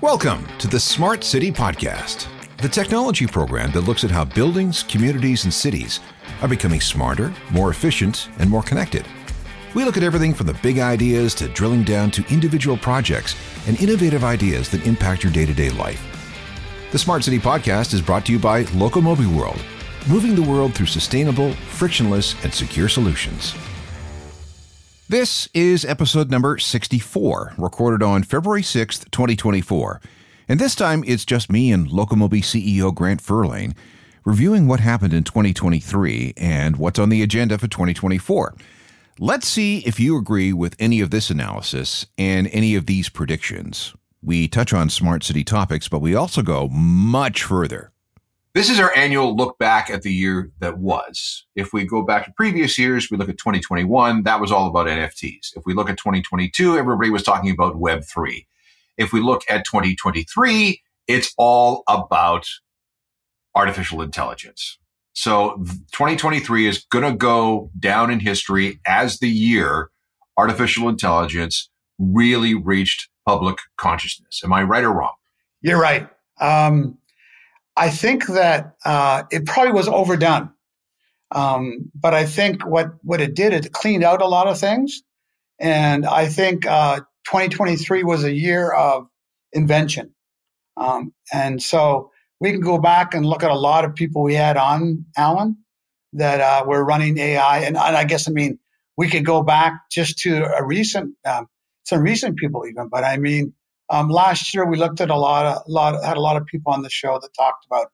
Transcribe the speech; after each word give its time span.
Welcome 0.00 0.46
to 0.58 0.68
the 0.68 0.78
Smart 0.78 1.24
City 1.24 1.50
Podcast, 1.50 2.28
the 2.58 2.68
technology 2.68 3.26
program 3.26 3.72
that 3.72 3.80
looks 3.80 4.04
at 4.04 4.12
how 4.12 4.24
buildings, 4.24 4.84
communities, 4.84 5.42
and 5.42 5.52
cities 5.52 5.98
are 6.40 6.46
becoming 6.46 6.80
smarter, 6.80 7.34
more 7.50 7.70
efficient, 7.70 8.28
and 8.38 8.48
more 8.48 8.62
connected. 8.62 9.04
We 9.74 9.84
look 9.84 9.96
at 9.96 10.04
everything 10.04 10.34
from 10.34 10.46
the 10.46 10.54
big 10.62 10.78
ideas 10.78 11.34
to 11.34 11.48
drilling 11.48 11.82
down 11.82 12.12
to 12.12 12.24
individual 12.32 12.76
projects 12.76 13.34
and 13.66 13.80
innovative 13.80 14.22
ideas 14.22 14.68
that 14.68 14.86
impact 14.86 15.24
your 15.24 15.32
day 15.32 15.46
to 15.46 15.52
day 15.52 15.70
life. 15.70 16.00
The 16.92 16.98
Smart 17.00 17.24
City 17.24 17.40
Podcast 17.40 17.92
is 17.92 18.00
brought 18.00 18.24
to 18.26 18.32
you 18.32 18.38
by 18.38 18.62
Locomobi 18.66 19.26
World, 19.36 19.60
moving 20.08 20.36
the 20.36 20.48
world 20.48 20.74
through 20.74 20.86
sustainable, 20.86 21.54
frictionless, 21.54 22.36
and 22.44 22.54
secure 22.54 22.88
solutions. 22.88 23.52
This 25.10 25.48
is 25.54 25.86
episode 25.86 26.30
number 26.30 26.58
64, 26.58 27.54
recorded 27.56 28.04
on 28.04 28.24
February 28.24 28.60
6th, 28.60 29.10
2024. 29.10 30.02
And 30.46 30.60
this 30.60 30.74
time 30.74 31.02
it's 31.06 31.24
just 31.24 31.50
me 31.50 31.72
and 31.72 31.88
Locomobi 31.88 32.42
CEO 32.42 32.94
Grant 32.94 33.22
Furlane 33.22 33.74
reviewing 34.26 34.68
what 34.68 34.80
happened 34.80 35.14
in 35.14 35.24
2023 35.24 36.34
and 36.36 36.76
what's 36.76 36.98
on 36.98 37.08
the 37.08 37.22
agenda 37.22 37.56
for 37.56 37.68
2024. 37.68 38.54
Let's 39.18 39.48
see 39.48 39.78
if 39.86 39.98
you 39.98 40.18
agree 40.18 40.52
with 40.52 40.76
any 40.78 41.00
of 41.00 41.08
this 41.10 41.30
analysis 41.30 42.04
and 42.18 42.46
any 42.48 42.74
of 42.74 42.84
these 42.84 43.08
predictions. 43.08 43.94
We 44.22 44.46
touch 44.46 44.74
on 44.74 44.90
smart 44.90 45.24
city 45.24 45.42
topics, 45.42 45.88
but 45.88 46.02
we 46.02 46.14
also 46.14 46.42
go 46.42 46.68
much 46.68 47.44
further. 47.44 47.92
This 48.54 48.70
is 48.70 48.80
our 48.80 48.94
annual 48.96 49.36
look 49.36 49.58
back 49.58 49.90
at 49.90 50.02
the 50.02 50.12
year 50.12 50.50
that 50.60 50.78
was. 50.78 51.46
If 51.54 51.72
we 51.72 51.84
go 51.84 52.02
back 52.02 52.24
to 52.24 52.32
previous 52.32 52.78
years, 52.78 53.10
we 53.10 53.16
look 53.16 53.28
at 53.28 53.38
2021, 53.38 54.22
that 54.24 54.40
was 54.40 54.50
all 54.50 54.68
about 54.68 54.86
NFTs. 54.86 55.56
If 55.56 55.64
we 55.66 55.74
look 55.74 55.90
at 55.90 55.98
2022, 55.98 56.76
everybody 56.76 57.10
was 57.10 57.22
talking 57.22 57.50
about 57.50 57.74
Web3. 57.74 58.46
If 58.96 59.12
we 59.12 59.20
look 59.20 59.42
at 59.48 59.64
2023, 59.64 60.82
it's 61.06 61.32
all 61.36 61.82
about 61.88 62.46
artificial 63.54 64.02
intelligence. 64.02 64.78
So 65.12 65.56
2023 65.92 66.66
is 66.66 66.84
going 66.90 67.04
to 67.04 67.16
go 67.16 67.70
down 67.78 68.10
in 68.10 68.20
history 68.20 68.80
as 68.86 69.18
the 69.18 69.28
year 69.28 69.90
artificial 70.36 70.88
intelligence 70.88 71.68
really 71.98 72.54
reached 72.54 73.08
public 73.26 73.58
consciousness. 73.76 74.40
Am 74.44 74.52
I 74.52 74.62
right 74.62 74.84
or 74.84 74.92
wrong? 74.92 75.14
You're 75.60 75.80
right. 75.80 76.08
Um, 76.40 76.98
I 77.78 77.90
think 77.90 78.26
that 78.26 78.74
uh, 78.84 79.22
it 79.30 79.46
probably 79.46 79.72
was 79.72 79.86
overdone. 79.86 80.50
Um, 81.30 81.90
but 81.94 82.12
I 82.12 82.24
think 82.26 82.66
what, 82.66 82.88
what 83.02 83.20
it 83.20 83.34
did, 83.36 83.52
it 83.52 83.72
cleaned 83.72 84.02
out 84.02 84.20
a 84.20 84.26
lot 84.26 84.48
of 84.48 84.58
things. 84.58 85.02
And 85.60 86.04
I 86.04 86.26
think 86.26 86.66
uh, 86.66 87.00
2023 87.26 88.02
was 88.02 88.24
a 88.24 88.32
year 88.32 88.72
of 88.72 89.06
invention. 89.52 90.14
Um, 90.76 91.12
and 91.32 91.62
so 91.62 92.10
we 92.40 92.50
can 92.50 92.60
go 92.60 92.78
back 92.78 93.14
and 93.14 93.24
look 93.24 93.44
at 93.44 93.50
a 93.50 93.58
lot 93.58 93.84
of 93.84 93.94
people 93.94 94.22
we 94.22 94.34
had 94.34 94.56
on, 94.56 95.04
Alan, 95.16 95.58
that 96.14 96.40
uh, 96.40 96.64
were 96.66 96.84
running 96.84 97.18
AI. 97.18 97.58
And, 97.58 97.76
and, 97.76 97.96
I 97.96 98.04
guess, 98.04 98.28
I 98.28 98.32
mean, 98.32 98.58
we 98.96 99.08
could 99.08 99.24
go 99.24 99.42
back 99.42 99.74
just 99.90 100.18
to 100.20 100.44
a 100.44 100.64
recent, 100.64 101.14
um, 101.24 101.46
some 101.84 102.00
recent 102.00 102.38
people 102.38 102.66
even, 102.66 102.88
but 102.88 103.04
I 103.04 103.18
mean, 103.18 103.52
um, 103.90 104.08
last 104.08 104.54
year, 104.54 104.66
we 104.68 104.76
looked 104.76 105.00
at 105.00 105.10
a 105.10 105.16
lot 105.16 105.46
of, 105.46 105.62
lot 105.68 106.02
had 106.04 106.16
a 106.16 106.20
lot 106.20 106.36
of 106.36 106.46
people 106.46 106.72
on 106.72 106.82
the 106.82 106.90
show 106.90 107.18
that 107.20 107.30
talked 107.36 107.66
about 107.66 107.88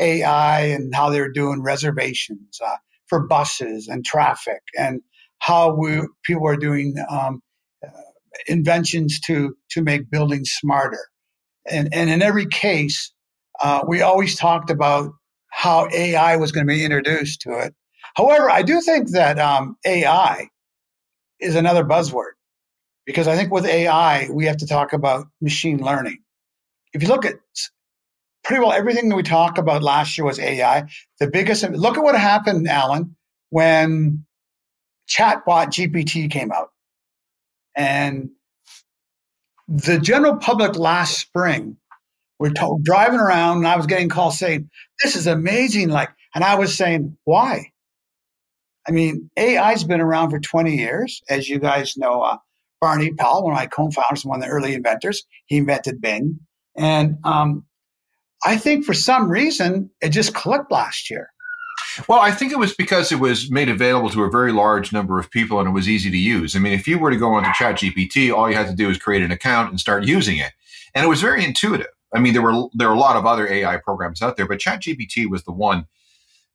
AI 0.00 0.60
and 0.66 0.94
how 0.94 1.10
they're 1.10 1.32
doing 1.32 1.62
reservations 1.62 2.60
uh, 2.64 2.76
for 3.08 3.26
buses 3.26 3.88
and 3.88 4.04
traffic, 4.04 4.60
and 4.78 5.00
how 5.38 5.74
we 5.74 6.00
people 6.24 6.46
are 6.48 6.56
doing 6.56 6.94
um, 7.10 7.42
uh, 7.86 7.90
inventions 8.48 9.20
to 9.20 9.56
to 9.70 9.82
make 9.82 10.10
buildings 10.10 10.50
smarter. 10.50 11.06
And 11.70 11.88
and 11.94 12.10
in 12.10 12.22
every 12.22 12.46
case, 12.46 13.12
uh, 13.62 13.82
we 13.88 14.02
always 14.02 14.36
talked 14.36 14.70
about 14.70 15.12
how 15.50 15.88
AI 15.92 16.36
was 16.36 16.52
going 16.52 16.66
to 16.66 16.72
be 16.72 16.84
introduced 16.84 17.42
to 17.42 17.58
it. 17.60 17.74
However, 18.16 18.50
I 18.50 18.62
do 18.62 18.80
think 18.80 19.10
that 19.12 19.38
um, 19.38 19.76
AI 19.86 20.48
is 21.40 21.56
another 21.56 21.84
buzzword 21.84 22.32
because 23.06 23.28
I 23.28 23.36
think 23.36 23.52
with 23.52 23.66
AI, 23.66 24.28
we 24.30 24.46
have 24.46 24.58
to 24.58 24.66
talk 24.66 24.92
about 24.92 25.26
machine 25.40 25.78
learning. 25.78 26.18
If 26.92 27.02
you 27.02 27.08
look 27.08 27.24
at 27.24 27.34
pretty 28.44 28.60
well 28.60 28.72
everything 28.72 29.08
that 29.08 29.16
we 29.16 29.22
talked 29.22 29.58
about 29.58 29.82
last 29.82 30.16
year 30.16 30.24
was 30.24 30.38
AI. 30.38 30.86
The 31.18 31.28
biggest, 31.28 31.68
look 31.70 31.96
at 31.96 32.04
what 32.04 32.14
happened, 32.14 32.68
Alan, 32.68 33.16
when 33.50 34.24
chatbot 35.08 35.68
GPT 35.68 36.30
came 36.30 36.52
out. 36.52 36.68
And 37.76 38.30
the 39.66 39.98
general 39.98 40.36
public 40.36 40.76
last 40.76 41.18
spring 41.18 41.78
were 42.38 42.50
told, 42.50 42.84
driving 42.84 43.18
around 43.18 43.58
and 43.58 43.66
I 43.66 43.76
was 43.76 43.86
getting 43.86 44.10
calls 44.10 44.38
saying, 44.38 44.70
this 45.02 45.16
is 45.16 45.26
amazing. 45.26 45.88
Like, 45.88 46.10
and 46.34 46.44
I 46.44 46.56
was 46.56 46.76
saying, 46.76 47.16
why? 47.24 47.72
I 48.86 48.92
mean, 48.92 49.30
AI's 49.38 49.82
been 49.82 50.02
around 50.02 50.30
for 50.30 50.38
20 50.38 50.76
years. 50.76 51.22
As 51.28 51.48
you 51.48 51.58
guys 51.58 51.96
know, 51.96 52.20
uh, 52.20 52.36
Barney 52.80 53.12
Pell, 53.12 53.42
one 53.42 53.52
of 53.52 53.56
my 53.56 53.66
co-founders, 53.66 54.24
one 54.24 54.40
of 54.40 54.44
the 54.44 54.50
early 54.50 54.74
inventors. 54.74 55.24
He 55.46 55.56
invented 55.56 56.00
Bing, 56.00 56.38
and 56.76 57.16
um, 57.24 57.64
I 58.44 58.56
think 58.56 58.84
for 58.84 58.94
some 58.94 59.30
reason 59.30 59.90
it 60.00 60.10
just 60.10 60.34
clicked 60.34 60.70
last 60.70 61.10
year. 61.10 61.28
Well, 62.08 62.20
I 62.20 62.32
think 62.32 62.52
it 62.52 62.58
was 62.58 62.74
because 62.74 63.12
it 63.12 63.20
was 63.20 63.50
made 63.50 63.68
available 63.68 64.10
to 64.10 64.24
a 64.24 64.30
very 64.30 64.52
large 64.52 64.92
number 64.92 65.18
of 65.18 65.30
people 65.30 65.60
and 65.60 65.68
it 65.68 65.72
was 65.72 65.88
easy 65.88 66.10
to 66.10 66.16
use. 66.16 66.56
I 66.56 66.58
mean, 66.58 66.72
if 66.72 66.88
you 66.88 66.98
were 66.98 67.10
to 67.10 67.16
go 67.16 67.34
onto 67.34 67.50
ChatGPT, 67.50 68.34
all 68.34 68.48
you 68.48 68.56
had 68.56 68.66
to 68.68 68.74
do 68.74 68.90
is 68.90 68.98
create 68.98 69.22
an 69.22 69.30
account 69.30 69.70
and 69.70 69.78
start 69.78 70.04
using 70.04 70.38
it, 70.38 70.52
and 70.94 71.04
it 71.04 71.08
was 71.08 71.20
very 71.20 71.44
intuitive. 71.44 71.86
I 72.14 72.20
mean, 72.20 72.32
there 72.32 72.42
were 72.42 72.68
there 72.72 72.88
are 72.88 72.94
a 72.94 72.98
lot 72.98 73.16
of 73.16 73.26
other 73.26 73.48
AI 73.48 73.76
programs 73.78 74.22
out 74.22 74.36
there, 74.36 74.46
but 74.46 74.60
ChatGPT 74.60 75.28
was 75.28 75.44
the 75.44 75.52
one 75.52 75.86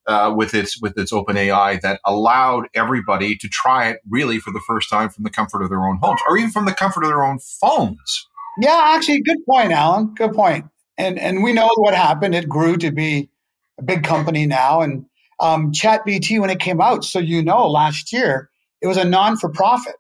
uh, 0.10 0.34
with 0.36 0.56
its 0.56 0.82
with 0.82 0.98
its 0.98 1.14
open 1.14 1.38
AI 1.38 1.78
that 1.78 2.02
allowed 2.04 2.68
everybody 2.74 3.36
to 3.36 3.48
try 3.48 3.88
it 3.88 4.00
really 4.10 4.40
for 4.40 4.52
the 4.52 4.60
first 4.66 4.90
time 4.90 5.08
from 5.10 5.24
the 5.24 5.30
comfort 5.30 5.62
of 5.62 5.70
their 5.70 5.86
own 5.86 6.00
homes 6.02 6.20
or 6.28 6.36
even 6.38 6.50
from 6.50 6.66
the 6.66 6.74
comfort 6.74 7.04
of 7.04 7.10
their 7.10 7.24
own 7.24 7.38
phones. 7.40 8.28
Yeah, 8.60 8.80
actually, 8.96 9.22
good 9.22 9.38
point, 9.46 9.72
Alan. 9.72 10.16
Good 10.16 10.34
point. 10.34 10.66
And 10.98 11.20
and 11.20 11.44
we 11.44 11.54
know 11.54 11.70
what 11.76 11.94
happened. 11.94 12.34
It 12.34 12.50
grew 12.50 12.76
to 12.78 12.92
be 12.92 13.30
a 13.78 13.84
big 13.84 14.04
company 14.04 14.48
now. 14.48 14.82
And 14.82 15.06
um, 15.40 15.72
ChatGPT, 15.72 16.42
when 16.42 16.50
it 16.50 16.60
came 16.60 16.82
out, 16.82 17.06
so 17.06 17.20
you 17.20 17.44
know, 17.44 17.70
last 17.70 18.12
year 18.12 18.50
it 18.82 18.88
was 18.88 18.98
a 18.98 19.06
non 19.06 19.38
for 19.38 19.50
profit. 19.50 19.96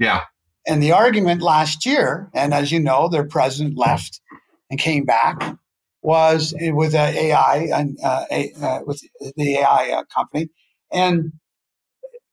Yeah. 0.00 0.22
And 0.66 0.82
the 0.82 0.92
argument 0.92 1.42
last 1.42 1.86
year, 1.86 2.28
and 2.34 2.52
as 2.52 2.72
you 2.72 2.80
know, 2.80 3.08
their 3.08 3.24
president 3.24 3.78
left 3.78 4.20
and 4.68 4.78
came 4.78 5.04
back, 5.04 5.56
was 6.02 6.54
with 6.58 6.94
AI 6.94 7.68
and 7.74 7.98
uh, 8.02 8.24
uh, 8.62 8.80
with 8.86 9.02
the 9.36 9.58
AI 9.58 9.90
uh, 9.98 10.04
company, 10.14 10.48
and 10.92 11.32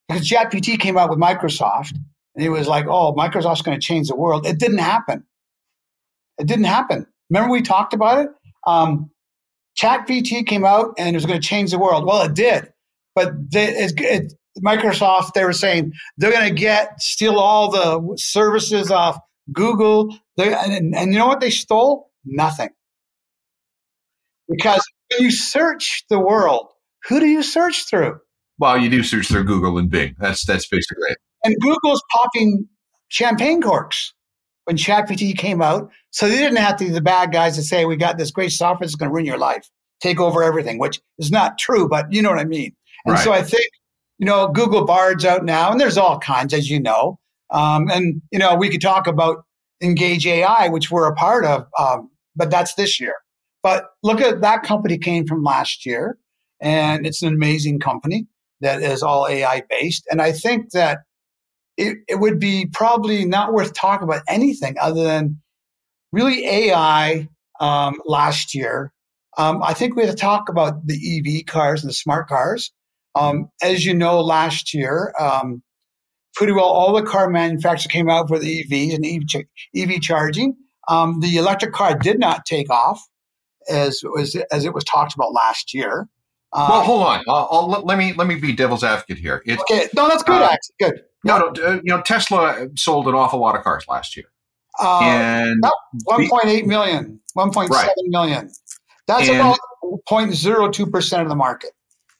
because 0.07 0.27
ChatGPT 0.29 0.79
came 0.79 0.97
out 0.97 1.09
with 1.09 1.19
Microsoft, 1.19 1.93
and 2.35 2.43
he 2.43 2.49
was 2.49 2.67
like, 2.67 2.85
"Oh, 2.87 3.13
Microsoft's 3.13 3.61
going 3.61 3.79
to 3.79 3.85
change 3.85 4.07
the 4.07 4.15
world." 4.15 4.45
It 4.45 4.59
didn't 4.59 4.79
happen. 4.79 5.23
It 6.39 6.47
didn't 6.47 6.65
happen. 6.65 7.07
Remember 7.29 7.51
we 7.51 7.61
talked 7.61 7.93
about 7.93 8.25
it. 8.25 8.29
Um, 8.65 9.11
ChatGPT 9.77 10.45
came 10.45 10.65
out 10.65 10.95
and 10.97 11.09
it 11.09 11.13
was 11.13 11.25
going 11.25 11.39
to 11.39 11.47
change 11.47 11.71
the 11.71 11.79
world. 11.79 12.05
Well, 12.05 12.23
it 12.23 12.33
did, 12.33 12.71
but 13.15 13.33
they, 13.51 13.67
it, 13.67 13.93
it, 13.97 14.33
Microsoft 14.63 15.33
they 15.33 15.43
were 15.45 15.53
saying 15.53 15.93
they're 16.17 16.31
going 16.31 16.49
to 16.49 16.55
get 16.55 16.99
steal 17.01 17.37
all 17.37 17.71
the 17.71 18.17
services 18.17 18.91
off 18.91 19.19
Google. 19.51 20.15
And, 20.37 20.95
and 20.95 21.13
you 21.13 21.19
know 21.19 21.27
what 21.27 21.39
they 21.39 21.49
stole? 21.49 22.11
Nothing. 22.25 22.69
Because 24.49 24.81
when 25.11 25.23
you 25.23 25.31
search 25.31 26.03
the 26.09 26.19
world, 26.19 26.67
who 27.07 27.19
do 27.19 27.25
you 27.25 27.43
search 27.43 27.87
through? 27.89 28.19
Well, 28.59 28.77
you 28.77 28.89
do 28.89 29.03
search 29.03 29.27
through 29.27 29.43
Google 29.43 29.77
and 29.77 29.89
Bing. 29.89 30.15
That's 30.19 30.45
that's 30.45 30.67
basically 30.67 31.03
it. 31.09 31.17
And 31.43 31.55
Google's 31.61 32.01
popping 32.11 32.67
champagne 33.09 33.61
corks 33.61 34.13
when 34.65 34.77
ChatGPT 34.77 35.37
came 35.37 35.61
out, 35.61 35.89
so 36.11 36.27
they 36.27 36.37
didn't 36.37 36.57
have 36.57 36.77
to 36.77 36.85
be 36.85 36.91
the 36.91 37.01
bad 37.01 37.31
guys 37.31 37.55
to 37.55 37.63
say 37.63 37.85
we 37.85 37.95
got 37.95 38.17
this 38.17 38.31
great 38.31 38.51
software 38.51 38.85
that's 38.85 38.95
going 38.95 39.09
to 39.09 39.13
ruin 39.13 39.25
your 39.25 39.37
life, 39.37 39.69
take 40.01 40.19
over 40.19 40.43
everything, 40.43 40.79
which 40.79 40.99
is 41.19 41.31
not 41.31 41.57
true, 41.57 41.87
but 41.87 42.11
you 42.11 42.21
know 42.21 42.29
what 42.29 42.39
I 42.39 42.45
mean. 42.45 42.75
And 43.05 43.13
right. 43.13 43.23
so 43.23 43.31
I 43.31 43.43
think 43.43 43.69
you 44.17 44.25
know 44.25 44.47
Google 44.47 44.85
Bard's 44.85 45.25
out 45.25 45.45
now, 45.45 45.71
and 45.71 45.79
there's 45.79 45.97
all 45.97 46.19
kinds, 46.19 46.53
as 46.53 46.69
you 46.69 46.79
know. 46.79 47.19
Um, 47.49 47.89
and 47.89 48.21
you 48.31 48.39
know 48.39 48.55
we 48.55 48.69
could 48.69 48.81
talk 48.81 49.07
about 49.07 49.45
Engage 49.81 50.25
AI, 50.25 50.69
which 50.69 50.89
we're 50.89 51.07
a 51.07 51.15
part 51.15 51.45
of, 51.45 51.67
um, 51.79 52.09
but 52.35 52.49
that's 52.49 52.73
this 52.73 52.99
year. 52.99 53.13
But 53.67 53.89
look 54.01 54.21
at 54.21 54.39
that 54.39 54.63
company 54.63 54.97
came 54.97 55.27
from 55.27 55.43
last 55.43 55.85
year, 55.85 56.17
and 56.61 57.05
it's 57.05 57.21
an 57.21 57.33
amazing 57.33 57.81
company 57.81 58.25
that 58.61 58.81
is 58.81 59.03
all 59.03 59.27
AI 59.27 59.61
based. 59.69 60.05
And 60.09 60.21
I 60.21 60.31
think 60.31 60.71
that 60.71 60.99
it, 61.75 61.97
it 62.07 62.21
would 62.21 62.39
be 62.39 62.67
probably 62.71 63.25
not 63.25 63.51
worth 63.51 63.73
talking 63.73 64.07
about 64.07 64.21
anything 64.29 64.77
other 64.79 65.03
than 65.03 65.41
really 66.13 66.45
AI 66.47 67.27
um, 67.59 67.99
last 68.05 68.55
year. 68.55 68.93
Um, 69.37 69.61
I 69.61 69.73
think 69.73 69.97
we 69.97 70.03
have 70.03 70.11
to 70.11 70.17
talk 70.17 70.47
about 70.47 70.87
the 70.87 70.95
EV 70.95 71.45
cars 71.45 71.83
and 71.83 71.89
the 71.89 71.93
smart 71.93 72.29
cars. 72.29 72.71
Um, 73.15 73.49
as 73.61 73.85
you 73.85 73.93
know, 73.93 74.21
last 74.21 74.73
year, 74.73 75.13
um, 75.19 75.61
pretty 76.35 76.53
well 76.53 76.63
all 76.63 76.93
the 76.93 77.03
car 77.03 77.29
manufacturers 77.29 77.91
came 77.91 78.09
out 78.09 78.29
for 78.29 78.39
the 78.39 78.63
EVs 78.63 78.95
and 78.95 79.05
EV, 79.05 79.43
EV 79.75 79.99
charging. 79.99 80.55
Um, 80.87 81.19
the 81.19 81.35
electric 81.35 81.73
car 81.73 81.97
did 81.97 82.17
not 82.17 82.45
take 82.45 82.69
off 82.69 83.05
as 83.69 84.01
was 84.03 84.35
as 84.51 84.65
it 84.65 84.73
was 84.73 84.83
talked 84.83 85.13
about 85.13 85.33
last 85.33 85.73
year. 85.73 86.07
Uh, 86.53 86.67
well, 86.69 86.83
hold 86.83 87.03
on. 87.03 87.23
I'll, 87.27 87.47
I'll, 87.51 87.67
let 87.83 87.97
me 87.97 88.13
let 88.13 88.27
me 88.27 88.35
be 88.35 88.53
devil's 88.53 88.83
advocate 88.83 89.17
here. 89.17 89.41
It's, 89.45 89.61
okay, 89.63 89.87
no, 89.95 90.07
that's 90.07 90.23
good. 90.23 90.41
Uh, 90.41 90.49
actually, 90.51 90.75
good. 90.79 91.03
No, 91.23 91.49
no, 91.49 91.73
you 91.73 91.81
know, 91.85 92.01
Tesla 92.01 92.67
sold 92.75 93.07
an 93.07 93.15
awful 93.15 93.39
lot 93.39 93.55
of 93.55 93.63
cars 93.63 93.85
last 93.89 94.15
year, 94.15 94.27
uh, 94.79 94.99
and 95.01 95.61
1.8 96.09 96.65
million, 96.65 97.19
1.7 97.37 97.69
right. 97.69 97.89
million. 98.05 98.49
That's 99.07 99.27
and 99.27 99.39
about 99.39 99.59
0.02 100.09 100.91
percent 100.91 101.23
of 101.23 101.29
the 101.29 101.35
market. 101.35 101.71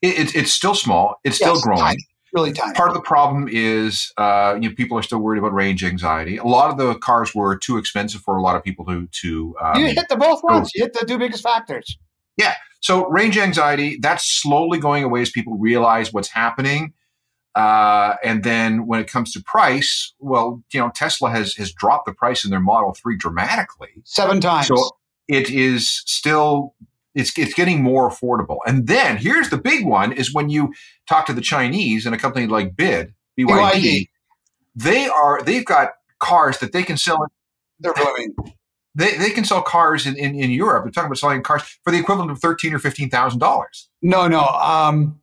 It, 0.02 0.36
it's 0.36 0.52
still 0.52 0.76
small. 0.76 1.16
It's 1.24 1.40
yes, 1.40 1.50
still 1.50 1.62
growing. 1.62 1.98
Really 2.34 2.52
tiny. 2.52 2.74
Part 2.74 2.90
of 2.90 2.94
the 2.94 3.02
problem 3.02 3.48
is, 3.50 4.12
uh, 4.18 4.58
you 4.60 4.70
know, 4.70 4.76
people 4.76 4.98
are 4.98 5.04
still 5.04 5.20
worried 5.20 5.40
about 5.40 5.54
range 5.54 5.84
anxiety. 5.84 6.38
A 6.38 6.44
lot 6.44 6.70
of 6.70 6.78
the 6.78 6.96
cars 7.00 7.34
were 7.34 7.58
too 7.58 7.78
expensive 7.78 8.22
for 8.22 8.36
a 8.36 8.42
lot 8.42 8.56
of 8.56 8.64
people 8.64 8.86
to 8.86 9.08
to. 9.08 9.56
Um, 9.62 9.80
you 9.80 9.88
hit 9.88 10.10
the 10.10 10.18
both 10.18 10.44
ones. 10.44 10.72
You 10.76 10.84
hit 10.84 10.94
the 10.94 11.06
two 11.06 11.18
biggest 11.18 11.44
factors. 11.44 11.98
Yeah. 12.36 12.56
So 12.82 13.08
range 13.08 13.38
anxiety 13.38 13.98
that's 14.02 14.26
slowly 14.26 14.78
going 14.78 15.04
away 15.04 15.22
as 15.22 15.32
people 15.32 15.58
realize 15.58 16.14
what's 16.14 16.30
happening. 16.30 16.94
Uh, 17.56 18.16
and 18.24 18.44
then 18.44 18.86
when 18.86 19.00
it 19.00 19.10
comes 19.10 19.32
to 19.34 19.42
price, 19.42 20.14
well, 20.20 20.64
you 20.72 20.80
know, 20.80 20.92
Tesla 20.94 21.32
has 21.32 21.56
has 21.56 21.72
dropped 21.72 22.06
the 22.06 22.14
price 22.14 22.46
in 22.46 22.52
their 22.52 22.60
Model 22.60 22.94
Three 22.94 23.18
dramatically, 23.18 23.90
seven 24.04 24.40
times. 24.40 24.68
So 24.68 24.92
it 25.28 25.50
is 25.50 26.04
still 26.06 26.76
it's 27.18 27.38
it's 27.38 27.54
getting 27.54 27.82
more 27.82 28.10
affordable. 28.10 28.60
And 28.66 28.88
then 28.88 29.18
here's 29.18 29.50
the 29.50 29.58
big 29.58 29.86
one: 29.86 30.12
is 30.12 30.34
when 30.34 30.50
you 30.50 30.74
talk 31.08 31.26
to 31.26 31.34
the 31.34 31.42
Chinese 31.42 32.06
and 32.06 32.14
a 32.14 32.18
company 32.18 32.48
like 32.48 32.76
BID, 32.76 33.14
BYD, 33.38 33.48
BYD. 33.48 34.10
they 34.76 35.08
are 35.08 35.42
they've 35.44 35.66
got 35.66 35.92
cars 36.20 36.60
that 36.60 36.72
they 36.72 36.84
can 36.84 36.98
sell. 36.98 37.26
They're 37.80 37.94
blowing. 37.94 38.36
They, 38.96 39.16
they 39.16 39.30
can 39.30 39.46
sell 39.46 39.62
cars 39.62 40.08
in, 40.08 40.16
in, 40.16 40.34
in 40.34 40.50
Europe. 40.50 40.84
We're 40.84 40.90
talking 40.90 41.06
about 41.06 41.20
selling 41.20 41.44
cars 41.44 41.62
for 41.84 41.92
the 41.92 42.00
equivalent 42.00 42.32
of 42.32 42.40
thirteen 42.40 42.74
or 42.74 42.80
fifteen 42.80 43.10
thousand 43.10 43.40
dollars. 43.40 43.90
No, 44.02 44.28
no. 44.28 44.42
Um, 44.42 45.20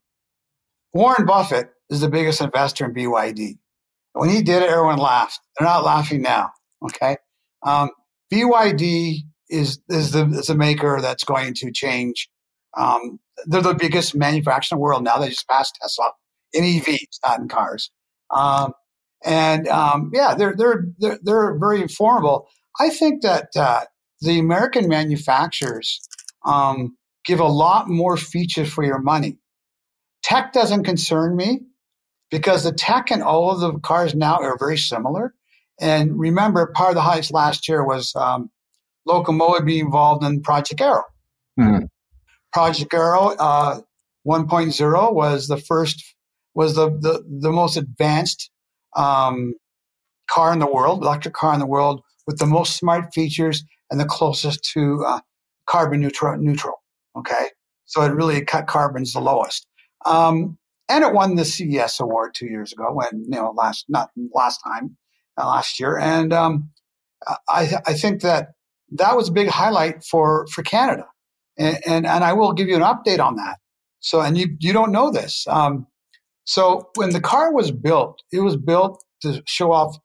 Warren 0.92 1.26
Buffett 1.26 1.70
is 1.90 2.00
the 2.00 2.08
biggest 2.08 2.40
investor 2.40 2.84
in 2.84 2.94
BYD. 2.94 3.58
When 4.12 4.28
he 4.28 4.42
did 4.42 4.62
it, 4.62 4.70
everyone 4.70 4.98
laughed. 4.98 5.40
They're 5.58 5.66
not 5.66 5.84
laughing 5.84 6.22
now. 6.22 6.50
Okay. 6.84 7.16
Um, 7.64 7.90
BYD 8.32 9.22
is 9.54 9.80
is 9.88 10.12
the 10.12 10.26
is 10.26 10.50
a 10.50 10.54
maker 10.54 10.98
that's 11.00 11.24
going 11.24 11.54
to 11.54 11.72
change. 11.72 12.28
Um, 12.76 13.20
they're 13.46 13.62
the 13.62 13.74
biggest 13.74 14.14
manufacturer 14.14 14.76
in 14.76 14.78
the 14.78 14.82
world 14.82 15.04
now. 15.04 15.18
They 15.18 15.28
just 15.28 15.48
passed 15.48 15.78
Tesla 15.80 16.10
in 16.52 16.64
EVs, 16.64 17.18
not 17.24 17.40
in 17.40 17.48
cars. 17.48 17.90
Um, 18.30 18.72
and 19.24 19.66
um, 19.68 20.10
yeah, 20.12 20.34
they're, 20.34 20.54
they're 20.56 20.84
they're 20.98 21.18
they're 21.22 21.58
very 21.58 21.80
informable. 21.80 22.48
I 22.78 22.90
think 22.90 23.22
that 23.22 23.48
uh, 23.56 23.84
the 24.20 24.38
American 24.38 24.88
manufacturers 24.88 26.00
um, 26.44 26.96
give 27.24 27.40
a 27.40 27.46
lot 27.46 27.88
more 27.88 28.16
features 28.16 28.72
for 28.72 28.84
your 28.84 29.00
money. 29.00 29.38
Tech 30.22 30.52
doesn't 30.52 30.84
concern 30.84 31.36
me 31.36 31.60
because 32.30 32.64
the 32.64 32.72
tech 32.72 33.10
in 33.10 33.22
all 33.22 33.50
of 33.50 33.60
the 33.60 33.78
cars 33.80 34.14
now 34.14 34.38
are 34.38 34.58
very 34.58 34.78
similar. 34.78 35.34
And 35.80 36.18
remember, 36.18 36.66
part 36.74 36.90
of 36.90 36.94
the 36.94 37.02
highest 37.02 37.32
last 37.32 37.68
year 37.68 37.84
was 37.84 38.14
um, 38.16 38.50
Locomobi 39.06 39.66
be 39.66 39.80
involved 39.80 40.24
in 40.24 40.42
Project 40.42 40.80
Arrow. 40.80 41.04
Mm-hmm. 41.58 41.84
Project 42.52 42.92
Arrow 42.94 43.34
uh, 43.38 43.80
1.0 44.26 45.12
was 45.12 45.48
the 45.48 45.56
first, 45.56 46.14
was 46.54 46.74
the, 46.74 46.90
the, 46.90 47.24
the 47.28 47.50
most 47.50 47.76
advanced 47.76 48.50
um, 48.96 49.54
car 50.30 50.52
in 50.52 50.58
the 50.58 50.70
world, 50.70 51.02
electric 51.02 51.34
car 51.34 51.52
in 51.52 51.60
the 51.60 51.66
world, 51.66 52.02
with 52.26 52.38
the 52.38 52.46
most 52.46 52.76
smart 52.76 53.12
features 53.12 53.64
and 53.90 54.00
the 54.00 54.04
closest 54.04 54.64
to 54.72 55.04
uh, 55.06 55.20
carbon 55.66 56.00
neutral, 56.00 56.36
neutral. 56.38 56.82
Okay. 57.16 57.48
So 57.86 58.02
it 58.02 58.12
really 58.12 58.42
cut 58.44 58.66
carbons 58.66 59.12
the 59.12 59.20
lowest. 59.20 59.66
Um, 60.06 60.58
and 60.88 61.04
it 61.04 61.12
won 61.12 61.34
the 61.34 61.44
CES 61.44 62.00
award 62.00 62.34
two 62.34 62.46
years 62.46 62.72
ago 62.72 62.92
when, 62.92 63.24
you 63.24 63.30
know, 63.30 63.52
last, 63.56 63.86
not 63.88 64.10
last 64.34 64.60
time, 64.62 64.96
uh, 65.38 65.46
last 65.46 65.80
year. 65.80 65.98
And 65.98 66.32
um, 66.32 66.70
I, 67.48 67.72
I 67.86 67.94
think 67.94 68.22
that 68.22 68.48
that 68.92 69.16
was 69.16 69.28
a 69.28 69.32
big 69.32 69.48
highlight 69.48 70.04
for 70.04 70.46
for 70.52 70.62
Canada, 70.62 71.06
and 71.58 71.78
and, 71.86 72.06
and 72.06 72.24
I 72.24 72.32
will 72.32 72.52
give 72.52 72.68
you 72.68 72.76
an 72.76 72.82
update 72.82 73.20
on 73.20 73.36
that. 73.36 73.58
So, 74.00 74.20
and 74.20 74.36
you 74.36 74.56
you 74.60 74.72
don't 74.72 74.92
know 74.92 75.10
this. 75.10 75.46
Um, 75.48 75.86
so 76.44 76.90
when 76.96 77.10
the 77.10 77.20
car 77.20 77.52
was 77.52 77.70
built, 77.70 78.22
it 78.32 78.40
was 78.40 78.56
built 78.56 79.02
to 79.22 79.42
show 79.46 79.72
off 79.72 79.96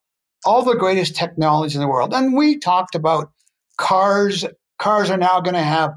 all 0.46 0.64
the 0.64 0.76
greatest 0.76 1.16
technology 1.16 1.76
in 1.76 1.82
the 1.82 1.88
world. 1.88 2.14
And 2.14 2.36
we 2.36 2.58
talked 2.58 2.96
about 2.96 3.32
cars. 3.78 4.46
Cars 4.80 5.10
are 5.10 5.18
now 5.18 5.42
going 5.42 5.56
to 5.56 5.62
have 5.62 5.92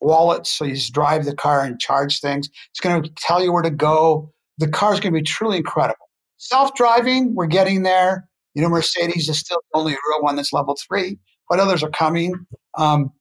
wallets, 0.00 0.50
so 0.50 0.64
you 0.66 0.74
just 0.74 0.92
drive 0.92 1.24
the 1.24 1.34
car 1.34 1.64
and 1.64 1.80
charge 1.80 2.20
things. 2.20 2.48
It's 2.70 2.80
going 2.80 3.02
to 3.02 3.10
tell 3.16 3.42
you 3.42 3.52
where 3.52 3.62
to 3.62 3.70
go. 3.70 4.30
The 4.58 4.68
car 4.68 4.92
is 4.92 5.00
going 5.00 5.14
to 5.14 5.18
be 5.18 5.24
truly 5.24 5.56
incredible. 5.56 6.10
Self-driving, 6.36 7.34
we're 7.34 7.46
getting 7.46 7.84
there. 7.84 8.28
You 8.54 8.60
know, 8.60 8.68
Mercedes 8.68 9.30
is 9.30 9.38
still 9.38 9.60
the 9.72 9.78
only 9.78 9.92
real 9.92 10.20
one 10.20 10.36
that's 10.36 10.52
level 10.52 10.76
three 10.86 11.18
but 11.52 11.60
others 11.60 11.82
are 11.82 11.90
coming. 11.90 12.46
Um, 12.78 13.12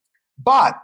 but 0.42 0.76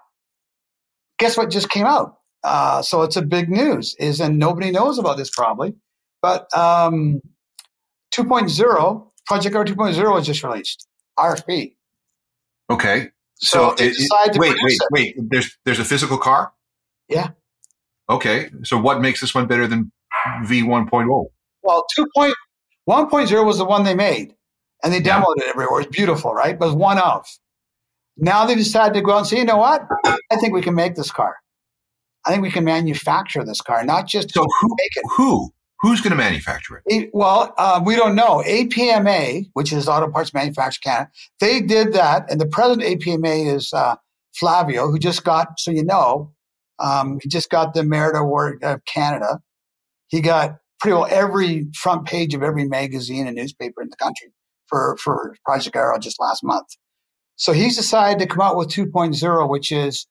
guess 1.18 1.38
what 1.38 1.50
just 1.50 1.70
came 1.70 1.86
out? 1.86 2.18
Uh, 2.44 2.82
so 2.82 3.04
it's 3.04 3.16
a 3.16 3.22
big 3.22 3.50
news 3.50 3.96
is, 4.00 4.20
and 4.20 4.38
nobody 4.38 4.70
knows 4.70 5.00
about 5.00 5.16
this 5.16 5.30
probably, 5.30 5.74
but 6.22 6.54
um, 6.54 7.22
2.0, 8.14 9.08
Project 9.26 9.56
Arrow 9.56 9.64
2.0 9.64 10.14
was 10.14 10.26
just 10.26 10.44
released, 10.44 10.90
RFP. 11.18 11.76
Okay. 12.70 13.12
So, 13.36 13.74
so 13.78 13.86
it, 13.86 13.94
it, 13.98 14.38
wait, 14.38 14.58
wait, 14.62 14.74
it. 14.74 14.88
wait. 14.92 15.16
There's 15.18 15.58
there's 15.64 15.80
a 15.80 15.86
physical 15.86 16.18
car. 16.18 16.52
Yeah. 17.08 17.30
Okay. 18.10 18.50
So 18.64 18.78
what 18.78 19.00
makes 19.00 19.22
this 19.22 19.34
one 19.34 19.48
better 19.48 19.68
than 19.68 19.90
V 20.44 20.64
1.0? 20.64 21.26
Well, 21.64 21.86
2.1.0 21.98 23.46
was 23.46 23.58
the 23.58 23.64
one 23.64 23.86
they 23.86 23.96
made 23.96 24.34
and 24.84 24.94
they 24.94 25.02
demoed 25.02 25.38
it 25.38 25.48
everywhere. 25.48 25.82
It's 25.82 25.96
beautiful, 25.96 26.34
right? 26.34 26.58
But 26.58 26.76
one 26.76 27.00
of. 27.00 27.26
Now 28.18 28.46
they 28.46 28.56
decided 28.56 28.94
to 28.96 29.02
go 29.02 29.14
out 29.14 29.20
and 29.20 29.28
say, 29.28 29.38
you 29.38 29.46
know 29.46 29.58
what? 29.58 29.88
I 30.06 30.36
think 30.38 30.54
we 30.54 30.62
can 30.62 30.76
make 30.76 30.96
this 30.96 31.12
car. 31.12 31.36
I 32.26 32.32
think 32.32 32.42
we 32.42 32.52
can 32.52 32.64
manufacture 32.64 33.44
this 33.46 33.62
car, 33.62 33.84
not 33.86 34.08
just 34.08 34.32
so 34.32 34.42
who, 34.42 34.68
make 34.78 34.92
it. 34.96 35.04
Who? 35.16 35.52
Who's 35.82 36.02
going 36.02 36.12
to 36.12 36.18
manufacture 36.18 36.78
it? 36.78 36.84
it 36.88 37.10
well, 37.14 37.54
uh, 37.58 37.82
we 37.86 37.96
don't 37.96 38.16
know. 38.16 38.44
APMA, 38.46 39.50
which 39.54 39.72
is 39.72 39.88
Auto 39.88 40.12
Parts 40.12 40.34
Manufacturer 40.34 40.82
Canada, 40.84 41.12
they 41.40 41.62
did 41.62 41.94
that, 41.94 42.30
and 42.30 42.42
the 42.42 42.48
president 42.48 42.92
of 42.92 43.00
APMA 43.00 43.56
is 43.56 43.72
uh, 43.72 43.96
Flavio, 44.36 44.90
who 44.90 44.98
just 44.98 45.24
got, 45.24 45.60
so 45.60 45.72
you 45.72 45.86
know, 45.86 46.34
um, 46.80 47.20
he 47.22 47.30
just 47.30 47.50
got 47.50 47.74
the 47.74 47.84
Merit 47.84 48.20
Award 48.20 48.64
of 48.64 48.84
Canada. 48.86 49.40
He 50.08 50.22
got 50.22 50.58
pretty 50.80 50.96
well 50.96 51.08
every 51.10 51.68
front 51.76 52.06
page 52.08 52.34
of 52.34 52.44
every 52.44 52.68
magazine 52.68 53.28
and 53.28 53.36
newspaper 53.36 53.82
in 53.82 53.90
the 53.90 53.96
country 53.96 54.30
for, 54.70 54.98
for 54.98 55.36
Project 55.46 55.76
Arrow 55.76 56.00
just 56.00 56.20
last 56.20 56.44
month. 56.44 56.68
So 57.36 57.54
he's 57.54 57.76
decided 57.76 58.20
to 58.20 58.28
come 58.28 58.42
out 58.42 58.58
with 58.58 58.70
2.0, 58.70 59.50
which 59.50 59.72
is 59.72 60.08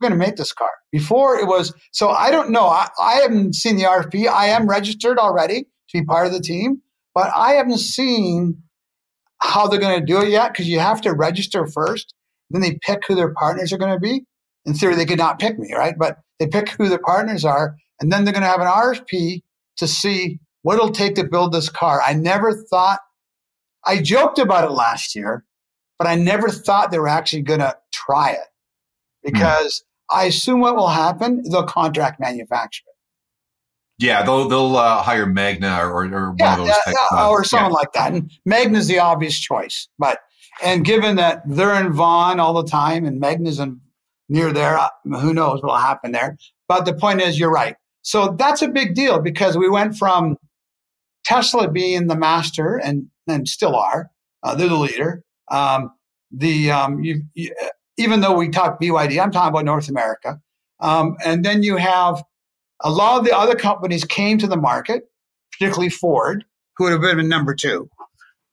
we're 0.00 0.08
going 0.08 0.18
to 0.18 0.26
make 0.26 0.36
this 0.36 0.52
car. 0.52 0.70
Before 0.92 1.36
it 1.36 1.46
was, 1.46 1.74
so 1.92 2.10
I 2.10 2.30
don't 2.30 2.50
know. 2.50 2.66
I, 2.66 2.88
I 3.00 3.14
haven't 3.14 3.54
seen 3.54 3.76
the 3.76 3.84
RFP. 3.84 4.28
I 4.28 4.46
am 4.46 4.68
registered 4.68 5.18
already 5.18 5.62
to 5.62 6.00
be 6.00 6.04
part 6.04 6.26
of 6.26 6.32
the 6.32 6.40
team, 6.40 6.82
but 7.14 7.30
I 7.34 7.52
haven't 7.52 7.78
seen 7.78 8.62
how 9.40 9.66
they're 9.66 9.80
going 9.80 9.98
to 9.98 10.06
do 10.06 10.20
it 10.20 10.28
yet 10.28 10.52
because 10.52 10.68
you 10.68 10.78
have 10.78 11.00
to 11.02 11.12
register 11.12 11.66
first. 11.66 12.14
Then 12.50 12.62
they 12.62 12.78
pick 12.82 13.02
who 13.06 13.14
their 13.14 13.32
partners 13.34 13.72
are 13.72 13.78
going 13.78 13.92
to 13.92 14.00
be. 14.00 14.24
In 14.64 14.74
theory, 14.74 14.94
they 14.94 15.06
could 15.06 15.18
not 15.18 15.38
pick 15.38 15.58
me, 15.58 15.72
right? 15.74 15.94
But 15.98 16.18
they 16.38 16.46
pick 16.46 16.70
who 16.70 16.88
their 16.88 17.00
partners 17.04 17.44
are, 17.44 17.74
and 18.00 18.12
then 18.12 18.24
they're 18.24 18.32
going 18.32 18.42
to 18.42 18.48
have 18.48 18.60
an 18.60 18.66
RFP 18.66 19.42
to 19.78 19.88
see 19.88 20.38
what 20.62 20.74
it'll 20.74 20.90
take 20.90 21.14
to 21.16 21.24
build 21.24 21.52
this 21.52 21.68
car. 21.68 22.00
I 22.04 22.14
never 22.14 22.52
thought 22.52 23.00
I 23.86 24.02
joked 24.02 24.38
about 24.38 24.64
it 24.64 24.72
last 24.72 25.14
year, 25.14 25.44
but 25.98 26.06
I 26.06 26.16
never 26.16 26.48
thought 26.48 26.90
they 26.90 26.98
were 26.98 27.08
actually 27.08 27.42
going 27.42 27.60
to 27.60 27.76
try 27.92 28.32
it 28.32 28.48
because 29.22 29.84
mm. 30.12 30.18
I 30.18 30.24
assume 30.24 30.60
what 30.60 30.76
will 30.76 30.88
happen, 30.88 31.42
they'll 31.50 31.64
contract 31.64 32.20
manufacture 32.20 32.82
it. 32.86 32.92
Yeah, 34.04 34.22
they'll 34.24 34.46
they'll 34.46 34.76
uh, 34.76 35.02
hire 35.02 35.24
Magna 35.24 35.78
or, 35.82 36.04
or 36.04 36.34
yeah, 36.38 36.50
one 36.50 36.60
of 36.60 36.66
those 36.66 36.76
yeah, 36.86 36.92
yeah, 37.12 37.28
or 37.28 37.44
someone 37.44 37.72
like 37.72 37.92
that. 37.92 38.12
And 38.12 38.30
Magna's 38.44 38.88
the 38.88 38.98
obvious 38.98 39.38
choice, 39.38 39.88
but 39.98 40.18
and 40.62 40.84
given 40.84 41.16
that 41.16 41.42
they're 41.46 41.80
in 41.80 41.92
Vaughan 41.92 42.38
all 42.38 42.52
the 42.52 42.68
time 42.68 43.06
and 43.06 43.18
Magna's 43.20 43.58
in, 43.58 43.80
near 44.28 44.52
there, 44.52 44.76
uh, 44.76 44.88
who 45.04 45.32
knows 45.32 45.62
what 45.62 45.72
will 45.72 45.76
happen 45.76 46.12
there. 46.12 46.36
But 46.68 46.84
the 46.84 46.92
point 46.92 47.22
is, 47.22 47.38
you're 47.38 47.50
right. 47.50 47.76
So 48.02 48.34
that's 48.38 48.60
a 48.60 48.68
big 48.68 48.94
deal 48.94 49.18
because 49.18 49.56
we 49.56 49.68
went 49.68 49.96
from 49.96 50.36
Tesla 51.24 51.68
being 51.70 52.06
the 52.06 52.16
master 52.16 52.76
and 52.76 53.08
and 53.28 53.48
still 53.48 53.76
are. 53.76 54.10
Uh, 54.42 54.54
they're 54.54 54.68
the 54.68 54.76
leader. 54.76 55.24
Um, 55.50 55.90
the 56.30 56.70
um, 56.70 57.02
you, 57.02 57.22
you, 57.34 57.54
even 57.98 58.20
though 58.20 58.36
we 58.36 58.48
talk 58.48 58.80
BYD, 58.80 59.22
I'm 59.22 59.30
talking 59.30 59.50
about 59.50 59.64
North 59.64 59.88
America. 59.88 60.40
Um, 60.80 61.16
and 61.24 61.44
then 61.44 61.62
you 61.62 61.76
have 61.76 62.22
a 62.82 62.90
lot 62.90 63.18
of 63.18 63.24
the 63.24 63.36
other 63.36 63.54
companies 63.56 64.04
came 64.04 64.38
to 64.38 64.46
the 64.46 64.56
market, 64.56 65.04
particularly 65.52 65.88
Ford, 65.90 66.44
who 66.76 66.84
would 66.84 66.92
have 66.92 67.00
been 67.02 67.28
number 67.28 67.54
two. 67.54 67.88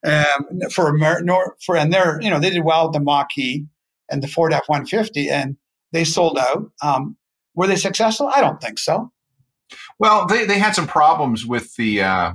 um, 0.06 0.62
for 0.72 0.90
Amer- 0.96 1.24
for 1.66 1.78
and 1.78 1.94
they're 1.94 2.22
you 2.22 2.30
know 2.30 2.40
they 2.40 2.50
did 2.50 2.64
well 2.64 2.88
with 2.88 2.94
the 2.94 3.00
Mach-E 3.00 3.66
and 4.10 4.22
the 4.24 4.28
Ford 4.28 4.54
F 4.54 4.64
one 4.68 4.86
fifty 4.86 5.30
and 5.30 5.58
they 5.92 6.04
sold 6.04 6.38
out. 6.38 6.72
Um, 6.82 7.18
were 7.56 7.68
they 7.68 7.76
successful? 7.76 8.30
I 8.34 8.42
don't 8.42 8.62
think 8.62 8.80
so. 8.80 9.12
Well, 10.00 10.26
they, 10.28 10.46
they 10.46 10.60
had 10.60 10.76
some 10.76 10.88
problems 10.88 11.46
with 11.46 11.76
the 11.76 12.02
uh, 12.02 12.34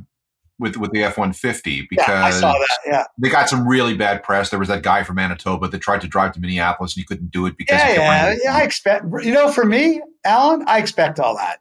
with 0.59 0.77
with 0.77 0.91
the 0.93 1.03
F 1.03 1.19
one 1.19 1.33
fifty 1.33 1.87
because 1.89 2.09
yeah, 2.09 2.25
I 2.25 2.31
saw 2.31 2.53
that. 2.53 2.79
Yeah, 2.87 3.05
they 3.19 3.29
got 3.29 3.49
some 3.49 3.67
really 3.67 3.95
bad 3.95 4.23
press. 4.23 4.51
There 4.51 4.59
was 4.59 4.69
that 4.69 4.83
guy 4.83 5.05
from 5.05 5.17
Manitoba 5.17 5.69
that 5.69 5.79
tried 5.79 6.01
to 6.01 6.09
drive 6.09 6.33
to 6.33 6.41
Minneapolis 6.41 6.95
and 6.95 7.01
he 7.01 7.05
couldn't 7.05 7.31
do 7.31 7.47
it 7.47 7.57
because 7.57 7.81
yeah, 7.81 7.95
yeah, 7.95 8.35
yeah. 8.43 8.57
I 8.57 8.63
expect 8.63 9.05
you 9.23 9.33
know 9.33 9.51
for 9.51 9.65
me, 9.65 10.01
Alan, 10.25 10.65
I 10.67 10.79
expect 10.79 11.21
all 11.21 11.37
that. 11.37 11.61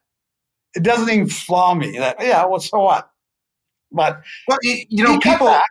It 0.75 0.83
doesn't 0.83 1.09
even 1.09 1.29
flaw 1.29 1.73
me. 1.73 1.97
That 1.97 2.17
yeah, 2.19 2.45
well, 2.45 2.59
so 2.59 2.79
what? 2.79 3.09
But 3.91 4.21
well, 4.47 4.57
you 4.63 5.03
know, 5.03 5.19
people. 5.19 5.47
Cut 5.47 5.63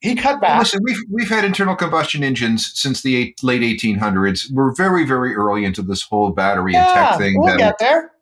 he 0.00 0.14
cut 0.14 0.40
back. 0.40 0.58
Listen, 0.58 0.80
we've 0.82 1.02
we've 1.10 1.28
had 1.28 1.44
internal 1.44 1.76
combustion 1.76 2.24
engines 2.24 2.72
since 2.74 3.02
the 3.02 3.16
eight, 3.16 3.42
late 3.42 3.60
1800s. 3.60 4.50
We're 4.50 4.74
very 4.74 5.04
very 5.04 5.34
early 5.34 5.64
into 5.64 5.82
this 5.82 6.02
whole 6.02 6.30
battery 6.30 6.72
yeah, 6.72 6.86
and 6.86 6.94
tech 6.94 7.18
thing. 7.18 7.38
We'll 7.38 7.58
get 7.58 7.78
there. 7.78 8.12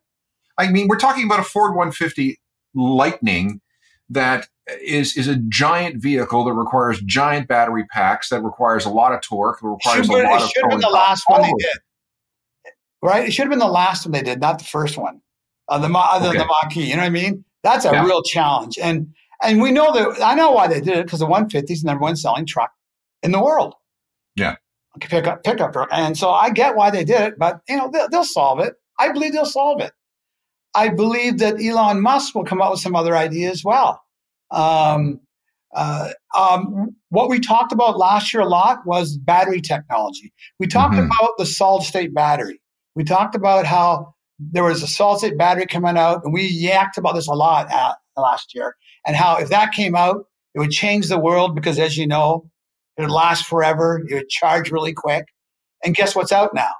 I 0.57 0.69
mean, 0.69 0.89
we're 0.89 0.99
talking 0.99 1.23
about 1.23 1.39
a 1.39 1.43
Ford 1.43 1.71
150 1.71 2.37
Lightning 2.75 3.61
that 4.09 4.47
is 4.81 5.17
is 5.17 5.27
a 5.27 5.35
giant 5.35 6.01
vehicle 6.01 6.43
that 6.43 6.53
requires 6.53 7.01
giant 7.01 7.47
battery 7.47 7.85
packs 7.85 8.29
that 8.29 8.41
requires 8.41 8.85
a 8.85 8.89
lot 8.89 9.13
of 9.13 9.21
torque 9.21 9.59
that 9.61 9.67
requires 9.67 10.05
should 10.05 10.15
a 10.15 10.23
lot 10.23 10.41
it 10.41 10.43
of 10.43 10.49
should 10.49 10.61
have 10.63 10.71
been 10.71 10.79
the 10.79 10.89
last 10.89 11.23
one 11.27 11.41
they 11.41 11.53
did. 11.57 11.77
Right? 13.01 13.27
It 13.27 13.31
should 13.31 13.43
have 13.43 13.49
been 13.49 13.59
the 13.59 13.67
last 13.67 14.05
one 14.05 14.11
they 14.11 14.21
did 14.21 14.39
not 14.39 14.59
the 14.59 14.65
first 14.65 14.97
one. 14.97 15.21
Uh, 15.67 15.79
the 15.79 15.87
other 15.95 16.29
okay. 16.29 16.37
the 16.37 16.45
Mach-E 16.45 16.83
you 16.83 16.95
know 16.95 17.01
what 17.01 17.07
I 17.07 17.09
mean? 17.09 17.45
That's 17.63 17.85
a 17.85 17.91
yeah. 17.91 18.05
real 18.05 18.21
challenge. 18.23 18.77
And 18.81 19.13
and 19.41 19.61
we 19.61 19.71
know 19.71 19.93
that 19.93 20.21
I 20.23 20.35
know 20.35 20.51
why 20.51 20.67
they 20.67 20.81
did 20.81 20.97
it 20.97 21.05
because 21.05 21.19
the 21.19 21.25
150 21.25 21.71
is 21.71 21.81
the 21.81 21.87
number 21.87 22.01
one 22.01 22.15
selling 22.15 22.45
truck 22.45 22.71
in 23.23 23.31
the 23.31 23.41
world. 23.41 23.75
Yeah. 24.35 24.55
Pickup 24.99 25.43
pickup 25.43 25.71
truck 25.71 25.89
and 25.91 26.17
so 26.17 26.31
I 26.31 26.49
get 26.49 26.75
why 26.75 26.89
they 26.89 27.05
did 27.05 27.21
it 27.21 27.39
but 27.39 27.61
you 27.69 27.77
know 27.77 27.89
they'll, 27.91 28.09
they'll 28.09 28.23
solve 28.23 28.59
it. 28.59 28.73
I 28.97 29.11
believe 29.11 29.33
they'll 29.33 29.45
solve 29.45 29.81
it 29.81 29.93
I 30.75 30.89
believe 30.89 31.39
that 31.39 31.61
Elon 31.61 32.01
Musk 32.01 32.35
will 32.35 32.45
come 32.45 32.61
up 32.61 32.71
with 32.71 32.79
some 32.79 32.95
other 32.95 33.17
idea 33.17 33.49
as 33.49 33.63
well 33.63 34.01
um, 34.51 35.19
uh, 35.75 36.09
um, 36.35 36.95
what 37.09 37.29
we 37.29 37.39
talked 37.39 37.71
about 37.71 37.97
last 37.97 38.33
year 38.33 38.41
a 38.41 38.47
lot 38.47 38.79
was 38.85 39.17
battery 39.17 39.61
technology. 39.61 40.33
We 40.59 40.67
talked 40.67 40.95
mm-hmm. 40.95 41.09
about 41.21 41.37
the 41.37 41.45
solid 41.45 41.83
state 41.83 42.13
battery. 42.13 42.59
We 42.95 43.03
talked 43.03 43.35
about 43.35 43.65
how 43.65 44.15
there 44.39 44.63
was 44.63 44.81
a 44.81 44.87
solid 44.87 45.19
state 45.19 45.37
battery 45.37 45.67
coming 45.67 45.97
out, 45.97 46.21
and 46.23 46.33
we 46.33 46.49
yacked 46.49 46.97
about 46.97 47.13
this 47.13 47.27
a 47.27 47.33
lot 47.33 47.71
at, 47.71 47.95
last 48.17 48.53
year, 48.53 48.75
and 49.05 49.15
how 49.15 49.37
if 49.37 49.49
that 49.49 49.71
came 49.71 49.95
out, 49.95 50.25
it 50.53 50.59
would 50.59 50.71
change 50.71 51.07
the 51.07 51.19
world 51.19 51.55
because, 51.55 51.79
as 51.79 51.95
you 51.95 52.07
know, 52.07 52.49
it 52.97 53.01
would 53.03 53.11
last 53.11 53.45
forever. 53.45 54.03
It 54.09 54.13
would 54.13 54.29
charge 54.29 54.71
really 54.71 54.93
quick. 54.93 55.25
And 55.85 55.95
guess 55.95 56.15
what's 56.15 56.33
out 56.33 56.53
now? 56.53 56.71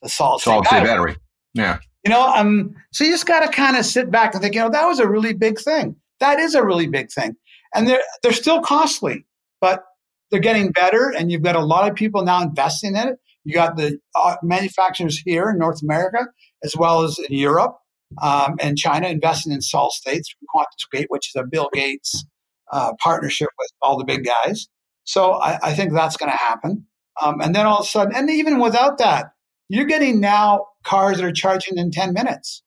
The 0.00 0.08
solid 0.08 0.40
state, 0.40 0.62
battery. 0.62 0.86
battery. 0.86 1.16
Yeah. 1.52 1.78
You 2.06 2.10
know, 2.10 2.22
um, 2.22 2.76
so 2.92 3.02
you 3.02 3.10
just 3.10 3.26
got 3.26 3.40
to 3.40 3.48
kind 3.48 3.76
of 3.76 3.84
sit 3.84 4.12
back 4.12 4.32
and 4.32 4.40
think, 4.40 4.54
you 4.54 4.60
know, 4.60 4.70
that 4.70 4.86
was 4.86 5.00
a 5.00 5.08
really 5.08 5.34
big 5.34 5.58
thing. 5.58 5.96
That 6.20 6.38
is 6.38 6.54
a 6.54 6.64
really 6.64 6.86
big 6.86 7.10
thing. 7.10 7.34
And 7.74 7.88
they're, 7.88 8.02
they're 8.22 8.32
still 8.32 8.62
costly, 8.62 9.26
but 9.60 9.82
they're 10.30 10.38
getting 10.38 10.70
better. 10.70 11.12
And 11.18 11.32
you've 11.32 11.42
got 11.42 11.56
a 11.56 11.64
lot 11.64 11.90
of 11.90 11.96
people 11.96 12.22
now 12.22 12.42
investing 12.42 12.94
in 12.94 13.08
it. 13.08 13.16
You 13.42 13.54
got 13.54 13.76
the 13.76 13.98
uh, 14.14 14.36
manufacturers 14.40 15.18
here 15.18 15.50
in 15.50 15.58
North 15.58 15.82
America, 15.82 16.28
as 16.62 16.76
well 16.76 17.02
as 17.02 17.18
in 17.18 17.36
Europe 17.36 17.76
um, 18.22 18.54
and 18.60 18.78
China, 18.78 19.08
investing 19.08 19.52
in 19.52 19.60
solid 19.60 19.90
states 19.90 20.32
through 20.32 20.46
QuantumScape, 20.54 21.06
which 21.08 21.34
is 21.34 21.34
a 21.34 21.44
Bill 21.44 21.70
Gates 21.72 22.24
uh, 22.70 22.92
partnership 23.02 23.48
with 23.58 23.70
all 23.82 23.98
the 23.98 24.04
big 24.04 24.24
guys. 24.24 24.68
So 25.02 25.32
I, 25.32 25.58
I 25.60 25.74
think 25.74 25.92
that's 25.92 26.16
going 26.16 26.30
to 26.30 26.38
happen. 26.38 26.86
Um, 27.20 27.40
and 27.40 27.52
then 27.52 27.66
all 27.66 27.78
of 27.78 27.84
a 27.84 27.88
sudden, 27.88 28.14
and 28.14 28.30
even 28.30 28.60
without 28.60 28.98
that, 28.98 29.32
you're 29.68 29.86
getting 29.86 30.20
now 30.20 30.66
cars 30.84 31.18
that 31.18 31.24
are 31.24 31.32
charging 31.32 31.78
in 31.78 31.90
10 31.90 32.12
minutes. 32.12 32.62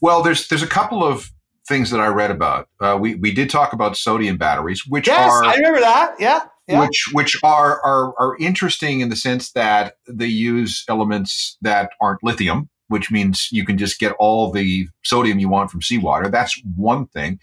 Well, 0.00 0.22
there's 0.22 0.48
there's 0.48 0.62
a 0.62 0.68
couple 0.68 1.04
of 1.04 1.30
things 1.66 1.90
that 1.90 2.00
I 2.00 2.06
read 2.08 2.30
about. 2.30 2.68
Uh, 2.80 2.96
we 3.00 3.14
we 3.14 3.32
did 3.32 3.50
talk 3.50 3.72
about 3.72 3.96
sodium 3.96 4.36
batteries, 4.36 4.84
which 4.86 5.06
yes, 5.06 5.30
are 5.30 5.44
I 5.44 5.56
remember 5.56 5.80
that. 5.80 6.16
Yeah, 6.18 6.42
yeah. 6.68 6.80
Which 6.80 7.08
which 7.12 7.36
are, 7.42 7.80
are 7.82 8.14
are 8.18 8.36
interesting 8.38 9.00
in 9.00 9.08
the 9.08 9.16
sense 9.16 9.52
that 9.52 9.94
they 10.08 10.26
use 10.26 10.84
elements 10.88 11.56
that 11.62 11.90
aren't 12.00 12.22
lithium, 12.22 12.68
which 12.88 13.10
means 13.10 13.48
you 13.50 13.64
can 13.64 13.78
just 13.78 13.98
get 13.98 14.12
all 14.18 14.50
the 14.50 14.88
sodium 15.02 15.38
you 15.38 15.48
want 15.48 15.70
from 15.70 15.82
seawater. 15.82 16.28
That's 16.28 16.60
one 16.76 17.06
thing. 17.06 17.38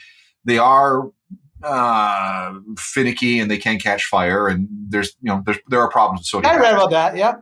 They 0.45 0.57
are 0.57 1.09
uh, 1.63 2.53
finicky 2.77 3.39
and 3.39 3.49
they 3.49 3.57
can 3.57 3.79
catch 3.79 4.03
fire, 4.05 4.47
and 4.47 4.67
there's 4.89 5.15
you 5.21 5.29
know 5.29 5.41
there's, 5.45 5.59
there 5.69 5.79
are 5.79 5.89
problems 5.89 6.21
with 6.21 6.27
sodium. 6.27 6.55
I 6.55 6.59
read 6.59 6.73
about 6.75 6.91
that. 6.91 7.17
Yeah. 7.17 7.35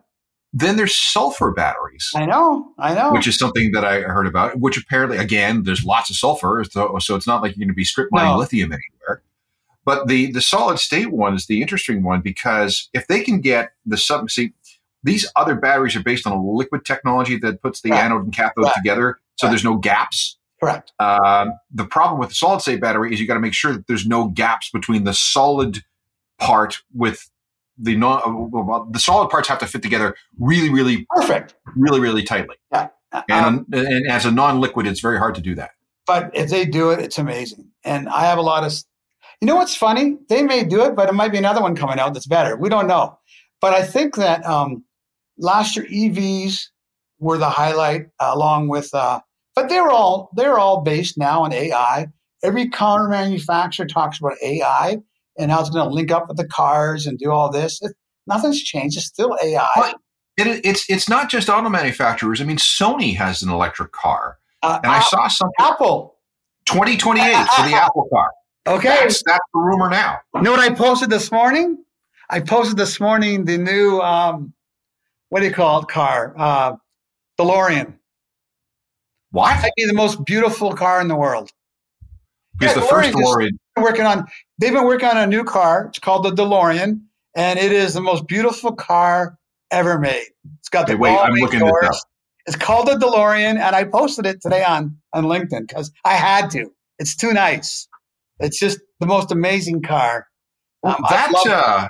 Then 0.54 0.76
there's 0.76 0.98
sulfur 0.98 1.52
batteries. 1.52 2.12
I 2.14 2.26
know, 2.26 2.74
I 2.78 2.94
know. 2.94 3.14
Which 3.14 3.28
is 3.28 3.38
something 3.38 3.72
that 3.72 3.86
I 3.86 4.02
heard 4.02 4.28
about, 4.28 4.60
which 4.60 4.78
apparently, 4.78 5.18
again, 5.18 5.64
there's 5.64 5.86
lots 5.86 6.10
of 6.10 6.18
sulfur. 6.18 6.66
So, 6.70 6.98
so 7.00 7.16
it's 7.16 7.28
not 7.28 7.42
like 7.42 7.56
you're 7.56 7.66
going 7.66 7.74
to 7.74 7.74
be 7.74 7.86
strip 7.86 8.10
mining 8.12 8.34
no. 8.34 8.38
lithium 8.38 8.72
anywhere. 8.74 9.24
But 9.86 10.08
the, 10.08 10.32
the 10.32 10.42
solid 10.42 10.78
state 10.80 11.12
one 11.12 11.34
is 11.36 11.48
the 11.48 11.62
interesting 11.62 12.04
one 12.04 12.22
because 12.22 12.90
if 12.94 13.08
they 13.08 13.22
can 13.22 13.40
get 13.40 13.72
the 13.86 13.98
sub, 13.98 14.30
see, 14.30 14.54
these 15.04 15.30
other 15.36 15.56
batteries 15.56 15.96
are 15.96 16.04
based 16.04 16.28
on 16.28 16.34
a 16.34 16.42
liquid 16.42 16.86
technology 16.86 17.38
that 17.38 17.62
puts 17.62 17.82
the 17.82 17.92
right. 17.92 18.04
anode 18.04 18.26
and 18.26 18.34
cathode 18.34 18.66
right. 18.66 18.74
together. 18.76 19.20
So 19.38 19.48
right. 19.48 19.52
there's 19.52 19.64
no 19.64 19.78
gaps. 19.78 20.38
Correct. 20.62 20.92
Um, 21.00 21.54
the 21.72 21.86
problem 21.86 22.20
with 22.20 22.30
the 22.30 22.36
solid 22.36 22.62
state 22.62 22.82
battery 22.82 23.12
is 23.14 23.20
you 23.20 23.26
got 23.26 23.34
to 23.34 23.40
make 23.40 23.54
sure 23.54 23.74
that 23.74 23.88
there's 23.88 24.06
no 24.06 24.28
gaps 24.28 24.70
between 24.70 25.06
the 25.06 25.14
solid 25.14 25.84
part 26.38 26.82
with 26.94 27.31
the 27.78 27.96
non 27.96 28.52
well, 28.52 28.88
the 28.92 29.00
solid 29.00 29.30
parts 29.30 29.48
have 29.48 29.60
to 29.60 29.68
fit 29.68 29.82
together 29.82 30.16
really, 30.40 30.70
really 30.70 31.06
perfect, 31.10 31.56
really, 31.76 32.00
really 32.00 32.24
tightly. 32.24 32.56
Yeah. 32.72 32.90
And, 33.14 33.46
um, 33.46 33.66
and 33.74 34.10
as 34.10 34.26
a 34.26 34.32
non-liquid, 34.32 34.88
it's 34.88 35.02
very 35.02 35.18
hard 35.18 35.36
to 35.36 35.42
do 35.42 35.56
that. 35.56 35.72
But 36.08 36.32
if 36.34 36.50
they 36.50 36.66
do 36.66 36.92
it, 36.92 37.00
it's 37.00 37.18
amazing. 37.18 37.70
And 37.84 38.08
I 38.10 38.22
have 38.26 38.38
a 38.38 38.42
lot 38.42 38.64
of, 38.64 38.74
you 39.42 39.48
know, 39.48 39.56
what's 39.56 39.76
funny? 39.76 40.18
They 40.30 40.44
may 40.44 40.64
do 40.64 40.84
it, 40.84 40.96
but 40.96 41.10
it 41.10 41.14
might 41.14 41.32
be 41.32 41.38
another 41.38 41.62
one 41.62 41.76
coming 41.76 42.00
out 42.00 42.14
that's 42.14 42.28
better. 42.28 42.56
We 42.56 42.70
don't 42.70 42.88
know. 42.88 43.18
But 43.60 43.74
I 43.74 43.84
think 43.84 44.16
that 44.16 44.46
um, 44.46 44.84
last 45.38 45.76
year 45.76 45.86
EVs 45.86 46.68
were 47.20 47.38
the 47.38 47.50
highlight, 47.50 48.08
uh, 48.20 48.32
along 48.34 48.70
with. 48.70 48.94
Uh, 48.94 49.20
but 49.56 49.70
they're 49.70 49.90
all 49.90 50.30
they're 50.36 50.58
all 50.58 50.82
based 50.82 51.18
now 51.18 51.44
on 51.44 51.54
AI. 51.54 52.08
Every 52.44 52.70
car 52.70 53.10
manufacturer 53.10 53.86
talks 53.86 54.20
about 54.20 54.34
AI 54.42 55.02
and 55.38 55.52
how 55.52 55.62
it's 55.62 55.70
going 55.70 55.88
to 55.88 55.94
link 55.94 56.12
up 56.12 56.28
with 56.28 56.38
the 56.38 56.48
cars 56.48 57.08
and 57.08 57.18
do 57.18 57.32
all 57.32 57.52
this. 57.52 57.82
It, 57.82 57.94
nothing's 58.28 58.62
changed. 58.62 58.98
It's 58.98 59.06
still 59.06 59.38
AI. 59.44 59.68
But 59.76 59.96
it, 60.38 60.66
it's 60.66 60.90
it's 60.90 61.10
not 61.10 61.30
just 61.30 61.50
auto 61.50 61.70
manufacturers. 61.70 62.42
I 62.42 62.46
mean, 62.46 62.58
Sony 62.58 63.16
has 63.16 63.42
an 63.42 63.50
electric 63.50 63.92
car, 63.92 64.38
uh, 64.64 64.80
and 64.84 64.92
I 64.92 65.00
saw 65.02 65.28
something. 65.28 65.54
Apple. 65.60 66.18
2028 66.68 67.26
for 67.26 67.64
the 67.64 67.76
Apple 67.76 68.08
car. 68.14 68.30
Okay, 68.68 68.88
that's, 68.88 69.24
that's 69.26 69.44
the 69.54 69.60
rumor 69.60 69.90
now. 69.90 70.20
You 70.36 70.42
know 70.44 70.52
what 70.52 70.60
I 70.60 70.74
posted 70.74 71.10
this 71.10 71.32
morning? 71.32 71.84
I 72.30 72.40
posted 72.40 72.78
this 72.78 73.00
morning 73.00 73.46
the 73.46 73.58
new 73.58 74.00
um, 74.00 74.54
what 75.30 75.40
do 75.40 75.48
you 75.48 75.54
call 75.54 75.82
it 75.82 75.88
car? 75.88 76.34
Uh, 76.38 76.76
DeLorean. 77.40 77.96
What? 79.32 79.62
Might 79.62 79.72
be 79.76 79.86
the 79.86 79.94
most 79.94 80.24
beautiful 80.26 80.74
car 80.74 81.02
in 81.02 81.08
the 81.08 81.16
world. 81.16 81.50
Because 82.58 82.76
yeah, 82.76 82.82
the 82.82 82.88
first 82.88 83.12
DeLorean 83.12 83.58
working 83.78 84.06
on 84.06 84.26
they've 84.60 84.74
been 84.74 84.86
working 84.86 85.08
on 85.08 85.18
a 85.18 85.28
new 85.28 85.44
car. 85.44 85.88
It's 85.88 86.00
called 86.00 86.24
the 86.24 86.32
DeLorean, 86.32 87.02
and 87.36 87.60
it 87.60 87.72
is 87.72 87.94
the 87.94 88.02
most 88.02 88.28
beautiful 88.28 88.74
car 88.74 89.38
ever 89.72 90.00
made. 90.00 90.28
It's 90.60 90.70
got 90.70 90.88
the 90.88 90.98
wait, 90.98 91.18
I'm 91.18 91.34
looking 91.34 91.60
doors. 91.60 91.74
This 91.82 91.90
up. 91.90 92.08
It's 92.48 92.56
called 92.56 92.88
the 92.88 92.96
DeLorean, 92.96 93.60
and 93.60 93.76
I 93.76 93.84
posted 93.84 94.26
it 94.26 94.42
today 94.42 94.64
on 94.64 94.98
on 95.14 95.26
LinkedIn 95.26 95.68
because 95.68 95.92
I 96.06 96.14
had 96.14 96.50
to. 96.52 96.72
It's 97.00 97.16
too 97.16 97.34
nice. 97.34 97.88
It's 98.40 98.60
just 98.60 98.80
the 99.00 99.08
most 99.08 99.32
amazing 99.32 99.84
car. 99.84 100.28
Um, 100.84 100.96
that 101.10 101.88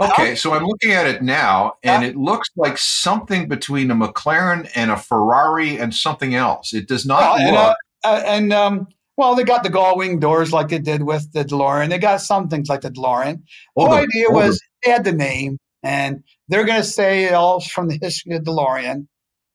uh, 0.00 0.04
okay, 0.04 0.34
so 0.34 0.52
I'm 0.52 0.64
looking 0.64 0.92
at 0.92 1.06
it 1.06 1.22
now, 1.22 1.74
and 1.84 2.04
it 2.04 2.16
looks 2.16 2.48
like 2.56 2.76
something 2.76 3.46
between 3.48 3.90
a 3.90 3.94
McLaren 3.94 4.68
and 4.74 4.90
a 4.90 4.96
Ferrari 4.96 5.78
and 5.78 5.94
something 5.94 6.34
else. 6.34 6.74
It 6.74 6.88
does 6.88 7.06
not 7.06 7.40
and, 7.40 7.54
look. 7.54 7.76
Uh, 8.04 8.22
and 8.26 8.52
um, 8.52 8.88
well, 9.16 9.34
they 9.34 9.44
got 9.44 9.62
the 9.62 9.70
gull 9.70 9.96
wing 9.96 10.18
doors 10.18 10.52
like 10.52 10.68
they 10.68 10.78
did 10.78 11.02
with 11.02 11.32
the 11.32 11.44
DeLorean. 11.44 11.90
They 11.90 11.98
got 11.98 12.20
some 12.20 12.48
things 12.48 12.68
like 12.68 12.80
the 12.80 12.90
DeLorean. 12.90 13.42
The 13.76 13.84
whole 13.84 13.92
idea 13.92 14.30
was 14.30 14.60
they 14.84 14.90
had 14.90 15.04
the 15.04 15.12
name, 15.12 15.58
and 15.82 16.22
they're 16.48 16.64
going 16.64 16.80
to 16.80 16.88
say 16.88 17.24
it 17.24 17.34
all 17.34 17.60
from 17.60 17.88
the 17.88 17.98
history 18.00 18.34
of 18.36 18.42
DeLorean. 18.42 19.06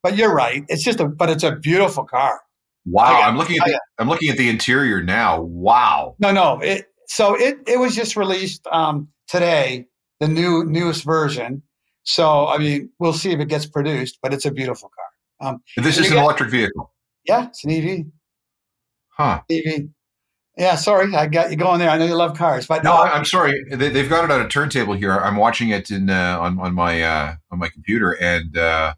But 0.04 0.16
you're 0.16 0.34
right; 0.34 0.64
it's 0.70 0.84
just 0.84 1.00
a, 1.00 1.08
but 1.08 1.30
it's 1.30 1.44
a 1.44 1.56
beautiful 1.56 2.06
car. 2.06 2.40
Wow, 2.86 3.22
I'm 3.22 3.38
looking 3.38 3.58
at 3.58 3.66
the, 3.66 3.80
I'm 3.98 4.08
looking 4.08 4.30
at 4.30 4.38
the 4.38 4.50
interior 4.50 5.02
now. 5.02 5.42
Wow. 5.42 6.16
No, 6.20 6.32
no. 6.32 6.60
It, 6.62 6.86
so 7.08 7.36
it 7.36 7.58
it 7.68 7.80
was 7.80 7.96
just 7.96 8.16
released 8.16 8.66
um, 8.72 9.10
today, 9.28 9.88
the 10.20 10.28
new 10.28 10.64
newest 10.64 11.04
version. 11.04 11.64
So 12.04 12.48
I 12.48 12.58
mean, 12.60 12.90
we'll 13.00 13.14
see 13.14 13.32
if 13.32 13.40
it 13.40 13.50
gets 13.50 13.66
produced, 13.66 14.20
but 14.22 14.34
it's 14.34 14.46
a 14.46 14.52
beautiful 14.52 14.90
car. 14.96 15.50
Um, 15.50 15.60
this 15.76 15.98
is 15.98 16.12
an 16.12 16.18
electric 16.18 16.50
vehicle. 16.50 16.94
Yeah, 17.26 17.48
it's 17.48 17.66
an 17.66 17.72
EV. 17.72 18.06
Huh. 19.18 19.42
EV. 19.50 19.90
Yeah, 20.58 20.76
sorry, 20.76 21.14
I 21.14 21.28
got 21.28 21.52
you 21.52 21.58
going 21.58 21.80
there. 21.80 21.90
I 21.90 21.98
know 21.98 22.06
you 22.06 22.16
love 22.16 22.36
cars, 22.36 22.66
but 22.66 22.84
no, 22.84 22.96
I'm 22.96 23.26
sorry. 23.26 23.64
They, 23.70 23.90
have 23.92 24.10
got 24.10 24.24
it 24.24 24.32
on 24.32 24.42
a 24.42 24.48
turntable 24.48 24.96
here. 24.96 25.12
I'm 25.12 25.36
watching 25.36 25.70
it 25.70 25.92
in 25.92 26.10
uh, 26.10 26.40
on 26.40 26.60
on 26.60 26.74
my 26.74 27.02
uh, 27.04 27.36
on 27.52 27.60
my 27.60 27.70
computer, 27.70 28.14
and 28.14 28.58
uh, 28.58 28.96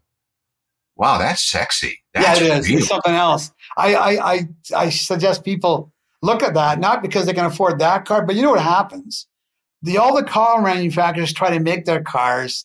wow, 0.96 1.18
that's 1.18 1.50
sexy. 1.50 2.02
That's 2.14 2.40
yeah, 2.40 2.46
it 2.46 2.58
is. 2.60 2.70
It's 2.70 2.88
something 2.88 3.14
else. 3.14 3.52
I, 3.76 3.94
I 3.94 4.32
I 4.32 4.48
I 4.74 4.88
suggest 4.88 5.44
people 5.44 5.92
look 6.22 6.42
at 6.42 6.54
that, 6.54 6.80
not 6.80 7.02
because 7.02 7.26
they 7.26 7.34
can 7.34 7.44
afford 7.44 7.78
that 7.80 8.06
car, 8.06 8.24
but 8.24 8.36
you 8.36 8.42
know 8.42 8.52
what 8.52 8.62
happens? 8.62 9.26
The 9.82 9.98
all 9.98 10.16
the 10.16 10.24
car 10.24 10.62
manufacturers 10.62 11.32
try 11.32 11.50
to 11.50 11.60
make 11.60 11.84
their 11.84 12.02
cars 12.02 12.64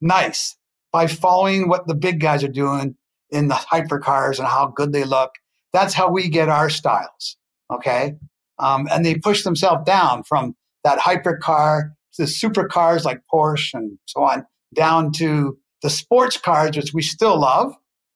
nice 0.00 0.56
by 0.92 1.06
following 1.06 1.68
what 1.68 1.86
the 1.86 1.94
big 1.94 2.20
guys 2.20 2.42
are 2.42 2.48
doing 2.48 2.96
in 3.30 3.46
the 3.46 3.54
hypercars 3.54 4.38
and 4.38 4.48
how 4.48 4.66
good 4.66 4.92
they 4.92 5.04
look. 5.04 5.30
That's 5.72 5.94
how 5.94 6.10
we 6.10 6.28
get 6.28 6.48
our 6.48 6.70
styles. 6.70 7.36
Okay. 7.72 8.16
Um, 8.58 8.88
and 8.90 9.04
they 9.04 9.14
push 9.14 9.42
themselves 9.42 9.84
down 9.84 10.22
from 10.24 10.54
that 10.84 10.98
hypercar 10.98 11.90
to 12.14 12.22
the 12.22 12.28
supercars 12.28 13.04
like 13.04 13.22
Porsche 13.32 13.74
and 13.74 13.98
so 14.06 14.22
on, 14.22 14.46
down 14.74 15.12
to 15.12 15.58
the 15.82 15.90
sports 15.90 16.36
cars, 16.36 16.76
which 16.76 16.92
we 16.92 17.02
still 17.02 17.40
love, 17.40 17.74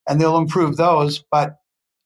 and 0.08 0.20
they'll 0.20 0.36
improve 0.36 0.76
those. 0.76 1.24
But 1.30 1.56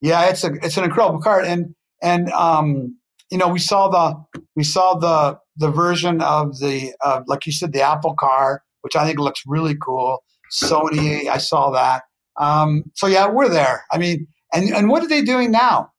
yeah, 0.00 0.28
it's 0.28 0.45
a 0.45 0.52
it's 0.62 0.76
an 0.76 0.85
incredible 0.85 1.21
car, 1.21 1.40
and 1.40 1.75
and 2.02 2.31
um, 2.31 2.97
you 3.31 3.38
know 3.38 3.49
we 3.49 3.59
saw 3.59 3.88
the 3.88 4.43
we 4.55 4.64
saw 4.64 4.95
the 4.95 5.38
the 5.57 5.71
version 5.71 6.21
of 6.21 6.59
the 6.61 6.93
uh, 7.05 7.23
like 7.26 7.47
you 7.47 7.52
said 7.52 7.73
the 7.73 7.83
Apple 7.83 8.14
car, 8.14 8.62
which 8.83 8.95
I 8.95 9.05
think 9.07 9.19
looks 9.19 9.43
really 9.47 9.75
cool. 9.75 10.23
Sony, 10.52 11.26
I 11.26 11.38
saw 11.38 11.71
that. 11.71 12.02
Um, 12.38 12.85
so 12.95 13.07
yeah, 13.07 13.28
we're 13.28 13.49
there. 13.49 13.85
I 13.90 13.99
mean, 13.99 14.28
and 14.52 14.71
and 14.71 14.88
what 14.88 15.02
are 15.02 15.09
they 15.09 15.23
doing 15.23 15.50
now? 15.50 15.93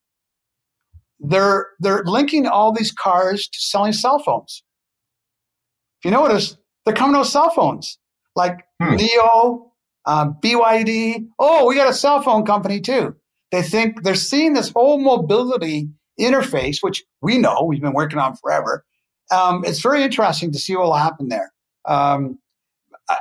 they're 1.20 1.68
they're 1.80 2.04
linking 2.06 2.48
all 2.48 2.72
these 2.72 2.92
cars 2.92 3.48
to 3.48 3.60
selling 3.60 3.94
cell 3.94 4.20
phones. 4.20 4.64
If 6.00 6.06
you 6.06 6.12
notice, 6.12 6.58
they're 6.86 6.96
coming 6.96 7.16
out 7.16 7.20
with 7.20 7.30
cell 7.30 7.50
phones 7.50 8.00
like 8.36 8.64
hmm. 8.82 8.96
NIO, 8.96 9.72
um, 10.06 10.38
BYD. 10.42 11.28
Oh, 11.38 11.68
we 11.68 11.76
got 11.76 11.90
a 11.90 11.94
cell 11.94 12.22
phone 12.22 12.46
company 12.46 12.80
too. 12.80 13.16
They 13.52 13.64
think 13.64 14.04
they're 14.04 14.16
seeing 14.16 14.54
this 14.54 14.70
whole 14.70 15.00
mobility 15.00 15.90
interface, 16.20 16.78
which 16.82 17.04
we 17.22 17.38
know 17.38 17.64
we've 17.64 17.82
been 17.82 17.94
working 17.94 18.20
on 18.20 18.36
forever. 18.36 18.86
Um, 19.32 19.64
it's 19.66 19.82
very 19.82 20.04
interesting 20.04 20.52
to 20.52 20.60
see 20.60 20.76
what 20.76 20.86
will 20.86 20.94
happen 20.94 21.28
there. 21.28 21.52
Um, 21.86 22.40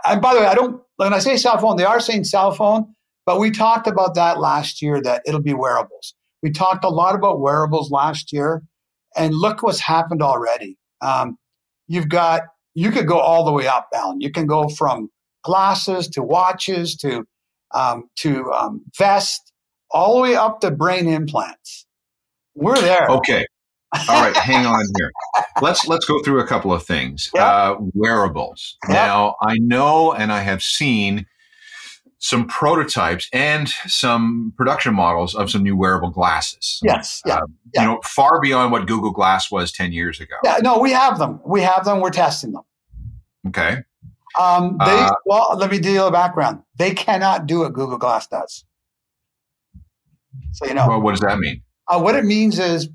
and 0.05 0.21
by 0.21 0.35
the 0.35 0.41
way, 0.41 0.47
I 0.47 0.55
don't 0.55 0.83
when 0.97 1.15
I 1.15 1.19
say 1.19 1.37
cell 1.37 1.59
phone, 1.59 1.77
they 1.77 1.85
are 1.85 2.01
saying 2.01 2.25
cell 2.25 2.53
phone, 2.53 2.95
but 3.29 3.39
we 3.39 3.51
talked 3.51 3.87
about 3.87 4.15
that 4.15 4.41
last 4.41 4.81
year 4.81 5.03
that 5.03 5.21
it'll 5.27 5.43
be 5.43 5.53
wearables. 5.53 6.15
We 6.43 6.51
talked 6.51 6.83
a 6.83 6.89
lot 6.89 7.15
about 7.15 7.41
wearables 7.41 7.91
last 7.91 8.33
year, 8.33 8.63
and 9.15 9.35
look 9.35 9.63
what's 9.63 9.81
happened 9.81 10.23
already. 10.23 10.79
Um, 11.03 11.37
you've 11.89 12.09
got 12.09 12.45
you 12.73 12.91
could 12.91 13.07
go 13.07 13.19
all 13.19 13.45
the 13.45 13.53
way 13.53 13.67
up, 13.67 13.89
Alan. 13.95 14.23
You 14.23 14.33
can 14.33 14.47
go 14.47 14.71
from 14.71 15.11
glasses 15.45 16.09
to 16.09 16.23
watches 16.23 16.97
to 17.03 17.27
um, 17.75 18.09
to 18.21 18.51
um, 18.51 18.83
vest, 18.97 19.53
all 19.91 20.15
the 20.17 20.23
way 20.23 20.35
up 20.35 20.61
to 20.61 20.71
brain 20.71 21.07
implants. 21.07 21.87
We're 22.55 22.81
there. 22.81 23.11
Okay. 23.11 23.45
All 24.09 24.23
right, 24.23 24.35
hang 24.39 24.65
on 24.65 24.83
here. 24.99 25.11
Let's 25.61 25.87
let's 25.87 26.07
go 26.07 26.23
through 26.23 26.41
a 26.41 26.47
couple 26.47 26.73
of 26.73 26.83
things. 26.83 27.29
Yep. 27.35 27.45
Uh, 27.45 27.75
wearables. 27.93 28.79
Yep. 28.89 28.95
Now, 28.95 29.35
I 29.43 29.59
know 29.59 30.15
and 30.15 30.33
I 30.33 30.41
have 30.41 30.63
seen 30.63 31.27
some 32.19 32.47
prototypes 32.47 33.29
and 33.33 33.69
some 33.87 34.53
production 34.57 34.95
models 34.95 35.35
of 35.35 35.51
some 35.51 35.63
new 35.63 35.77
wearable 35.77 36.11
glasses. 36.11 36.81
Yes, 36.83 37.23
yeah, 37.25 37.37
uh, 37.37 37.47
yeah, 37.75 37.83
You 37.83 37.89
know, 37.89 38.01
far 38.05 38.41
beyond 38.41 38.73
what 38.73 38.87
Google 38.87 39.13
Glass 39.13 39.51
was 39.51 39.71
10 39.73 39.93
years 39.93 40.21
ago. 40.21 40.35
Yeah, 40.45 40.59
no, 40.63 40.79
we 40.79 40.93
have 40.93 41.19
them. 41.19 41.41
We 41.47 41.63
have 41.63 41.85
them. 41.85 42.01
We're 42.01 42.11
testing 42.11 42.53
them. 42.53 42.65
Okay. 43.49 43.83
Um, 44.39 44.79
they, 44.85 44.93
uh, 44.93 45.11
well, 45.27 45.57
let 45.57 45.71
me 45.71 45.79
deal 45.79 46.07
a 46.07 46.13
background. 46.13 46.63
They 46.77 46.93
cannot 46.93 47.47
do 47.47 47.61
what 47.61 47.73
Google 47.73 47.99
Glass 47.99 48.27
does. 48.27 48.65
So, 50.53 50.67
you 50.67 50.75
know. 50.75 50.89
Well, 50.89 51.01
what 51.01 51.13
does 51.13 51.21
that 51.21 51.39
mean? 51.39 51.63
Uh, 51.87 52.01
what 52.01 52.15
it 52.15 52.25
means 52.25 52.59
is 52.59 52.89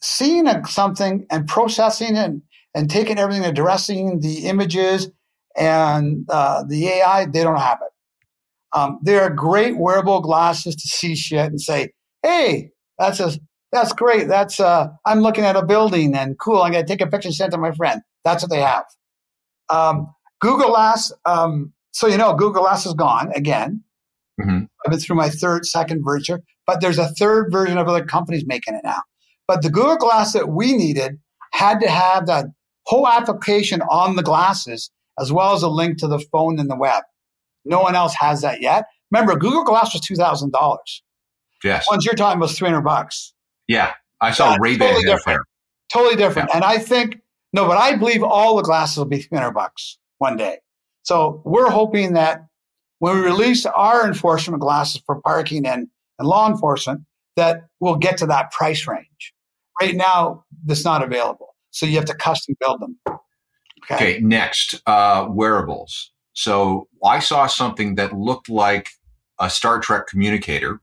seeing 0.00 0.46
a, 0.46 0.64
something 0.66 1.26
and 1.30 1.46
processing 1.46 2.16
it 2.16 2.24
and, 2.24 2.42
and 2.74 2.88
taking 2.88 3.18
everything, 3.18 3.44
addressing 3.44 4.20
the 4.20 4.46
images 4.46 5.10
and 5.56 6.26
uh, 6.30 6.62
the 6.64 6.86
AI, 6.88 7.26
they 7.26 7.42
don't 7.42 7.58
have 7.58 7.78
it. 7.82 7.92
Um, 8.74 8.98
they 9.02 9.18
are 9.18 9.30
great 9.30 9.78
wearable 9.78 10.20
glasses 10.20 10.76
to 10.76 10.88
see 10.88 11.14
shit 11.14 11.46
and 11.46 11.60
say, 11.60 11.92
"Hey, 12.22 12.70
that's 12.98 13.20
a 13.20 13.32
that's 13.72 13.92
great. 13.92 14.28
That's 14.28 14.60
uh, 14.60 14.88
I'm 15.04 15.20
looking 15.20 15.44
at 15.44 15.56
a 15.56 15.64
building 15.64 16.14
and 16.14 16.38
cool. 16.38 16.62
I'm 16.62 16.72
gonna 16.72 16.86
take 16.86 17.00
a 17.00 17.06
picture 17.06 17.28
and 17.28 17.34
send 17.34 17.52
it 17.52 17.56
to 17.56 17.60
my 17.60 17.72
friend." 17.72 18.02
That's 18.24 18.42
what 18.42 18.50
they 18.50 18.60
have. 18.60 18.84
Um, 19.70 20.12
Google 20.40 20.68
Glass. 20.68 21.12
Um, 21.24 21.72
so 21.92 22.06
you 22.06 22.18
know, 22.18 22.34
Google 22.34 22.62
Glass 22.62 22.86
is 22.86 22.94
gone 22.94 23.32
again. 23.34 23.82
Mm-hmm. 24.40 24.64
I've 24.86 24.90
been 24.90 25.00
through 25.00 25.16
my 25.16 25.30
third, 25.30 25.66
second 25.66 26.04
version, 26.04 26.42
but 26.66 26.80
there's 26.80 26.98
a 26.98 27.08
third 27.08 27.50
version 27.50 27.78
of 27.78 27.88
other 27.88 28.04
companies 28.04 28.44
making 28.46 28.74
it 28.74 28.82
now. 28.84 29.02
But 29.48 29.62
the 29.62 29.70
Google 29.70 29.96
Glass 29.96 30.32
that 30.34 30.50
we 30.50 30.76
needed 30.76 31.18
had 31.52 31.80
to 31.80 31.88
have 31.88 32.26
that 32.26 32.46
whole 32.86 33.08
application 33.08 33.82
on 33.82 34.16
the 34.16 34.22
glasses 34.22 34.90
as 35.18 35.32
well 35.32 35.54
as 35.54 35.62
a 35.62 35.68
link 35.68 35.98
to 35.98 36.06
the 36.06 36.20
phone 36.32 36.58
and 36.58 36.70
the 36.70 36.76
web. 36.76 37.02
No 37.68 37.80
one 37.80 37.94
else 37.94 38.14
has 38.18 38.40
that 38.42 38.60
yet. 38.60 38.84
Remember, 39.10 39.36
Google 39.36 39.64
Glass 39.64 39.92
was 39.94 40.02
two 40.02 40.16
thousand 40.16 40.52
dollars. 40.52 41.02
Yes. 41.64 41.86
Once 41.90 42.04
you're 42.04 42.14
talking 42.14 42.40
was 42.40 42.56
three 42.56 42.68
hundred 42.68 42.82
bucks. 42.82 43.32
Yeah, 43.66 43.92
I 44.20 44.32
saw 44.32 44.56
Ray 44.60 44.76
Ban 44.76 44.88
totally 44.88 45.04
different. 45.04 45.40
Totally 45.92 46.16
different. 46.16 46.50
Yeah. 46.50 46.56
And 46.56 46.64
I 46.64 46.78
think 46.78 47.16
no, 47.52 47.66
but 47.66 47.78
I 47.78 47.96
believe 47.96 48.22
all 48.22 48.56
the 48.56 48.62
glasses 48.62 48.98
will 48.98 49.06
be 49.06 49.20
three 49.20 49.38
hundred 49.38 49.52
bucks 49.52 49.98
one 50.18 50.36
day. 50.36 50.58
So 51.02 51.42
we're 51.44 51.70
hoping 51.70 52.12
that 52.14 52.46
when 52.98 53.16
we 53.16 53.22
release 53.22 53.64
our 53.64 54.06
enforcement 54.06 54.60
glasses 54.60 55.02
for 55.06 55.20
parking 55.22 55.66
and, 55.66 55.88
and 56.18 56.28
law 56.28 56.48
enforcement, 56.48 57.02
that 57.36 57.62
we'll 57.80 57.96
get 57.96 58.18
to 58.18 58.26
that 58.26 58.50
price 58.50 58.86
range. 58.86 59.32
Right 59.80 59.94
now, 59.94 60.44
that's 60.64 60.84
not 60.84 61.02
available. 61.02 61.54
So 61.70 61.86
you 61.86 61.96
have 61.96 62.04
to 62.06 62.14
custom 62.14 62.56
build 62.60 62.80
them. 62.80 62.98
Okay, 63.84 63.94
okay 63.94 64.20
next, 64.20 64.82
uh, 64.86 65.28
wearables. 65.30 66.12
So 66.38 66.86
I 67.04 67.18
saw 67.18 67.48
something 67.48 67.96
that 67.96 68.12
looked 68.12 68.48
like 68.48 68.90
a 69.40 69.50
Star 69.50 69.80
Trek 69.80 70.06
communicator 70.06 70.80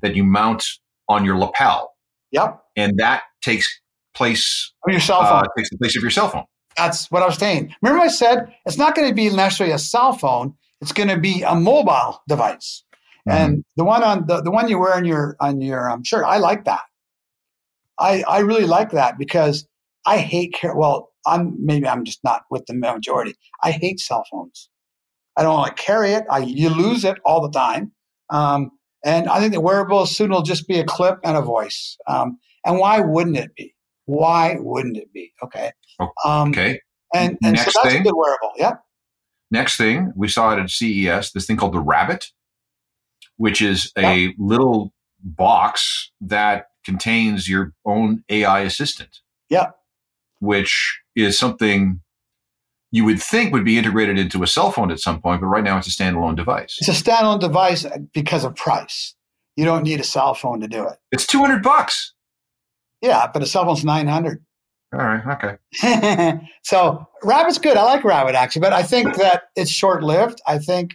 that 0.00 0.14
you 0.14 0.22
mount 0.22 0.64
on 1.08 1.24
your 1.24 1.36
lapel. 1.36 1.96
Yep. 2.30 2.62
And 2.76 2.96
that 2.98 3.24
takes 3.42 3.68
place 4.14 4.72
on 4.86 4.92
your 4.92 5.00
cell 5.00 5.22
phone. 5.22 5.42
Uh, 5.42 5.48
takes 5.56 5.70
the 5.70 5.78
place 5.78 5.96
of 5.96 6.02
your 6.02 6.12
cell 6.12 6.28
phone. 6.28 6.44
That's 6.76 7.10
what 7.10 7.24
I 7.24 7.26
was 7.26 7.34
saying. 7.34 7.74
Remember, 7.82 8.00
I 8.00 8.06
said 8.06 8.54
it's 8.64 8.78
not 8.78 8.94
going 8.94 9.08
to 9.08 9.14
be 9.14 9.28
necessarily 9.28 9.74
a 9.74 9.78
cell 9.78 10.12
phone. 10.12 10.54
It's 10.80 10.92
going 10.92 11.08
to 11.08 11.18
be 11.18 11.42
a 11.42 11.56
mobile 11.56 12.22
device. 12.28 12.84
Mm-hmm. 13.28 13.36
And 13.36 13.64
the 13.76 13.82
one 13.82 14.04
on 14.04 14.28
the, 14.28 14.40
the 14.40 14.52
one 14.52 14.68
you 14.68 14.78
wear 14.78 14.94
on 14.94 15.04
your 15.04 15.36
on 15.40 15.60
your 15.60 15.90
um, 15.90 16.04
shirt, 16.04 16.24
I 16.24 16.38
like 16.38 16.64
that. 16.66 16.82
I 17.98 18.22
I 18.28 18.38
really 18.38 18.66
like 18.66 18.92
that 18.92 19.18
because 19.18 19.66
I 20.06 20.18
hate 20.18 20.54
care. 20.54 20.76
Well, 20.76 21.10
I'm 21.26 21.56
maybe 21.58 21.88
I'm 21.88 22.04
just 22.04 22.22
not 22.22 22.42
with 22.52 22.66
the 22.66 22.74
majority. 22.74 23.34
I 23.64 23.72
hate 23.72 23.98
cell 23.98 24.24
phones. 24.30 24.68
I 25.36 25.42
don't 25.42 25.54
want 25.54 25.76
to 25.76 25.82
carry 25.82 26.12
it. 26.12 26.24
I 26.30 26.38
you 26.40 26.68
lose 26.68 27.04
it 27.04 27.18
all 27.24 27.40
the 27.42 27.50
time. 27.50 27.92
Um, 28.30 28.70
and 29.04 29.28
I 29.28 29.40
think 29.40 29.52
the 29.52 29.60
wearable 29.60 30.06
soon 30.06 30.30
will 30.30 30.42
just 30.42 30.68
be 30.68 30.78
a 30.78 30.84
clip 30.84 31.18
and 31.24 31.36
a 31.36 31.42
voice. 31.42 31.96
Um, 32.06 32.38
and 32.64 32.78
why 32.78 33.00
wouldn't 33.00 33.36
it 33.36 33.54
be? 33.56 33.74
Why 34.06 34.56
wouldn't 34.58 34.96
it 34.96 35.12
be? 35.12 35.32
Okay. 35.42 35.72
Oh, 35.98 36.10
um, 36.24 36.50
okay. 36.50 36.80
And, 37.14 37.36
and 37.42 37.56
Next 37.56 37.72
so 37.72 37.80
that's 37.82 37.94
thing, 37.94 38.00
a 38.02 38.04
good 38.04 38.14
wearable. 38.14 38.52
Yep. 38.56 38.80
Next 39.50 39.76
thing, 39.76 40.12
we 40.16 40.28
saw 40.28 40.52
it 40.52 40.60
at 40.60 40.70
CES, 40.70 41.32
this 41.32 41.46
thing 41.46 41.56
called 41.56 41.74
the 41.74 41.80
Rabbit, 41.80 42.26
which 43.36 43.60
is 43.60 43.92
a 43.96 44.26
yep. 44.26 44.34
little 44.38 44.94
box 45.22 46.10
that 46.20 46.66
contains 46.84 47.48
your 47.48 47.72
own 47.84 48.24
AI 48.28 48.60
assistant. 48.60 49.20
Yeah. 49.50 49.70
Which 50.38 51.00
is 51.14 51.38
something 51.38 52.00
you 52.92 53.06
would 53.06 53.20
think 53.20 53.52
would 53.52 53.64
be 53.64 53.78
integrated 53.78 54.18
into 54.18 54.42
a 54.42 54.46
cell 54.46 54.70
phone 54.70 54.92
at 54.92 55.00
some 55.00 55.20
point, 55.20 55.40
but 55.40 55.46
right 55.48 55.64
now 55.64 55.78
it's 55.78 55.88
a 55.88 55.90
standalone 55.90 56.36
device. 56.36 56.76
It's 56.78 56.88
a 56.88 56.92
standalone 56.92 57.40
device 57.40 57.86
because 58.12 58.44
of 58.44 58.54
price. 58.54 59.14
You 59.56 59.64
don't 59.64 59.82
need 59.82 59.98
a 59.98 60.04
cell 60.04 60.34
phone 60.34 60.60
to 60.60 60.68
do 60.68 60.86
it. 60.86 60.98
It's 61.10 61.26
200 61.26 61.62
bucks. 61.62 62.12
Yeah, 63.00 63.28
but 63.32 63.42
a 63.42 63.46
cell 63.46 63.64
phone's 63.64 63.84
900. 63.84 64.44
All 64.92 65.00
right, 65.00 65.26
okay. 65.26 66.46
so 66.62 67.06
Rabbit's 67.22 67.58
good. 67.58 67.78
I 67.78 67.82
like 67.82 68.04
Rabbit 68.04 68.34
actually, 68.34 68.60
but 68.60 68.74
I 68.74 68.82
think 68.82 69.16
that 69.16 69.44
it's 69.56 69.70
short 69.70 70.02
lived. 70.02 70.42
I 70.46 70.58
think 70.58 70.94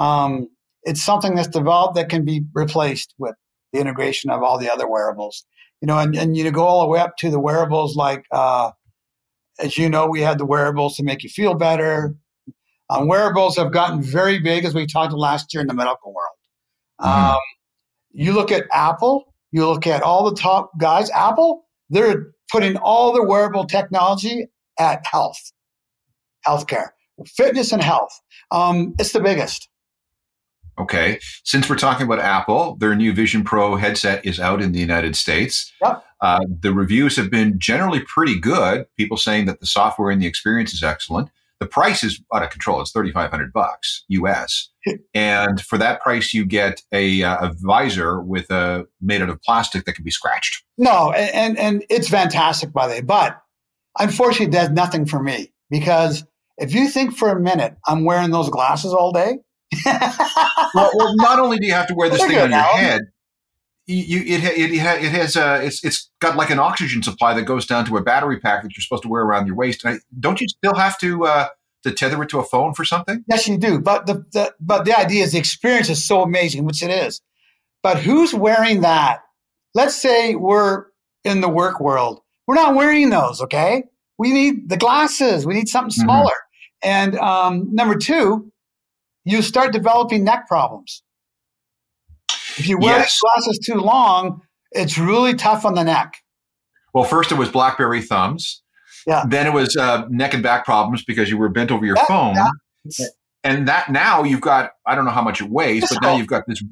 um, 0.00 0.48
it's 0.82 1.02
something 1.04 1.36
that's 1.36 1.48
developed 1.48 1.94
that 1.94 2.08
can 2.08 2.24
be 2.24 2.42
replaced 2.54 3.14
with 3.18 3.36
the 3.72 3.78
integration 3.78 4.30
of 4.30 4.42
all 4.42 4.58
the 4.58 4.70
other 4.70 4.88
wearables. 4.88 5.44
You 5.80 5.86
know, 5.86 5.98
and, 5.98 6.16
and 6.16 6.36
you 6.36 6.50
go 6.50 6.64
all 6.64 6.80
the 6.80 6.88
way 6.88 6.98
up 6.98 7.16
to 7.18 7.30
the 7.30 7.38
wearables 7.38 7.94
like 7.94 8.24
uh, 8.32 8.72
as 9.58 9.78
you 9.78 9.88
know, 9.88 10.06
we 10.06 10.20
had 10.20 10.38
the 10.38 10.46
wearables 10.46 10.96
to 10.96 11.02
make 11.02 11.22
you 11.22 11.30
feel 11.30 11.54
better. 11.54 12.14
Um, 12.88 13.08
wearables 13.08 13.56
have 13.56 13.72
gotten 13.72 14.02
very 14.02 14.38
big, 14.38 14.64
as 14.64 14.74
we 14.74 14.86
talked 14.86 15.12
last 15.12 15.52
year 15.52 15.60
in 15.60 15.66
the 15.66 15.74
medical 15.74 16.14
world. 16.14 16.36
Mm-hmm. 17.00 17.34
Um, 17.34 17.40
you 18.12 18.32
look 18.32 18.52
at 18.52 18.64
Apple, 18.72 19.34
you 19.50 19.66
look 19.66 19.86
at 19.86 20.02
all 20.02 20.28
the 20.28 20.36
top 20.36 20.70
guys. 20.78 21.10
Apple, 21.10 21.66
they're 21.90 22.28
putting 22.50 22.76
all 22.76 23.12
their 23.12 23.24
wearable 23.24 23.66
technology 23.66 24.46
at 24.78 25.04
health, 25.06 25.38
healthcare, 26.46 26.88
fitness, 27.26 27.72
and 27.72 27.82
health. 27.82 28.20
Um, 28.50 28.94
it's 28.98 29.12
the 29.12 29.20
biggest. 29.20 29.68
Okay. 30.78 31.18
Since 31.44 31.68
we're 31.68 31.76
talking 31.76 32.06
about 32.06 32.18
Apple, 32.18 32.76
their 32.76 32.94
new 32.94 33.12
Vision 33.12 33.44
Pro 33.44 33.76
headset 33.76 34.24
is 34.26 34.38
out 34.38 34.60
in 34.60 34.72
the 34.72 34.78
United 34.78 35.16
States. 35.16 35.72
Yep. 35.82 36.04
Uh, 36.20 36.40
the 36.60 36.72
reviews 36.72 37.16
have 37.16 37.30
been 37.30 37.58
generally 37.58 38.00
pretty 38.00 38.38
good. 38.38 38.86
People 38.96 39.16
saying 39.16 39.46
that 39.46 39.60
the 39.60 39.66
software 39.66 40.10
and 40.10 40.20
the 40.20 40.26
experience 40.26 40.72
is 40.72 40.82
excellent. 40.82 41.30
The 41.58 41.66
price 41.66 42.04
is 42.04 42.20
out 42.34 42.42
of 42.42 42.50
control. 42.50 42.82
It's 42.82 42.92
thirty 42.92 43.12
five 43.12 43.30
hundred 43.30 43.52
bucks 43.52 44.04
US, 44.08 44.68
and 45.14 45.60
for 45.60 45.78
that 45.78 46.02
price, 46.02 46.34
you 46.34 46.44
get 46.44 46.82
a, 46.92 47.22
uh, 47.22 47.48
a 47.48 47.54
visor 47.54 48.20
with 48.20 48.50
a 48.50 48.86
made 49.00 49.22
out 49.22 49.30
of 49.30 49.40
plastic 49.42 49.86
that 49.86 49.94
can 49.94 50.04
be 50.04 50.10
scratched. 50.10 50.64
No, 50.76 51.12
and 51.12 51.58
and 51.58 51.84
it's 51.88 52.10
fantastic 52.10 52.72
by 52.72 52.86
the 52.86 52.94
way, 52.94 53.00
but 53.00 53.40
unfortunately, 53.98 54.46
it 54.46 54.52
does 54.52 54.70
nothing 54.70 55.06
for 55.06 55.22
me 55.22 55.52
because 55.70 56.24
if 56.58 56.74
you 56.74 56.88
think 56.88 57.16
for 57.16 57.30
a 57.30 57.40
minute 57.40 57.76
I'm 57.86 58.04
wearing 58.04 58.30
those 58.30 58.50
glasses 58.50 58.92
all 58.92 59.12
day, 59.12 59.38
well, 60.74 60.90
well, 60.94 61.14
not 61.16 61.38
only 61.38 61.58
do 61.58 61.66
you 61.66 61.72
have 61.72 61.88
to 61.88 61.94
wear 61.94 62.08
this 62.08 62.24
thing 62.24 62.38
on 62.38 62.50
your 62.50 62.60
head, 62.60 63.02
you, 63.86 64.20
it, 64.20 64.44
it, 64.44 64.72
it 64.72 65.12
has 65.12 65.36
a, 65.36 65.64
it's 65.64 65.84
it's 65.84 66.10
got 66.20 66.36
like 66.36 66.50
an 66.50 66.58
oxygen 66.58 67.02
supply 67.02 67.34
that 67.34 67.42
goes 67.42 67.66
down 67.66 67.84
to 67.86 67.96
a 67.96 68.02
battery 68.02 68.40
pack 68.40 68.62
that 68.62 68.76
you're 68.76 68.82
supposed 68.82 69.04
to 69.04 69.08
wear 69.08 69.22
around 69.22 69.46
your 69.46 69.54
waist. 69.54 69.84
And 69.84 69.94
I, 69.94 69.98
don't 70.18 70.40
you 70.40 70.48
still 70.48 70.74
have 70.74 70.98
to 70.98 71.24
uh, 71.24 71.48
to 71.84 71.92
tether 71.92 72.20
it 72.22 72.28
to 72.30 72.40
a 72.40 72.44
phone 72.44 72.74
for 72.74 72.84
something? 72.84 73.24
Yes, 73.28 73.46
you 73.46 73.58
do. 73.58 73.80
But 73.80 74.06
the, 74.06 74.24
the 74.32 74.54
but 74.60 74.84
the 74.84 74.98
idea 74.98 75.22
is 75.22 75.32
the 75.32 75.38
experience 75.38 75.88
is 75.88 76.04
so 76.04 76.22
amazing, 76.22 76.64
which 76.64 76.82
it 76.82 76.90
is. 76.90 77.20
But 77.82 77.98
who's 77.98 78.34
wearing 78.34 78.80
that? 78.80 79.20
Let's 79.74 79.94
say 79.94 80.34
we're 80.34 80.86
in 81.22 81.40
the 81.40 81.48
work 81.48 81.78
world. 81.80 82.20
We're 82.46 82.56
not 82.56 82.74
wearing 82.74 83.10
those. 83.10 83.40
Okay, 83.40 83.84
we 84.18 84.32
need 84.32 84.68
the 84.68 84.76
glasses. 84.76 85.46
We 85.46 85.54
need 85.54 85.68
something 85.68 85.90
mm-hmm. 85.90 86.02
smaller. 86.02 86.24
Mm-hmm. 86.24 86.88
And 86.88 87.18
um, 87.18 87.68
number 87.72 87.96
two, 87.96 88.50
you 89.26 89.42
start 89.42 89.72
developing 89.72 90.24
neck 90.24 90.46
problems. 90.46 91.02
If 92.56 92.68
you 92.68 92.78
wear 92.78 92.98
yes. 92.98 93.20
glasses 93.20 93.58
too 93.58 93.74
long, 93.74 94.40
it's 94.70 94.96
really 94.96 95.34
tough 95.34 95.66
on 95.66 95.74
the 95.74 95.82
neck. 95.82 96.14
Well, 96.94 97.04
first 97.04 97.32
it 97.32 97.34
was 97.34 97.50
BlackBerry 97.50 98.00
thumbs. 98.00 98.62
Yeah. 99.06 99.24
Then 99.28 99.46
it 99.46 99.52
was 99.52 99.76
uh, 99.76 100.06
neck 100.08 100.32
and 100.32 100.42
back 100.42 100.64
problems 100.64 101.04
because 101.04 101.28
you 101.28 101.36
were 101.36 101.48
bent 101.48 101.70
over 101.70 101.84
your 101.84 101.96
yeah, 101.96 102.04
phone. 102.06 102.36
And 103.44 103.68
that 103.68 103.90
now 103.90 104.22
you've 104.22 104.40
got, 104.40 104.70
I 104.86 104.94
don't 104.94 105.04
know 105.04 105.10
how 105.10 105.22
much 105.22 105.40
it 105.40 105.50
weighs, 105.50 105.88
but 105.88 105.98
now 106.02 106.16
you've 106.16 106.26
got 106.26 106.44
this 106.46 106.62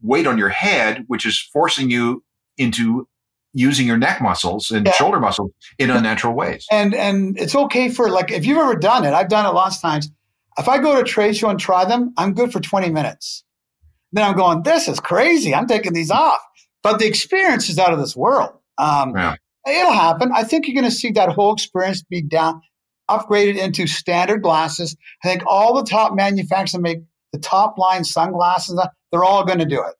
weight 0.00 0.26
on 0.26 0.38
your 0.38 0.48
head, 0.48 1.04
which 1.08 1.26
is 1.26 1.38
forcing 1.52 1.90
you 1.90 2.24
into 2.56 3.06
using 3.52 3.86
your 3.86 3.98
neck 3.98 4.20
muscles 4.20 4.70
and 4.70 4.86
yeah. 4.86 4.92
shoulder 4.92 5.18
muscles 5.18 5.50
in 5.78 5.90
unnatural 5.90 6.34
ways. 6.34 6.66
And 6.70 6.94
and 6.94 7.38
it's 7.38 7.54
okay 7.54 7.88
for 7.88 8.10
like 8.10 8.30
if 8.30 8.46
you've 8.46 8.58
ever 8.58 8.76
done 8.76 9.04
it, 9.04 9.12
I've 9.12 9.28
done 9.28 9.44
it 9.44 9.54
lots 9.54 9.76
of 9.76 9.82
times. 9.82 10.10
If 10.60 10.68
I 10.68 10.78
go 10.78 10.94
to 10.94 11.00
a 11.00 11.04
trade 11.04 11.36
show 11.36 11.48
and 11.48 11.58
try 11.58 11.86
them, 11.86 12.12
I'm 12.18 12.34
good 12.34 12.52
for 12.52 12.60
20 12.60 12.90
minutes. 12.90 13.44
Then 14.12 14.24
I'm 14.24 14.36
going, 14.36 14.62
this 14.62 14.88
is 14.88 15.00
crazy. 15.00 15.54
I'm 15.54 15.66
taking 15.66 15.94
these 15.94 16.10
off. 16.10 16.40
But 16.82 16.98
the 16.98 17.06
experience 17.06 17.70
is 17.70 17.78
out 17.78 17.94
of 17.94 17.98
this 17.98 18.14
world. 18.14 18.52
Um, 18.76 19.16
yeah. 19.16 19.36
It'll 19.66 19.92
happen. 19.92 20.32
I 20.34 20.44
think 20.44 20.66
you're 20.66 20.74
going 20.74 20.90
to 20.90 20.96
see 20.96 21.12
that 21.12 21.30
whole 21.30 21.54
experience 21.54 22.02
be 22.02 22.20
down, 22.20 22.60
upgraded 23.10 23.58
into 23.58 23.86
standard 23.86 24.42
glasses. 24.42 24.96
I 25.24 25.28
think 25.28 25.42
all 25.46 25.74
the 25.74 25.88
top 25.88 26.14
manufacturers 26.14 26.80
make 26.80 26.98
the 27.32 27.38
top 27.38 27.78
line 27.78 28.04
sunglasses, 28.04 28.78
they're 29.10 29.24
all 29.24 29.44
going 29.44 29.60
to 29.60 29.66
do 29.66 29.80
it. 29.80 29.94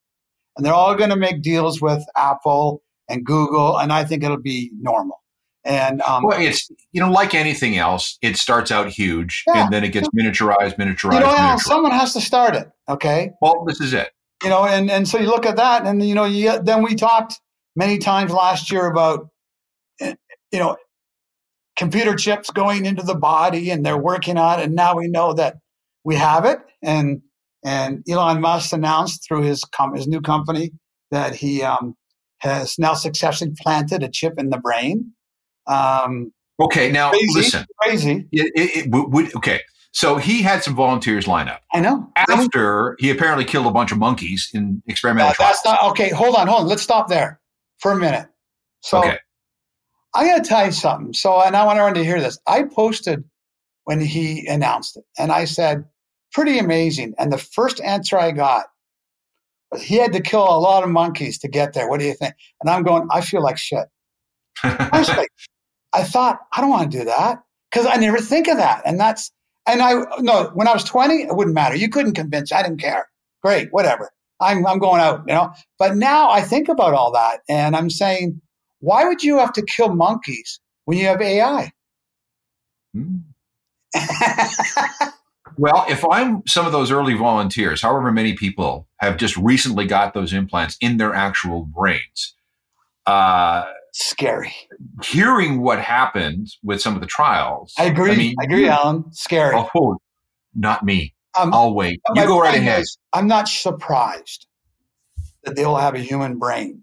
And 0.56 0.66
they're 0.66 0.74
all 0.74 0.94
going 0.94 1.10
to 1.10 1.16
make 1.16 1.42
deals 1.42 1.80
with 1.80 2.02
Apple 2.16 2.82
and 3.08 3.24
Google. 3.24 3.78
And 3.78 3.92
I 3.92 4.04
think 4.04 4.24
it'll 4.24 4.36
be 4.36 4.70
normal. 4.78 5.22
And 5.64 6.00
um, 6.02 6.24
well, 6.24 6.40
it's 6.40 6.70
you 6.92 7.00
know 7.00 7.10
like 7.10 7.34
anything 7.34 7.76
else, 7.76 8.18
it 8.22 8.36
starts 8.36 8.70
out 8.70 8.88
huge 8.88 9.44
yeah. 9.46 9.64
and 9.64 9.72
then 9.72 9.84
it 9.84 9.90
gets 9.92 10.08
miniaturized, 10.08 10.76
miniaturized. 10.76 11.14
You 11.14 11.20
know, 11.20 11.34
miniaturized. 11.34 11.60
someone 11.60 11.92
has 11.92 12.14
to 12.14 12.20
start 12.20 12.56
it. 12.56 12.70
Okay. 12.88 13.32
Well, 13.42 13.64
this 13.66 13.80
is 13.80 13.92
it. 13.92 14.10
You 14.42 14.48
know, 14.48 14.64
and 14.64 14.90
and 14.90 15.06
so 15.06 15.18
you 15.18 15.26
look 15.26 15.44
at 15.44 15.56
that, 15.56 15.84
and 15.84 16.02
you 16.02 16.14
know, 16.14 16.24
you, 16.24 16.58
then 16.62 16.82
we 16.82 16.94
talked 16.94 17.40
many 17.76 17.98
times 17.98 18.32
last 18.32 18.70
year 18.70 18.86
about 18.86 19.28
you 20.00 20.58
know 20.58 20.76
computer 21.76 22.14
chips 22.14 22.50
going 22.50 22.86
into 22.86 23.02
the 23.02 23.14
body, 23.14 23.70
and 23.70 23.84
they're 23.84 23.98
working 23.98 24.38
on 24.38 24.60
it, 24.60 24.64
and 24.64 24.74
now 24.74 24.96
we 24.96 25.08
know 25.08 25.34
that 25.34 25.56
we 26.04 26.16
have 26.16 26.46
it, 26.46 26.58
and 26.82 27.20
and 27.62 28.02
Elon 28.08 28.40
Musk 28.40 28.72
announced 28.72 29.26
through 29.28 29.42
his 29.42 29.62
com- 29.64 29.94
his 29.94 30.08
new 30.08 30.22
company 30.22 30.72
that 31.10 31.34
he 31.34 31.62
um, 31.62 31.96
has 32.38 32.78
now 32.78 32.94
successfully 32.94 33.52
planted 33.60 34.02
a 34.02 34.08
chip 34.08 34.34
in 34.38 34.48
the 34.48 34.58
brain 34.58 35.12
um, 35.70 36.32
okay, 36.60 36.90
now 36.90 37.10
crazy, 37.10 37.26
listen. 37.34 37.66
Crazy. 37.80 38.28
It, 38.32 38.52
it, 38.54 38.86
it, 38.94 39.36
okay, 39.36 39.60
so 39.92 40.16
he 40.16 40.42
had 40.42 40.62
some 40.62 40.74
volunteers 40.74 41.26
line 41.26 41.48
up. 41.48 41.62
I 41.72 41.80
know. 41.80 42.10
After 42.16 42.96
he 43.00 43.10
apparently 43.10 43.44
killed 43.44 43.66
a 43.66 43.70
bunch 43.70 43.92
of 43.92 43.98
monkeys 43.98 44.50
in 44.54 44.82
experimental 44.86 45.30
uh. 45.30 45.34
That's 45.38 45.64
not 45.64 45.82
okay. 45.90 46.10
Hold 46.10 46.36
on, 46.36 46.46
hold 46.46 46.62
on. 46.62 46.68
Let's 46.68 46.82
stop 46.82 47.08
there 47.08 47.40
for 47.78 47.92
a 47.92 47.96
minute. 47.96 48.26
So 48.80 48.98
okay. 48.98 49.18
I 50.14 50.26
got 50.26 50.44
to 50.44 50.48
tell 50.48 50.66
you 50.66 50.72
something. 50.72 51.12
So, 51.12 51.40
and 51.42 51.56
I 51.56 51.64
want 51.64 51.78
everyone 51.78 51.94
to 51.94 52.04
hear 52.04 52.20
this. 52.20 52.38
I 52.46 52.64
posted 52.64 53.24
when 53.84 54.00
he 54.00 54.46
announced 54.46 54.96
it, 54.96 55.04
and 55.18 55.32
I 55.32 55.44
said, 55.44 55.84
"Pretty 56.32 56.58
amazing." 56.58 57.14
And 57.18 57.32
the 57.32 57.38
first 57.38 57.80
answer 57.80 58.18
I 58.18 58.30
got 58.30 58.66
was, 59.72 59.82
"He 59.82 59.96
had 59.96 60.12
to 60.12 60.20
kill 60.20 60.42
a 60.42 60.58
lot 60.58 60.84
of 60.84 60.90
monkeys 60.90 61.38
to 61.38 61.48
get 61.48 61.72
there." 61.72 61.88
What 61.88 62.00
do 62.00 62.06
you 62.06 62.14
think? 62.14 62.34
And 62.60 62.70
I'm 62.70 62.84
going, 62.84 63.08
"I 63.10 63.22
feel 63.22 63.42
like 63.42 63.58
shit." 63.58 63.86
I 65.92 66.04
thought, 66.04 66.40
I 66.52 66.60
don't 66.60 66.70
want 66.70 66.90
to 66.90 66.98
do 66.98 67.04
that 67.04 67.42
because 67.70 67.86
I 67.86 67.96
never 67.96 68.18
think 68.18 68.48
of 68.48 68.56
that. 68.56 68.82
And 68.84 68.98
that's, 68.98 69.32
and 69.66 69.82
I, 69.82 70.02
no, 70.20 70.50
when 70.54 70.68
I 70.68 70.72
was 70.72 70.84
20, 70.84 71.14
it 71.22 71.34
wouldn't 71.34 71.54
matter. 71.54 71.76
You 71.76 71.88
couldn't 71.88 72.14
convince, 72.14 72.52
I 72.52 72.62
didn't 72.62 72.80
care. 72.80 73.08
Great, 73.42 73.68
whatever. 73.72 74.10
I'm, 74.40 74.66
I'm 74.66 74.78
going 74.78 75.00
out, 75.00 75.24
you 75.26 75.34
know. 75.34 75.52
But 75.78 75.96
now 75.96 76.30
I 76.30 76.42
think 76.42 76.68
about 76.68 76.94
all 76.94 77.12
that 77.12 77.40
and 77.48 77.76
I'm 77.76 77.90
saying, 77.90 78.40
why 78.80 79.04
would 79.04 79.22
you 79.22 79.38
have 79.38 79.52
to 79.54 79.62
kill 79.62 79.94
monkeys 79.94 80.60
when 80.84 80.98
you 80.98 81.06
have 81.06 81.20
AI? 81.20 81.72
Hmm. 82.94 83.16
well, 85.58 85.84
if 85.88 86.04
I'm 86.10 86.42
some 86.46 86.66
of 86.66 86.72
those 86.72 86.90
early 86.90 87.14
volunteers, 87.14 87.82
however 87.82 88.12
many 88.12 88.34
people 88.34 88.88
have 88.98 89.16
just 89.16 89.36
recently 89.36 89.86
got 89.86 90.14
those 90.14 90.32
implants 90.32 90.76
in 90.80 90.96
their 90.96 91.14
actual 91.14 91.64
brains, 91.64 92.34
uh, 93.06 93.64
scary. 93.92 94.54
Hearing 95.02 95.60
what 95.60 95.80
happened 95.80 96.48
with 96.62 96.80
some 96.80 96.94
of 96.94 97.00
the 97.00 97.06
trials. 97.06 97.74
I 97.78 97.84
agree. 97.84 98.12
I, 98.12 98.16
mean, 98.16 98.34
I 98.40 98.44
agree, 98.44 98.68
Alan. 98.68 99.04
Scary. 99.12 99.54
Oh, 99.56 99.98
not 100.54 100.84
me. 100.84 101.14
Um, 101.38 101.54
I'll 101.54 101.74
wait. 101.74 102.00
You 102.14 102.26
go 102.26 102.40
right 102.40 102.56
ahead. 102.56 102.82
Is, 102.82 102.98
I'm 103.12 103.26
not 103.26 103.48
surprised 103.48 104.46
that 105.44 105.56
they 105.56 105.64
will 105.64 105.76
have 105.76 105.94
a 105.94 106.00
human 106.00 106.38
brain. 106.38 106.82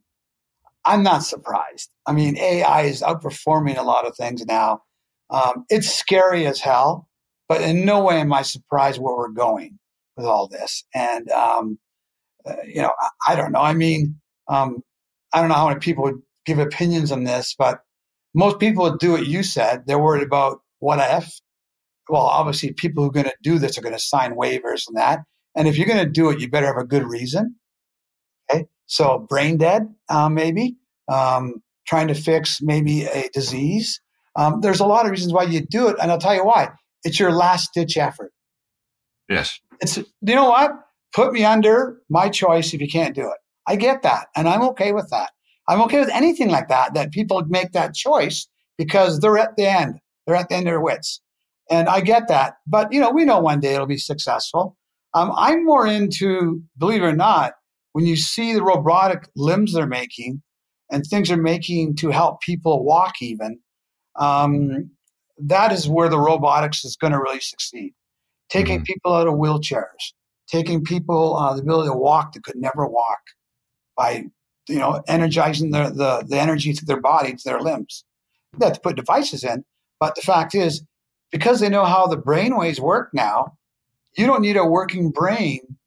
I'm 0.85 1.03
not 1.03 1.23
surprised. 1.23 1.91
I 2.05 2.13
mean, 2.13 2.37
AI 2.37 2.83
is 2.83 3.01
outperforming 3.01 3.77
a 3.77 3.83
lot 3.83 4.07
of 4.07 4.15
things 4.15 4.45
now. 4.45 4.81
Um, 5.29 5.65
it's 5.69 5.93
scary 5.93 6.47
as 6.47 6.61
hell, 6.61 7.09
but 7.49 7.61
in 7.61 7.83
no 7.83 8.01
way 8.01 8.21
am 8.21 8.31
I 8.31 8.43
surprised 8.43 8.99
where 8.99 9.15
we're 9.15 9.29
going 9.29 9.77
with 10.15 10.25
all 10.25 10.47
this. 10.47 10.85
And, 10.95 11.29
um, 11.31 11.77
uh, 12.45 12.55
you 12.65 12.81
know, 12.81 12.93
I, 12.99 13.33
I, 13.33 13.35
don't 13.35 13.51
know. 13.51 13.59
I 13.59 13.73
mean, 13.73 14.15
um, 14.47 14.81
I 15.33 15.41
don't 15.41 15.49
know 15.49 15.55
how 15.55 15.67
many 15.67 15.81
people 15.81 16.05
would 16.05 16.21
give 16.47 16.57
opinions 16.57 17.11
on 17.11 17.25
this, 17.25 17.53
but 17.57 17.81
most 18.33 18.59
people 18.59 18.83
would 18.83 18.99
do 18.99 19.11
what 19.11 19.27
you 19.27 19.43
said. 19.43 19.83
They're 19.85 19.99
worried 19.99 20.23
about 20.23 20.59
what 20.79 20.99
if. 20.99 21.29
Well, 22.09 22.23
obviously, 22.23 22.71
people 22.71 23.03
who 23.03 23.09
are 23.09 23.13
going 23.13 23.25
to 23.25 23.35
do 23.43 23.59
this 23.59 23.77
are 23.77 23.81
going 23.81 23.93
to 23.93 23.99
sign 23.99 24.35
waivers 24.35 24.87
and 24.87 24.95
that. 24.95 25.19
And 25.55 25.67
if 25.67 25.77
you're 25.77 25.87
going 25.87 26.03
to 26.03 26.09
do 26.09 26.29
it, 26.29 26.39
you 26.39 26.49
better 26.49 26.67
have 26.67 26.77
a 26.77 26.85
good 26.85 27.03
reason. 27.03 27.55
Okay, 28.49 28.65
so 28.85 29.25
brain 29.29 29.57
dead, 29.57 29.93
uh, 30.07 30.29
maybe 30.29 30.77
um, 31.11 31.61
trying 31.85 32.07
to 32.07 32.13
fix 32.13 32.61
maybe 32.61 33.03
a 33.03 33.29
disease. 33.33 33.99
Um, 34.37 34.61
there's 34.61 34.79
a 34.79 34.85
lot 34.85 35.05
of 35.05 35.11
reasons 35.11 35.33
why 35.33 35.43
you 35.43 35.61
do 35.61 35.89
it, 35.89 35.97
and 36.01 36.11
I'll 36.11 36.19
tell 36.19 36.35
you 36.35 36.45
why. 36.45 36.69
It's 37.03 37.19
your 37.19 37.31
last 37.31 37.71
ditch 37.73 37.97
effort. 37.97 38.31
Yes. 39.29 39.59
It's 39.81 39.97
you 39.97 40.35
know 40.35 40.49
what? 40.49 40.71
Put 41.13 41.33
me 41.33 41.43
under 41.43 41.97
my 42.09 42.29
choice 42.29 42.73
if 42.73 42.79
you 42.79 42.87
can't 42.87 43.15
do 43.15 43.23
it. 43.23 43.37
I 43.67 43.75
get 43.75 44.03
that, 44.03 44.27
and 44.35 44.47
I'm 44.47 44.61
okay 44.69 44.93
with 44.93 45.09
that. 45.09 45.31
I'm 45.67 45.81
okay 45.81 45.99
with 45.99 46.09
anything 46.13 46.49
like 46.49 46.69
that, 46.69 46.93
that 46.93 47.11
people 47.11 47.43
make 47.47 47.71
that 47.73 47.93
choice 47.93 48.47
because 48.77 49.19
they're 49.19 49.37
at 49.37 49.55
the 49.57 49.65
end. 49.65 49.99
They're 50.25 50.35
at 50.35 50.49
the 50.49 50.55
end 50.55 50.67
of 50.67 50.71
their 50.71 50.81
wits. 50.81 51.21
And 51.69 51.89
I 51.89 52.01
get 52.01 52.27
that. 52.29 52.55
But, 52.65 52.91
you 52.93 52.99
know, 52.99 53.11
we 53.11 53.25
know 53.25 53.39
one 53.39 53.59
day 53.59 53.73
it'll 53.73 53.87
be 53.87 53.97
successful. 53.97 54.77
Um, 55.13 55.31
I'm 55.35 55.65
more 55.65 55.85
into, 55.87 56.61
believe 56.77 57.01
it 57.01 57.05
or 57.05 57.15
not, 57.15 57.53
when 57.93 58.05
you 58.05 58.15
see 58.15 58.53
the 58.53 58.63
robotic 58.63 59.27
limbs 59.35 59.73
they're 59.73 59.87
making 59.87 60.41
and 60.91 61.03
things 61.03 61.29
they're 61.29 61.37
making 61.37 61.95
to 61.97 62.09
help 62.09 62.41
people 62.41 62.85
walk 62.85 63.15
even, 63.21 63.59
um, 64.17 64.91
that 65.39 65.71
is 65.71 65.89
where 65.89 66.09
the 66.09 66.19
robotics 66.19 66.85
is 66.85 66.95
going 66.95 67.13
to 67.13 67.19
really 67.19 67.39
succeed. 67.39 67.93
Taking 68.49 68.77
mm-hmm. 68.77 68.83
people 68.83 69.13
out 69.13 69.27
of 69.27 69.33
wheelchairs, 69.33 70.13
taking 70.47 70.83
people 70.83 71.35
uh, 71.35 71.53
the 71.55 71.61
ability 71.61 71.89
to 71.89 71.95
walk 71.95 72.33
that 72.33 72.43
could 72.43 72.55
never 72.55 72.87
walk 72.87 73.19
by 73.95 74.25
you 74.67 74.77
know, 74.77 75.01
energizing 75.07 75.71
the, 75.71 75.89
the, 75.89 76.25
the 76.27 76.39
energy 76.39 76.73
to 76.73 76.85
their 76.85 77.01
body, 77.01 77.33
to 77.33 77.43
their 77.43 77.61
limbs. 77.61 78.03
they 78.57 78.65
have 78.65 78.75
to 78.75 78.81
put 78.81 78.95
devices 78.95 79.43
in. 79.43 79.63
But 79.99 80.15
the 80.15 80.21
fact 80.21 80.53
is, 80.53 80.83
because 81.31 81.59
they 81.59 81.69
know 81.69 81.85
how 81.85 82.07
the 82.07 82.17
brainwaves 82.17 82.79
work 82.79 83.09
now, 83.13 83.57
you 84.17 84.25
don't 84.25 84.41
need 84.41 84.57
a 84.57 84.65
working 84.65 85.11
brain. 85.11 85.77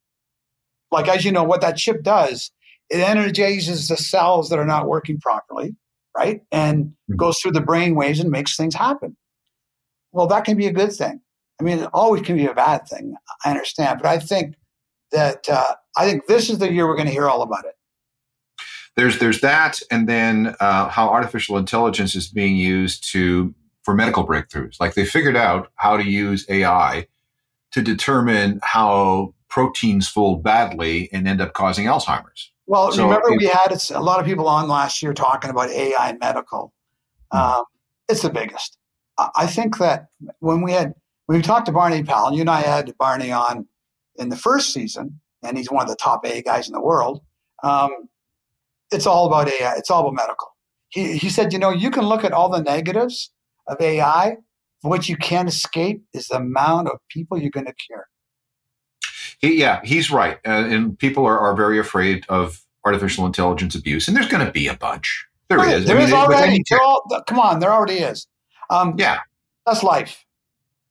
Like, 0.91 1.09
as 1.09 1.25
you 1.25 1.33
know, 1.33 1.45
what 1.45 1.61
that 1.61 1.77
chip 1.77 2.03
does, 2.03 2.51
it 2.91 2.99
energizes 2.99 3.89
the 3.89 3.97
cells 3.97 4.49
that 4.49 4.59
are 4.59 4.67
not 4.67 4.89
working 4.89 5.19
properly, 5.21 5.77
right? 6.17 6.41
And 6.51 6.87
mm-hmm. 6.87 7.17
goes 7.17 7.39
through 7.39 7.53
the 7.53 7.61
brain 7.61 7.95
waves 7.95 8.19
and 8.19 8.31
makes 8.31 8.57
things 8.57 8.75
happen. 8.75 9.17
Well, 10.13 10.27
that 10.27 10.45
can 10.45 10.57
be 10.57 10.67
a 10.67 10.73
good 10.73 10.93
thing. 10.93 11.21
I 11.61 11.63
mean, 11.63 11.79
it 11.79 11.91
always 11.93 12.23
can 12.23 12.37
be 12.37 12.47
a 12.47 12.55
bad 12.55 12.89
thing. 12.89 13.15
I 13.45 13.51
understand. 13.51 14.01
But 14.03 14.09
I 14.09 14.19
think 14.19 14.57
that, 15.13 15.49
uh, 15.49 15.75
I 15.97 16.09
think 16.09 16.27
this 16.27 16.51
is 16.51 16.59
the 16.59 16.73
year 16.73 16.89
we're 16.89 16.97
going 16.97 17.07
to 17.07 17.13
hear 17.13 17.29
all 17.29 17.43
about 17.43 17.65
it 17.65 17.75
there's 19.01 19.19
there's 19.19 19.41
that, 19.41 19.81
and 19.91 20.07
then 20.07 20.55
uh, 20.61 20.89
how 20.89 21.09
artificial 21.09 21.57
intelligence 21.57 22.15
is 22.15 22.29
being 22.29 22.57
used 22.57 23.11
to 23.13 23.55
for 23.83 23.95
medical 23.95 24.27
breakthroughs. 24.27 24.79
Like 24.79 24.93
they 24.93 25.07
figured 25.07 25.37
out 25.37 25.73
how 25.77 25.97
to 25.97 26.05
use 26.05 26.45
AI 26.51 27.07
to 27.73 27.81
determine 27.81 28.61
how 28.63 29.35
proteins 29.49 30.07
fold 30.07 30.43
badly 30.43 31.09
and 31.15 31.27
end 31.27 31.41
up 31.41 31.55
causing 31.55 31.87
Alzheimer's. 31.87 32.53
Well, 32.67 32.93
so 32.93 33.05
remember 33.05 33.31
we 33.37 33.47
had 33.47 33.75
a 33.91 34.03
lot 34.03 34.21
of 34.21 34.27
people 34.27 34.47
on 34.47 34.69
last 34.69 35.03
year 35.03 35.15
talking 35.15 35.51
about 35.51 35.71
AI 35.71 36.17
medical. 36.21 36.75
Mm-hmm. 37.33 37.59
Um, 37.59 37.65
it's 38.07 38.21
the 38.21 38.31
biggest. 38.31 38.77
I 39.35 39.47
think 39.47 39.79
that 39.79 40.09
when 40.41 40.61
we 40.61 40.73
had 40.73 40.93
when 41.25 41.39
we 41.39 41.43
talked 41.43 41.67
to 41.67 41.73
Barney 41.73 42.03
Pell, 42.03 42.35
you 42.35 42.43
and 42.43 42.51
I 42.51 42.61
had 42.61 42.97
Barney 42.99 43.33
on 43.33 43.67
in 44.17 44.29
the 44.29 44.37
first 44.37 44.75
season, 44.75 45.21
and 45.43 45.57
he's 45.57 45.71
one 45.71 45.85
of 45.85 45.89
the 45.89 45.97
top 45.97 46.27
AI 46.27 46.43
guys 46.43 46.69
in 46.69 46.75
the 46.75 46.83
world. 46.83 47.23
Um, 47.63 48.10
it's 48.91 49.07
all 49.07 49.27
about 49.27 49.49
AI. 49.49 49.75
It's 49.77 49.91
all 49.91 50.01
about 50.01 50.15
medical. 50.15 50.49
He, 50.89 51.17
he 51.17 51.29
said, 51.29 51.53
you 51.53 51.59
know, 51.59 51.71
you 51.71 51.91
can 51.91 52.05
look 52.05 52.25
at 52.25 52.33
all 52.33 52.49
the 52.49 52.63
negatives 52.63 53.31
of 53.67 53.81
AI. 53.81 54.37
What 54.83 55.09
you 55.09 55.17
can't 55.17 55.49
escape 55.49 56.03
is 56.13 56.29
the 56.29 56.37
amount 56.37 56.89
of 56.89 56.99
people 57.11 57.39
you're 57.39 57.51
going 57.51 57.67
to 57.67 57.75
cure. 57.75 58.07
He, 59.41 59.59
yeah, 59.59 59.81
he's 59.85 60.11
right. 60.11 60.39
Uh, 60.47 60.67
and 60.69 60.99
people 60.99 61.27
are, 61.27 61.39
are 61.39 61.55
very 61.55 61.79
afraid 61.79 62.25
of 62.29 62.63
artificial 62.85 63.27
intelligence 63.27 63.75
abuse. 63.75 64.09
And 64.09 64.17
there's 64.17 64.29
going 64.29 64.45
to 64.45 64.53
be 64.53 64.67
a 64.67 64.77
bunch. 64.77 65.27
There 65.49 65.59
right. 65.59 65.75
is. 65.75 65.87
There 65.87 65.97
I 65.97 66.01
mean, 66.01 66.09
is 66.09 66.15
already. 66.15 66.63
All, 66.81 67.05
come 67.27 67.39
on, 67.39 67.61
there 67.61 67.73
already 67.73 67.99
is. 67.99 68.27
Um, 68.71 68.95
yeah. 68.97 69.19
That's 69.67 69.83
life 69.83 70.25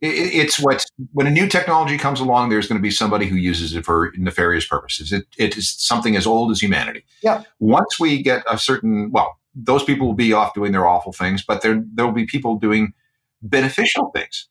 it's 0.01 0.59
what 0.59 0.85
when 1.13 1.27
a 1.27 1.31
new 1.31 1.47
technology 1.47 1.97
comes 1.97 2.19
along, 2.19 2.49
there's 2.49 2.67
going 2.67 2.79
to 2.79 2.83
be 2.83 2.91
somebody 2.91 3.27
who 3.27 3.35
uses 3.35 3.75
it 3.75 3.85
for 3.85 4.13
nefarious 4.17 4.65
purposes. 4.65 5.11
It, 5.11 5.25
it 5.37 5.57
is 5.57 5.69
something 5.69 6.15
as 6.15 6.25
old 6.25 6.51
as 6.51 6.61
humanity. 6.61 7.03
Yeah. 7.21 7.43
Once 7.59 7.99
we 7.99 8.23
get 8.23 8.43
a 8.49 8.57
certain, 8.57 9.11
well, 9.11 9.37
those 9.53 9.83
people 9.83 10.07
will 10.07 10.13
be 10.13 10.31
off 10.31 10.53
doing 10.53 10.71
their 10.71 10.87
awful 10.87 11.11
things, 11.11 11.43
but 11.45 11.61
there 11.61 11.83
there 11.93 12.05
will 12.05 12.13
be 12.13 12.25
people 12.25 12.57
doing 12.57 12.93
beneficial 13.41 14.11
things. 14.15 14.47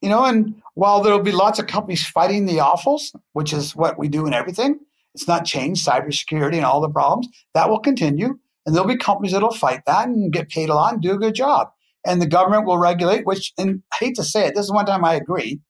You 0.00 0.08
know, 0.08 0.24
and 0.24 0.60
while 0.74 1.00
there 1.00 1.12
will 1.12 1.22
be 1.22 1.32
lots 1.32 1.60
of 1.60 1.68
companies 1.68 2.04
fighting 2.04 2.46
the 2.46 2.56
awfuls, 2.56 3.14
which 3.34 3.52
is 3.52 3.76
what 3.76 3.98
we 3.98 4.08
do 4.08 4.26
in 4.26 4.34
everything, 4.34 4.80
it's 5.14 5.28
not 5.28 5.44
changed 5.44 5.86
cybersecurity 5.86 6.56
and 6.56 6.64
all 6.64 6.80
the 6.80 6.90
problems. 6.90 7.28
That 7.54 7.70
will 7.70 7.78
continue, 7.78 8.36
and 8.66 8.74
there'll 8.74 8.88
be 8.88 8.96
companies 8.96 9.30
that'll 9.30 9.52
fight 9.52 9.82
that 9.86 10.08
and 10.08 10.32
get 10.32 10.48
paid 10.48 10.70
a 10.70 10.74
lot 10.74 10.94
and 10.94 11.02
do 11.02 11.12
a 11.12 11.18
good 11.18 11.34
job 11.34 11.68
and 12.04 12.20
the 12.20 12.26
government 12.26 12.66
will 12.66 12.78
regulate, 12.78 13.26
which, 13.26 13.52
and 13.58 13.82
I 13.92 13.96
hate 14.04 14.16
to 14.16 14.24
say 14.24 14.46
it, 14.46 14.54
this 14.54 14.64
is 14.64 14.72
one 14.72 14.86
time 14.86 15.04
I 15.04 15.14
agree 15.14 15.60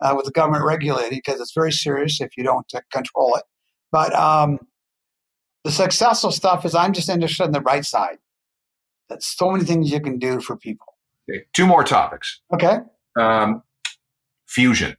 uh, 0.00 0.14
with 0.16 0.26
the 0.26 0.32
government 0.32 0.64
regulating 0.64 1.18
because 1.24 1.40
it's 1.40 1.52
very 1.52 1.72
serious 1.72 2.20
if 2.20 2.36
you 2.36 2.44
don't 2.44 2.66
uh, 2.74 2.80
control 2.92 3.34
it. 3.36 3.44
But 3.90 4.14
um, 4.14 4.58
the 5.64 5.70
successful 5.70 6.32
stuff 6.32 6.64
is 6.64 6.74
I'm 6.74 6.92
just 6.92 7.08
interested 7.08 7.44
in 7.44 7.52
the 7.52 7.60
right 7.60 7.84
side. 7.84 8.18
That's 9.08 9.26
so 9.26 9.50
many 9.50 9.64
things 9.64 9.92
you 9.92 10.00
can 10.00 10.18
do 10.18 10.40
for 10.40 10.56
people. 10.56 10.86
Okay. 11.30 11.44
Two 11.52 11.66
more 11.66 11.84
topics. 11.84 12.40
Okay. 12.52 12.78
Um, 13.18 13.62
fusion. 14.46 14.96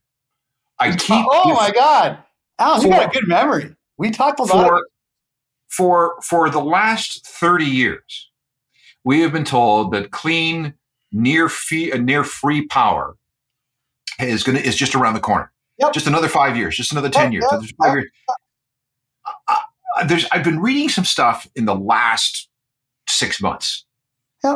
I 0.79 0.91
keep. 0.95 1.25
Oh, 1.29 1.53
my 1.53 1.71
God. 1.71 2.19
Alan, 2.59 2.81
for, 2.81 2.87
you 2.87 2.93
got 2.93 3.15
a 3.15 3.19
good 3.19 3.27
memory. 3.27 3.75
We 3.97 4.11
talked 4.11 4.39
a 4.39 4.43
lot. 4.43 4.67
For, 4.67 4.81
for, 5.69 6.21
for 6.21 6.49
the 6.49 6.61
last 6.61 7.25
30 7.25 7.65
years, 7.65 8.31
we 9.03 9.21
have 9.21 9.33
been 9.33 9.43
told 9.43 9.91
that 9.93 10.11
clean 10.11 10.75
near 11.13 11.47
fee, 11.47 11.91
uh, 11.91 11.97
near 11.97 12.23
free 12.23 12.65
power 12.67 13.15
is 14.19 14.43
going 14.43 14.57
to 14.57 14.67
is 14.67 14.75
just 14.75 14.95
around 14.95 15.13
the 15.13 15.19
corner. 15.19 15.51
Yep. 15.79 15.93
Just 15.93 16.07
another 16.07 16.27
five 16.27 16.57
years, 16.57 16.75
just 16.75 16.91
another 16.91 17.09
ten 17.09 17.31
yep, 17.31 17.41
years. 17.41 17.73
Yep, 17.81 17.93
years. 17.93 18.05
Uh, 19.25 19.31
uh, 19.47 20.05
there's 20.05 20.25
I've 20.31 20.43
been 20.43 20.59
reading 20.59 20.89
some 20.89 21.05
stuff 21.05 21.47
in 21.55 21.65
the 21.65 21.75
last 21.75 22.49
six 23.07 23.41
months 23.41 23.85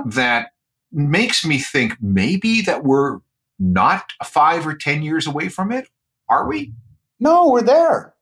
that 0.06 0.52
makes 0.92 1.46
me 1.46 1.60
think 1.60 1.96
maybe 2.02 2.62
that 2.62 2.84
we're 2.84 3.20
not 3.60 4.12
five 4.24 4.68
or 4.68 4.76
ten 4.76 5.02
years 5.02 5.28
away 5.28 5.50
from 5.50 5.72
it. 5.72 5.88
Are 6.30 6.48
we? 6.48 6.74
No, 7.20 7.50
we're 7.50 7.62
there. 7.62 8.16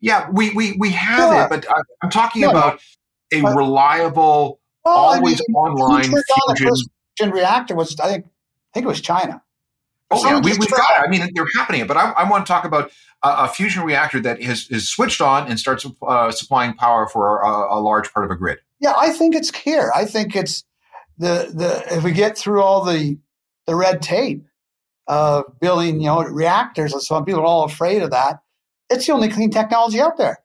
Yeah, 0.00 0.28
we 0.30 0.50
we 0.54 0.76
we 0.78 0.90
have 0.90 1.32
yeah. 1.32 1.44
it, 1.44 1.50
but 1.50 1.66
I, 1.70 1.82
am 2.02 2.10
talking 2.10 2.44
about 2.44 2.80
a 3.32 3.42
reliable, 3.42 4.60
well, 4.84 4.94
always 4.96 5.40
I 5.40 5.44
mean, 5.48 5.56
online 5.56 6.22
fusion 6.56 6.74
reactor 7.18 7.74
was, 7.74 7.98
I 8.00 8.08
think, 8.08 8.26
I 8.26 8.70
think 8.74 8.84
it 8.84 8.88
was 8.88 9.00
China. 9.00 9.42
Oh, 10.12 10.26
yeah, 10.26 10.40
we, 10.40 10.50
have 10.50 10.58
got. 10.58 10.70
it. 10.70 11.06
I 11.06 11.08
mean, 11.08 11.30
they're 11.34 11.46
happening, 11.56 11.86
but 11.86 11.96
I, 11.96 12.10
I 12.10 12.28
want 12.28 12.44
to 12.44 12.52
talk 12.52 12.64
about 12.64 12.90
a, 13.22 13.44
a, 13.44 13.48
fusion 13.48 13.84
reactor 13.84 14.18
that 14.20 14.40
is, 14.40 14.68
is 14.68 14.88
switched 14.88 15.20
on 15.20 15.48
and 15.48 15.58
starts 15.58 15.86
uh, 16.02 16.32
supplying 16.32 16.74
power 16.74 17.06
for 17.06 17.40
a, 17.42 17.74
a, 17.74 17.78
large 17.80 18.12
part 18.12 18.24
of 18.24 18.32
a 18.32 18.34
grid. 18.34 18.58
Yeah, 18.80 18.94
I 18.96 19.10
think 19.10 19.36
it's 19.36 19.56
here. 19.56 19.92
I 19.94 20.06
think 20.06 20.34
it's 20.34 20.64
the 21.18 21.52
the 21.54 21.96
if 21.96 22.02
we 22.02 22.12
get 22.12 22.36
through 22.36 22.62
all 22.62 22.84
the 22.84 23.18
the 23.66 23.76
red 23.76 24.02
tape 24.02 24.44
of 25.06 25.60
building, 25.60 26.00
you 26.00 26.06
know, 26.06 26.22
reactors, 26.22 26.92
and 26.92 27.02
some 27.02 27.24
people 27.24 27.42
are 27.42 27.46
all 27.46 27.64
afraid 27.64 28.02
of 28.02 28.10
that. 28.10 28.40
It's 28.88 29.06
the 29.06 29.12
only 29.12 29.28
clean 29.28 29.50
technology 29.50 30.00
out 30.00 30.16
there. 30.16 30.38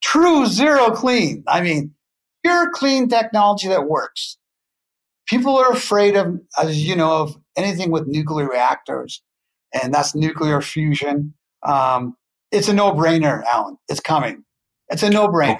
True 0.00 0.46
zero 0.46 0.92
clean. 0.92 1.44
I 1.46 1.60
mean, 1.60 1.94
pure 2.42 2.70
clean 2.72 3.08
technology 3.08 3.68
that 3.68 3.86
works 3.86 4.38
people 5.28 5.56
are 5.56 5.70
afraid 5.70 6.16
of, 6.16 6.40
as 6.60 6.84
you 6.84 6.96
know, 6.96 7.22
of 7.22 7.36
anything 7.56 7.90
with 7.90 8.06
nuclear 8.06 8.48
reactors, 8.48 9.22
and 9.72 9.94
that's 9.94 10.14
nuclear 10.14 10.60
fusion. 10.60 11.34
Um, 11.62 12.16
it's 12.50 12.68
a 12.68 12.72
no-brainer, 12.72 13.44
Alan. 13.44 13.76
It's 13.88 14.00
coming. 14.00 14.44
It's 14.88 15.02
a 15.02 15.10
no-brainer. 15.10 15.58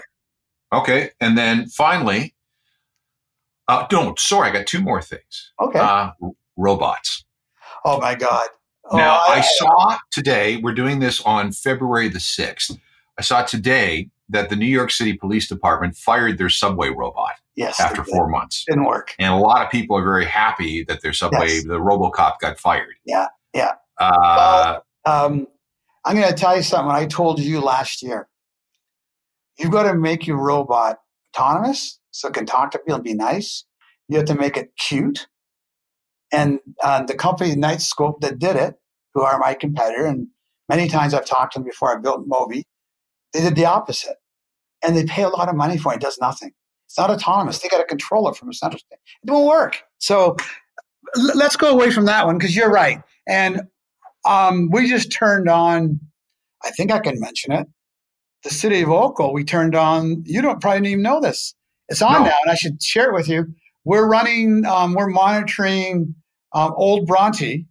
Okay, 0.72 1.10
and 1.20 1.38
then 1.38 1.66
finally, 1.68 2.34
uh, 3.68 3.86
don't. 3.88 4.18
Sorry, 4.18 4.50
I 4.50 4.52
got 4.52 4.66
two 4.66 4.80
more 4.80 5.00
things. 5.00 5.52
Okay, 5.60 5.78
uh, 5.78 6.10
robots. 6.56 7.24
Oh 7.84 8.00
my 8.00 8.14
God! 8.14 8.48
Oh, 8.90 8.96
now 8.96 9.14
I, 9.14 9.36
I 9.36 9.40
saw 9.40 9.98
today. 10.10 10.56
We're 10.56 10.74
doing 10.74 10.98
this 11.00 11.20
on 11.22 11.52
February 11.52 12.08
the 12.08 12.20
sixth. 12.20 12.76
I 13.18 13.22
saw 13.22 13.42
today 13.42 14.10
that 14.28 14.50
the 14.50 14.56
New 14.56 14.66
York 14.66 14.90
City 14.90 15.14
Police 15.14 15.48
Department 15.48 15.96
fired 15.96 16.38
their 16.38 16.48
subway 16.48 16.90
robot. 16.90 17.32
Yes, 17.56 17.80
after 17.80 18.04
four 18.04 18.28
months, 18.28 18.64
didn't 18.68 18.84
work. 18.84 19.14
And 19.18 19.32
a 19.32 19.36
lot 19.36 19.64
of 19.64 19.70
people 19.70 19.96
are 19.96 20.04
very 20.04 20.26
happy 20.26 20.84
that 20.84 21.02
their 21.02 21.12
subway, 21.12 21.48
yes. 21.48 21.64
the 21.64 21.80
RoboCop, 21.80 22.38
got 22.40 22.58
fired. 22.58 22.94
Yeah, 23.04 23.26
yeah. 23.52 23.72
Uh, 23.98 24.80
well, 25.04 25.26
um, 25.26 25.46
I'm 26.04 26.16
going 26.16 26.28
to 26.28 26.34
tell 26.34 26.56
you 26.56 26.62
something. 26.62 26.94
I 26.94 27.06
told 27.06 27.40
you 27.40 27.60
last 27.60 28.02
year. 28.02 28.28
You've 29.58 29.72
got 29.72 29.90
to 29.90 29.94
make 29.94 30.26
your 30.26 30.36
robot 30.36 30.98
autonomous, 31.34 31.98
so 32.12 32.28
it 32.28 32.34
can 32.34 32.46
talk 32.46 32.70
to 32.70 32.78
people 32.78 32.94
and 32.94 33.04
be 33.04 33.14
nice. 33.14 33.64
You 34.08 34.18
have 34.18 34.26
to 34.26 34.36
make 34.36 34.56
it 34.56 34.70
cute. 34.78 35.26
And 36.32 36.60
uh, 36.82 37.02
the 37.02 37.14
company 37.14 37.56
Knightscope 37.56 38.20
that 38.20 38.38
did 38.38 38.54
it, 38.54 38.76
who 39.14 39.22
are 39.22 39.38
my 39.40 39.54
competitor, 39.54 40.06
and 40.06 40.28
many 40.68 40.86
times 40.88 41.12
I've 41.12 41.26
talked 41.26 41.54
to 41.54 41.58
them 41.58 41.64
before 41.64 41.96
I 41.96 42.00
built 42.00 42.22
Moby, 42.26 42.67
they 43.38 43.44
did 43.48 43.56
the 43.56 43.66
opposite. 43.66 44.16
And 44.82 44.96
they 44.96 45.04
pay 45.04 45.22
a 45.22 45.28
lot 45.28 45.48
of 45.48 45.54
money 45.56 45.78
for 45.78 45.92
it. 45.92 45.96
It 45.96 46.02
does 46.02 46.18
nothing. 46.20 46.52
It's 46.86 46.98
not 46.98 47.10
autonomous. 47.10 47.58
They 47.58 47.68
got 47.68 47.78
to 47.78 47.84
control 47.84 48.28
it 48.28 48.36
from 48.36 48.48
a 48.48 48.52
central 48.52 48.78
state. 48.78 48.98
It 49.22 49.30
won't 49.30 49.48
work. 49.48 49.82
So 49.98 50.36
let's 51.34 51.56
go 51.56 51.70
away 51.70 51.90
from 51.90 52.06
that 52.06 52.26
one 52.26 52.38
because 52.38 52.56
you're 52.56 52.70
right. 52.70 53.02
And 53.26 53.62
um, 54.24 54.70
we 54.70 54.88
just 54.88 55.12
turned 55.12 55.48
on, 55.48 56.00
I 56.64 56.70
think 56.70 56.90
I 56.90 57.00
can 57.00 57.20
mention 57.20 57.52
it, 57.52 57.66
the 58.44 58.50
city 58.50 58.82
of 58.82 58.90
Oakville. 58.90 59.32
We 59.32 59.44
turned 59.44 59.74
on, 59.74 60.22
you 60.24 60.40
don't 60.40 60.60
probably 60.60 60.90
even 60.90 61.02
know 61.02 61.20
this. 61.20 61.54
It's 61.88 62.02
on 62.02 62.12
no. 62.12 62.24
now, 62.24 62.36
and 62.44 62.52
I 62.52 62.54
should 62.54 62.82
share 62.82 63.10
it 63.10 63.14
with 63.14 63.28
you. 63.28 63.46
We're 63.84 64.08
running, 64.08 64.64
um, 64.64 64.94
we're 64.94 65.08
monitoring 65.08 66.14
um, 66.52 66.72
Old 66.76 67.06
Bronte, 67.06 67.66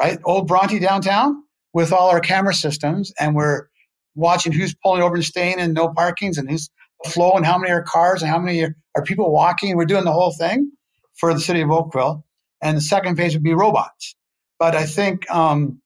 right? 0.00 0.18
Old 0.24 0.46
Bronte 0.46 0.78
downtown 0.78 1.42
with 1.72 1.92
all 1.92 2.10
our 2.10 2.20
camera 2.20 2.54
systems, 2.54 3.12
and 3.18 3.34
we're 3.34 3.68
watching 4.16 4.52
who's 4.52 4.74
pulling 4.82 5.02
over 5.02 5.14
and 5.14 5.24
staying 5.24 5.60
and 5.60 5.74
no 5.74 5.88
parkings 5.88 6.38
and 6.38 6.50
who's 6.50 6.68
flow 7.06 7.32
and 7.32 7.46
how 7.46 7.58
many 7.58 7.70
are 7.70 7.82
cars 7.82 8.22
and 8.22 8.30
how 8.30 8.38
many 8.38 8.62
are, 8.64 8.74
are 8.96 9.02
people 9.04 9.32
walking. 9.32 9.76
We're 9.76 9.84
doing 9.84 10.04
the 10.04 10.12
whole 10.12 10.32
thing 10.32 10.72
for 11.14 11.32
the 11.32 11.40
city 11.40 11.60
of 11.60 11.70
Oakville. 11.70 12.24
And 12.62 12.76
the 12.76 12.82
second 12.82 13.16
phase 13.16 13.34
would 13.34 13.44
be 13.44 13.54
robots. 13.54 14.16
But 14.58 14.74
I 14.74 14.86
think 14.86 15.30
um, 15.30 15.80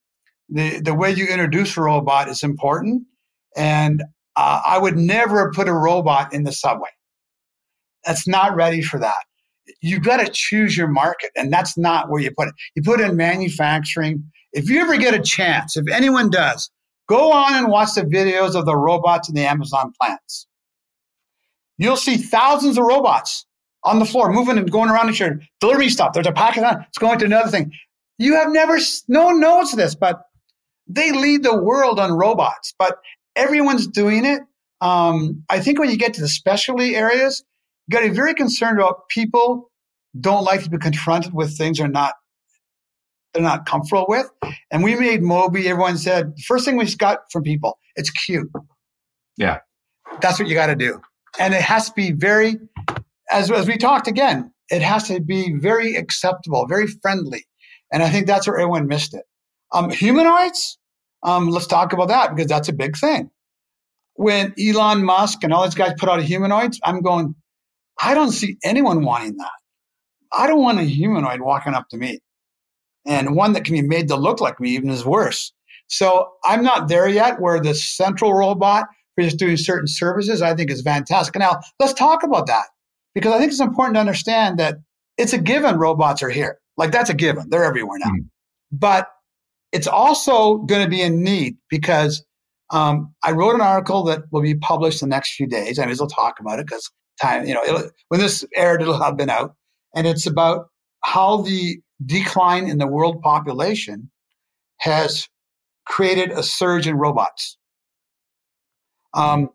the, 0.49 0.79
the 0.79 0.95
way 0.95 1.11
you 1.11 1.27
introduce 1.27 1.77
a 1.77 1.81
robot 1.81 2.29
is 2.29 2.43
important. 2.43 3.03
And 3.55 4.01
uh, 4.37 4.61
I 4.65 4.77
would 4.79 4.97
never 4.97 5.51
put 5.51 5.67
a 5.67 5.73
robot 5.73 6.33
in 6.33 6.43
the 6.43 6.53
subway. 6.53 6.89
That's 8.05 8.27
not 8.27 8.55
ready 8.55 8.81
for 8.81 8.99
that. 8.99 9.23
you've 9.81 10.03
got 10.03 10.17
to 10.17 10.31
choose 10.31 10.75
your 10.75 10.87
market, 10.87 11.31
and 11.35 11.51
that's 11.51 11.77
not 11.77 12.09
where 12.09 12.21
you 12.21 12.31
put 12.35 12.47
it. 12.47 12.55
You 12.75 12.83
put 12.83 12.99
it 12.99 13.09
in 13.09 13.15
manufacturing. 13.15 14.23
If 14.53 14.69
you 14.69 14.81
ever 14.81 14.97
get 14.97 15.13
a 15.13 15.21
chance, 15.21 15.77
if 15.77 15.87
anyone 15.89 16.29
does, 16.29 16.69
go 17.11 17.33
on 17.33 17.53
and 17.55 17.67
watch 17.67 17.93
the 17.93 18.03
videos 18.03 18.55
of 18.55 18.65
the 18.65 18.75
robots 18.75 19.27
in 19.27 19.35
the 19.35 19.45
Amazon 19.45 19.91
plants. 19.99 20.47
You'll 21.77 21.97
see 21.97 22.15
thousands 22.15 22.77
of 22.77 22.85
robots 22.85 23.45
on 23.83 23.99
the 23.99 24.05
floor 24.05 24.31
moving 24.31 24.57
and 24.57 24.71
going 24.71 24.89
around 24.89 25.07
and 25.07 25.15
sharing, 25.15 25.45
delivering 25.59 25.89
stuff. 25.89 26.13
There's 26.13 26.27
a 26.27 26.31
packet 26.31 26.63
on, 26.63 26.85
it's 26.87 26.97
going 26.97 27.19
to 27.19 27.25
another 27.25 27.49
thing. 27.49 27.73
You 28.17 28.35
have 28.35 28.49
never, 28.49 28.77
no 29.09 29.25
one 29.25 29.41
knows 29.41 29.73
this, 29.73 29.93
but 29.93 30.21
they 30.87 31.11
lead 31.11 31.43
the 31.43 31.61
world 31.61 31.99
on 31.99 32.13
robots, 32.13 32.73
but 32.79 32.99
everyone's 33.35 33.87
doing 33.87 34.23
it. 34.23 34.41
Um, 34.79 35.43
I 35.49 35.59
think 35.59 35.79
when 35.79 35.89
you 35.89 35.97
get 35.97 36.13
to 36.13 36.21
the 36.21 36.29
specialty 36.29 36.95
areas, 36.95 37.43
you 37.87 37.93
got 37.93 38.03
to 38.03 38.09
be 38.09 38.15
very 38.15 38.35
concerned 38.35 38.79
about 38.79 39.09
people 39.09 39.69
don't 40.19 40.45
like 40.45 40.63
to 40.63 40.69
be 40.69 40.77
confronted 40.77 41.33
with 41.33 41.57
things 41.57 41.77
they're 41.77 41.87
not 41.87 42.13
they're 43.33 43.43
not 43.43 43.65
comfortable 43.65 44.05
with. 44.07 44.29
And 44.71 44.83
we 44.83 44.95
made 44.95 45.21
Moby. 45.21 45.67
Everyone 45.69 45.97
said 45.97 46.35
the 46.35 46.43
first 46.43 46.65
thing 46.65 46.77
we 46.77 46.93
got 46.95 47.19
from 47.31 47.43
people, 47.43 47.77
it's 47.95 48.09
cute. 48.09 48.49
Yeah, 49.37 49.59
that's 50.21 50.39
what 50.39 50.47
you 50.47 50.55
got 50.55 50.67
to 50.67 50.75
do, 50.75 51.01
and 51.39 51.53
it 51.53 51.61
has 51.61 51.87
to 51.87 51.93
be 51.93 52.11
very, 52.11 52.55
as 53.31 53.49
as 53.51 53.67
we 53.67 53.77
talked 53.77 54.07
again, 54.07 54.53
it 54.69 54.81
has 54.81 55.07
to 55.07 55.19
be 55.19 55.53
very 55.53 55.95
acceptable, 55.95 56.65
very 56.67 56.87
friendly, 56.87 57.45
and 57.91 58.03
I 58.03 58.09
think 58.09 58.27
that's 58.27 58.47
where 58.47 58.57
everyone 58.57 58.87
missed 58.87 59.13
it. 59.13 59.23
Um, 59.73 59.89
humanoids, 59.89 60.77
um, 61.23 61.49
let's 61.49 61.67
talk 61.67 61.93
about 61.93 62.09
that 62.09 62.35
because 62.35 62.49
that's 62.49 62.69
a 62.69 62.73
big 62.73 62.97
thing. 62.97 63.31
When 64.15 64.53
Elon 64.59 65.03
Musk 65.03 65.43
and 65.43 65.53
all 65.53 65.63
these 65.63 65.75
guys 65.75 65.93
put 65.97 66.09
out 66.09 66.21
humanoids, 66.21 66.79
I'm 66.83 67.01
going, 67.01 67.35
I 68.01 68.13
don't 68.13 68.31
see 68.31 68.57
anyone 68.63 69.05
wanting 69.05 69.37
that. 69.37 69.51
I 70.33 70.47
don't 70.47 70.61
want 70.61 70.79
a 70.79 70.83
humanoid 70.83 71.41
walking 71.41 71.73
up 71.73 71.87
to 71.89 71.97
me. 71.97 72.19
And 73.05 73.35
one 73.35 73.53
that 73.53 73.65
can 73.65 73.73
be 73.73 73.81
made 73.81 74.07
to 74.09 74.15
look 74.15 74.39
like 74.39 74.59
me 74.59 74.71
even 74.71 74.89
is 74.89 75.05
worse. 75.05 75.51
So 75.87 76.29
I'm 76.45 76.63
not 76.63 76.87
there 76.87 77.07
yet 77.07 77.41
where 77.41 77.59
the 77.59 77.73
central 77.73 78.33
robot 78.33 78.85
for 79.15 79.23
just 79.23 79.37
doing 79.37 79.57
certain 79.57 79.87
services 79.87 80.41
I 80.41 80.55
think 80.55 80.71
is 80.71 80.81
fantastic. 80.81 81.35
Now, 81.37 81.59
let's 81.79 81.93
talk 81.93 82.23
about 82.23 82.47
that 82.47 82.65
because 83.13 83.33
I 83.33 83.39
think 83.39 83.51
it's 83.51 83.59
important 83.59 83.95
to 83.95 83.99
understand 83.99 84.57
that 84.59 84.75
it's 85.17 85.33
a 85.33 85.37
given 85.37 85.77
robots 85.77 86.23
are 86.23 86.29
here. 86.29 86.59
Like 86.77 86.91
that's 86.91 87.09
a 87.09 87.13
given. 87.13 87.49
They're 87.49 87.65
everywhere 87.65 87.99
now. 87.99 88.11
Mm. 88.11 88.29
But 88.71 89.09
it's 89.71 89.87
also 89.87 90.57
going 90.57 90.83
to 90.83 90.89
be 90.89 91.01
in 91.01 91.23
need 91.23 91.57
because 91.69 92.23
um, 92.71 93.13
I 93.23 93.31
wrote 93.31 93.55
an 93.55 93.61
article 93.61 94.03
that 94.05 94.23
will 94.31 94.41
be 94.41 94.55
published 94.55 95.01
in 95.01 95.09
the 95.09 95.15
next 95.15 95.33
few 95.35 95.47
days. 95.47 95.77
I 95.77 95.85
mean, 95.85 95.95
well 95.99 96.07
talk 96.07 96.39
about 96.39 96.59
it 96.59 96.67
because 96.67 96.89
time, 97.21 97.45
you 97.45 97.53
know, 97.53 97.89
when 98.07 98.19
this 98.19 98.45
aired, 98.55 98.81
it'll 98.81 99.01
have 99.01 99.17
been 99.17 99.29
out. 99.29 99.55
And 99.95 100.07
it's 100.07 100.25
about 100.25 100.67
how 101.03 101.41
the 101.41 101.79
decline 102.05 102.67
in 102.67 102.77
the 102.77 102.87
world 102.87 103.21
population 103.21 104.09
has 104.77 105.27
created 105.85 106.31
a 106.31 106.43
surge 106.43 106.87
in 106.87 106.95
robots. 106.95 107.57
Um, 109.13 109.49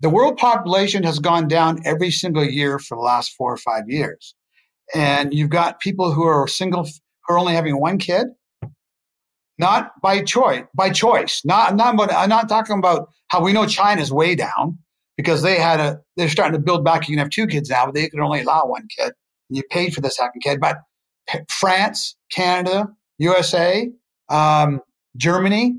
the 0.00 0.10
world 0.10 0.36
population 0.36 1.04
has 1.04 1.18
gone 1.18 1.46
down 1.46 1.80
every 1.84 2.10
single 2.10 2.44
year 2.44 2.78
for 2.78 2.96
the 2.96 3.02
last 3.02 3.34
four 3.36 3.52
or 3.52 3.56
five 3.56 3.88
years. 3.88 4.34
And 4.94 5.32
you've 5.32 5.50
got 5.50 5.80
people 5.80 6.12
who 6.12 6.24
are 6.24 6.48
single, 6.48 6.84
who 6.84 7.34
are 7.34 7.38
only 7.38 7.54
having 7.54 7.78
one 7.78 7.98
kid, 7.98 8.26
not 9.58 9.92
by 10.02 10.22
choice, 10.22 10.64
by 10.74 10.90
choice. 10.90 11.42
Not, 11.44 11.76
not, 11.76 12.12
I'm 12.12 12.28
not 12.28 12.48
talking 12.48 12.78
about 12.78 13.10
how 13.28 13.42
we 13.42 13.52
know 13.52 13.66
China's 13.66 14.12
way 14.12 14.34
down 14.34 14.78
because 15.16 15.42
they 15.42 15.56
had 15.56 15.78
a, 15.78 16.00
they're 16.16 16.28
starting 16.28 16.54
to 16.54 16.58
build 16.58 16.84
back. 16.84 17.08
You 17.08 17.14
can 17.14 17.20
have 17.20 17.30
two 17.30 17.46
kids 17.46 17.70
now, 17.70 17.86
but 17.86 17.94
they 17.94 18.08
can 18.08 18.20
only 18.20 18.42
allow 18.42 18.62
one 18.66 18.88
kid. 18.96 19.12
And 19.48 19.56
you 19.56 19.62
paid 19.70 19.94
for 19.94 20.00
the 20.00 20.10
second 20.10 20.40
kid. 20.40 20.58
But 20.60 20.78
France, 21.48 22.16
Canada, 22.30 22.88
USA, 23.18 23.90
um, 24.28 24.80
Germany, 25.16 25.76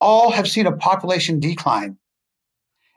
all 0.00 0.30
have 0.30 0.48
seen 0.48 0.66
a 0.66 0.72
population 0.72 1.40
decline. 1.40 1.96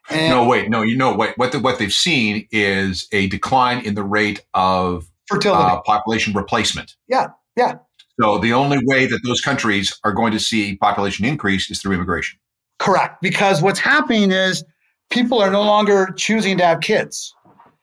And 0.10 0.30
no, 0.30 0.46
wait, 0.46 0.70
no, 0.70 0.82
you 0.82 0.98
know 0.98 1.14
what? 1.14 1.38
What, 1.38 1.52
the, 1.52 1.60
what 1.60 1.80
they've 1.80 1.92
seen 1.92 2.48
is 2.52 3.08
a 3.12 3.28
decline 3.28 3.86
in 3.86 3.96
the 3.96 4.04
rate 4.04 4.44
of 4.54 5.08
fertility, 5.28 5.64
uh, 5.64 5.82
population 5.82 6.34
replacement. 6.34 6.96
Yeah, 7.08 7.28
yeah. 7.56 7.76
So 8.20 8.38
the 8.38 8.54
only 8.54 8.80
way 8.84 9.06
that 9.06 9.20
those 9.26 9.42
countries 9.42 9.98
are 10.04 10.12
going 10.12 10.32
to 10.34 10.40
see 10.40 10.76
population 10.76 11.26
increase 11.26 11.70
is 11.72 11.82
through 11.82 11.94
immigration. 11.94 12.40
Correct, 12.80 13.22
because 13.22 13.62
what's 13.62 13.80
happening 13.80 14.32
is 14.32 14.64
people 15.12 15.40
are 15.40 15.52
no 15.52 15.62
longer 15.62 16.10
choosing 16.18 16.58
to 16.58 16.66
have 16.66 16.82
kids. 16.82 17.34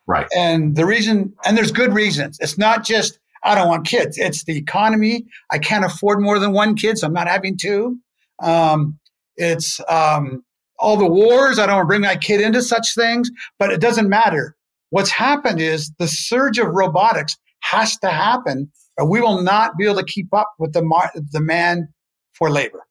Right. 0.07 0.27
And 0.37 0.75
the 0.75 0.87
reason, 0.87 1.35
and 1.45 1.57
there's 1.57 1.73
good 1.73 1.93
reasons. 1.93 2.39
It's 2.41 2.59
not 2.59 2.85
just 2.85 3.19
I 3.43 3.55
don't 3.55 3.69
want 3.69 3.87
kids. 3.87 4.19
It's 4.19 4.45
the 4.45 4.57
economy. 4.57 5.27
I 5.51 5.59
can't 5.59 5.85
afford 5.85 6.21
more 6.21 6.39
than 6.39 6.53
one 6.53 6.75
kid, 6.75 6.99
so 6.99 7.07
I'm 7.07 7.13
not 7.13 7.29
having 7.29 7.57
two. 7.57 7.99
Um, 8.43 8.99
it's 9.37 9.81
um, 9.89 10.45
all 10.79 10.97
the 10.97 11.07
wars. 11.07 11.59
I 11.59 11.67
don't 11.67 11.77
want 11.77 11.85
to 11.85 11.89
bring 11.89 12.01
my 12.03 12.17
kid 12.17 12.41
into 12.41 12.63
such 12.63 12.95
things, 12.95 13.31
but 13.59 13.71
it 13.71 13.81
doesn't 13.81 14.09
matter. 14.09 14.57
What's 14.91 15.11
happened 15.11 15.61
is 15.61 15.93
the 15.99 16.09
surge 16.09 16.59
of 16.59 16.69
robotics 16.69 17.37
has 17.61 17.99
to 17.99 18.09
happen, 18.09 18.71
or 18.97 19.09
we 19.09 19.21
will 19.21 19.43
not 19.43 19.77
be 19.77 19.85
able 19.85 19.97
to 19.97 20.05
keep 20.05 20.33
up 20.33 20.53
with 20.59 20.73
the 20.73 20.83
mar- 20.83 21.13
demand 21.31 21.89
for 22.33 22.51
labor. 22.51 22.87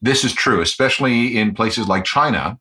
This 0.00 0.24
is 0.24 0.34
true, 0.34 0.60
especially 0.60 1.36
in 1.38 1.54
places 1.54 1.88
like 1.88 2.04
China, 2.04 2.58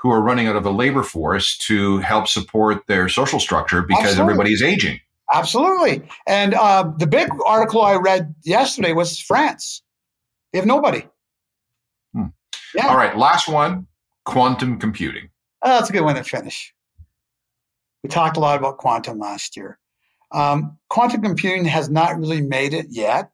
who 0.00 0.10
are 0.10 0.22
running 0.22 0.46
out 0.46 0.56
of 0.56 0.64
a 0.64 0.70
labor 0.70 1.02
force 1.02 1.56
to 1.58 1.98
help 1.98 2.26
support 2.26 2.86
their 2.86 3.08
social 3.08 3.38
structure 3.38 3.82
because 3.82 4.04
Absolutely. 4.04 4.22
everybody 4.32 4.52
is 4.52 4.62
aging. 4.62 5.00
Absolutely. 5.32 6.02
And 6.26 6.54
uh, 6.54 6.90
the 6.98 7.06
big 7.06 7.28
article 7.46 7.82
I 7.82 7.94
read 7.96 8.34
yesterday 8.44 8.92
was 8.92 9.18
France. 9.18 9.82
They 10.52 10.58
have 10.58 10.66
nobody. 10.66 11.06
Hmm. 12.12 12.26
Yeah. 12.74 12.88
All 12.88 12.96
right. 12.96 13.16
Last 13.16 13.48
one 13.48 13.86
quantum 14.24 14.78
computing. 14.78 15.30
Oh, 15.62 15.68
that's 15.68 15.90
a 15.90 15.92
good 15.92 16.02
one 16.02 16.16
to 16.16 16.24
finish. 16.24 16.74
We 18.02 18.08
talked 18.08 18.36
a 18.36 18.40
lot 18.40 18.58
about 18.58 18.78
quantum 18.78 19.18
last 19.18 19.56
year. 19.56 19.78
Um, 20.32 20.78
quantum 20.88 21.22
computing 21.22 21.64
has 21.66 21.90
not 21.90 22.18
really 22.18 22.40
made 22.40 22.72
it 22.72 22.86
yet. 22.88 23.30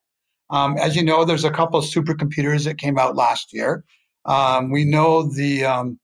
Um, 0.51 0.77
as 0.79 0.97
you 0.97 1.05
know, 1.05 1.25
there's 1.25 1.45
a 1.45 1.51
couple 1.51 1.79
of 1.79 1.85
supercomputers 1.85 2.65
that 2.65 2.79
came 2.79 2.99
out 2.99 3.17
last 3.17 3.53
year. 3.53 3.85
Um, 4.25 4.71
we 4.71 4.85
know 4.85 5.23
the 5.23 5.65
um, 5.65 5.99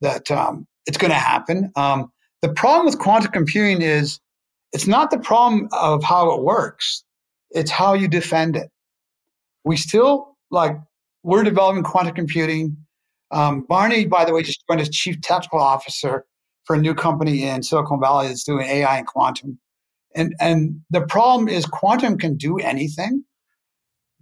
that 0.00 0.30
um, 0.30 0.66
it's 0.86 0.98
going 0.98 1.10
to 1.10 1.16
happen. 1.16 1.72
Um, 1.76 2.10
the 2.42 2.48
problem 2.48 2.86
with 2.86 2.98
quantum 2.98 3.30
computing 3.30 3.82
is 3.82 4.20
it's 4.72 4.86
not 4.86 5.10
the 5.10 5.18
problem 5.18 5.68
of 5.72 6.02
how 6.02 6.32
it 6.32 6.42
works, 6.42 7.04
it's 7.50 7.70
how 7.70 7.94
you 7.94 8.08
defend 8.08 8.56
it. 8.56 8.70
We 9.64 9.76
still 9.76 10.36
like, 10.50 10.76
we're 11.22 11.44
developing 11.44 11.82
quantum 11.82 12.14
computing. 12.14 12.76
Um, 13.30 13.62
Barney, 13.68 14.06
by 14.06 14.24
the 14.24 14.32
way, 14.32 14.42
just 14.42 14.62
joined 14.68 14.80
as 14.80 14.90
chief 14.90 15.20
technical 15.20 15.60
officer 15.60 16.24
for 16.64 16.76
a 16.76 16.78
new 16.78 16.94
company 16.94 17.44
in 17.44 17.62
Silicon 17.62 18.00
Valley 18.00 18.28
that's 18.28 18.44
doing 18.44 18.66
AI 18.66 18.98
and 18.98 19.06
quantum. 19.06 19.58
And, 20.14 20.34
and 20.40 20.80
the 20.90 21.00
problem 21.00 21.48
is 21.48 21.64
quantum 21.64 22.18
can 22.18 22.36
do 22.36 22.58
anything, 22.58 23.24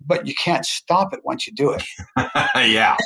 but 0.05 0.27
you 0.27 0.35
can't 0.35 0.65
stop 0.65 1.13
it 1.13 1.21
once 1.25 1.47
you 1.47 1.53
do 1.53 1.71
it. 1.71 1.83
yeah. 2.55 2.97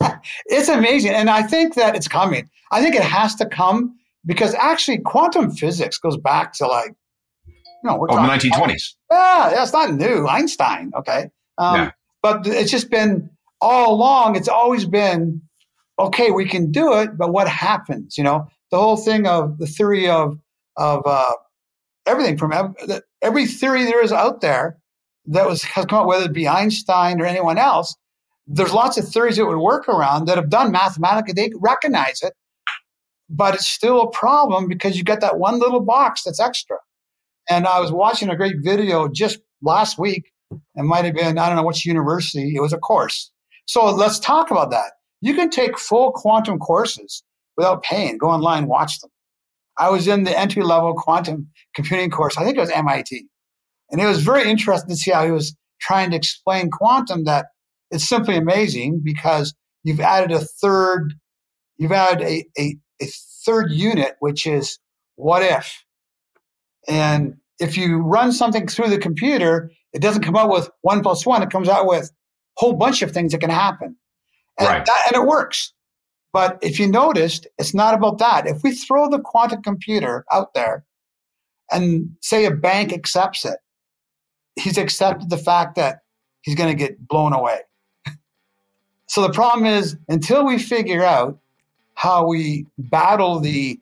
it's 0.46 0.68
amazing. 0.68 1.12
And 1.12 1.30
I 1.30 1.42
think 1.42 1.74
that 1.74 1.94
it's 1.94 2.08
coming. 2.08 2.50
I 2.72 2.82
think 2.82 2.96
it 2.96 3.04
has 3.04 3.34
to 3.36 3.46
come 3.46 3.96
because 4.26 4.54
actually 4.54 4.98
quantum 4.98 5.50
physics 5.50 5.98
goes 5.98 6.16
back 6.16 6.52
to 6.54 6.66
like, 6.66 6.92
you 7.46 7.54
know, 7.84 7.96
we're 7.96 8.08
oh, 8.10 8.16
the 8.16 8.22
1920s. 8.22 8.94
yeah, 9.10 9.52
that's 9.54 9.72
not 9.72 9.94
new. 9.94 10.26
Einstein, 10.26 10.90
okay. 10.96 11.30
Um, 11.58 11.76
yeah. 11.76 11.90
But 12.22 12.46
it's 12.46 12.70
just 12.70 12.90
been 12.90 13.30
all 13.60 13.94
along, 13.94 14.36
it's 14.36 14.48
always 14.48 14.84
been, 14.84 15.40
okay, 15.98 16.30
we 16.30 16.46
can 16.46 16.72
do 16.72 16.94
it, 16.98 17.16
but 17.16 17.32
what 17.32 17.48
happens? 17.48 18.18
You 18.18 18.24
know, 18.24 18.48
the 18.70 18.78
whole 18.78 18.96
thing 18.96 19.26
of 19.26 19.58
the 19.58 19.66
theory 19.66 20.08
of, 20.08 20.36
of 20.76 21.02
uh, 21.06 21.32
everything 22.04 22.36
from 22.36 22.74
every 23.22 23.46
theory 23.46 23.84
there 23.84 24.02
is 24.02 24.12
out 24.12 24.40
there 24.40 24.78
that 25.26 25.46
was 25.46 25.62
has 25.62 25.86
come 25.86 26.00
up, 26.00 26.06
whether 26.06 26.26
it 26.26 26.32
be 26.32 26.48
Einstein 26.48 27.20
or 27.20 27.26
anyone 27.26 27.58
else, 27.58 27.94
there's 28.46 28.72
lots 28.72 28.96
of 28.96 29.08
theories 29.08 29.36
that 29.36 29.46
would 29.46 29.58
work 29.58 29.88
around 29.88 30.26
that 30.26 30.36
have 30.36 30.50
done 30.50 30.70
mathematically. 30.70 31.32
They 31.32 31.50
recognize 31.56 32.20
it, 32.22 32.32
but 33.28 33.54
it's 33.54 33.66
still 33.66 34.02
a 34.02 34.10
problem 34.10 34.68
because 34.68 34.96
you 34.96 35.04
get 35.04 35.20
that 35.20 35.38
one 35.38 35.58
little 35.58 35.80
box 35.80 36.22
that's 36.22 36.40
extra. 36.40 36.76
And 37.48 37.66
I 37.66 37.80
was 37.80 37.92
watching 37.92 38.28
a 38.28 38.36
great 38.36 38.56
video 38.62 39.08
just 39.08 39.38
last 39.62 39.98
week. 39.98 40.32
It 40.50 40.84
might 40.84 41.04
have 41.04 41.14
been, 41.14 41.38
I 41.38 41.48
don't 41.48 41.56
know 41.56 41.64
which 41.64 41.84
university, 41.84 42.54
it 42.54 42.60
was 42.60 42.72
a 42.72 42.78
course. 42.78 43.30
So 43.66 43.86
let's 43.86 44.18
talk 44.18 44.50
about 44.50 44.70
that. 44.70 44.92
You 45.20 45.34
can 45.34 45.50
take 45.50 45.78
full 45.78 46.12
quantum 46.12 46.58
courses 46.58 47.22
without 47.56 47.82
paying. 47.82 48.18
Go 48.18 48.28
online, 48.28 48.66
watch 48.66 49.00
them. 49.00 49.10
I 49.78 49.90
was 49.90 50.08
in 50.08 50.24
the 50.24 50.38
entry 50.38 50.62
level 50.62 50.94
quantum 50.94 51.48
computing 51.74 52.10
course. 52.10 52.36
I 52.38 52.44
think 52.44 52.56
it 52.56 52.60
was 52.60 52.70
MIT. 52.70 53.26
And 53.90 54.00
it 54.00 54.06
was 54.06 54.22
very 54.22 54.48
interesting 54.48 54.90
to 54.90 54.96
see 54.96 55.10
how 55.10 55.24
he 55.24 55.30
was 55.30 55.56
trying 55.80 56.10
to 56.10 56.16
explain 56.16 56.70
quantum 56.70 57.24
that 57.24 57.46
it's 57.90 58.08
simply 58.08 58.36
amazing 58.36 59.00
because 59.04 59.54
you've 59.84 60.00
added 60.00 60.32
a 60.32 60.40
third, 60.40 61.14
you've 61.76 61.92
added 61.92 62.26
a, 62.26 62.44
a, 62.58 62.76
a 63.00 63.06
third 63.44 63.70
unit, 63.70 64.16
which 64.20 64.46
is 64.46 64.78
what 65.16 65.42
if. 65.42 65.84
And 66.88 67.36
if 67.58 67.76
you 67.76 67.98
run 67.98 68.32
something 68.32 68.68
through 68.68 68.90
the 68.90 68.98
computer, 68.98 69.70
it 69.92 70.02
doesn't 70.02 70.22
come 70.22 70.36
out 70.36 70.50
with 70.50 70.70
one 70.82 71.02
plus 71.02 71.24
one. 71.26 71.42
It 71.42 71.50
comes 71.50 71.68
out 71.68 71.86
with 71.86 72.04
a 72.04 72.60
whole 72.60 72.74
bunch 72.74 73.02
of 73.02 73.12
things 73.12 73.32
that 73.32 73.40
can 73.40 73.50
happen. 73.50 73.96
And, 74.58 74.68
Right. 74.68 74.84
that, 74.86 75.04
and 75.08 75.22
it 75.22 75.26
works. 75.26 75.72
But 76.32 76.58
if 76.62 76.78
you 76.78 76.86
noticed, 76.86 77.46
it's 77.58 77.72
not 77.74 77.94
about 77.94 78.18
that. 78.18 78.46
If 78.46 78.62
we 78.62 78.72
throw 78.74 79.08
the 79.08 79.18
quantum 79.18 79.62
computer 79.62 80.24
out 80.32 80.52
there 80.54 80.84
and 81.72 82.10
say 82.20 82.44
a 82.44 82.50
bank 82.50 82.92
accepts 82.92 83.44
it, 83.44 83.58
he's 84.54 84.76
accepted 84.78 85.30
the 85.30 85.38
fact 85.38 85.76
that 85.76 86.00
he's 86.42 86.54
going 86.54 86.68
to 86.68 86.78
get 86.78 87.08
blown 87.08 87.32
away. 87.32 87.60
so 89.06 89.22
the 89.22 89.32
problem 89.32 89.66
is 89.66 89.96
until 90.08 90.44
we 90.44 90.58
figure 90.58 91.04
out 91.04 91.38
how 91.96 92.26
we 92.26 92.66
battle 92.78 93.40
the 93.40 93.80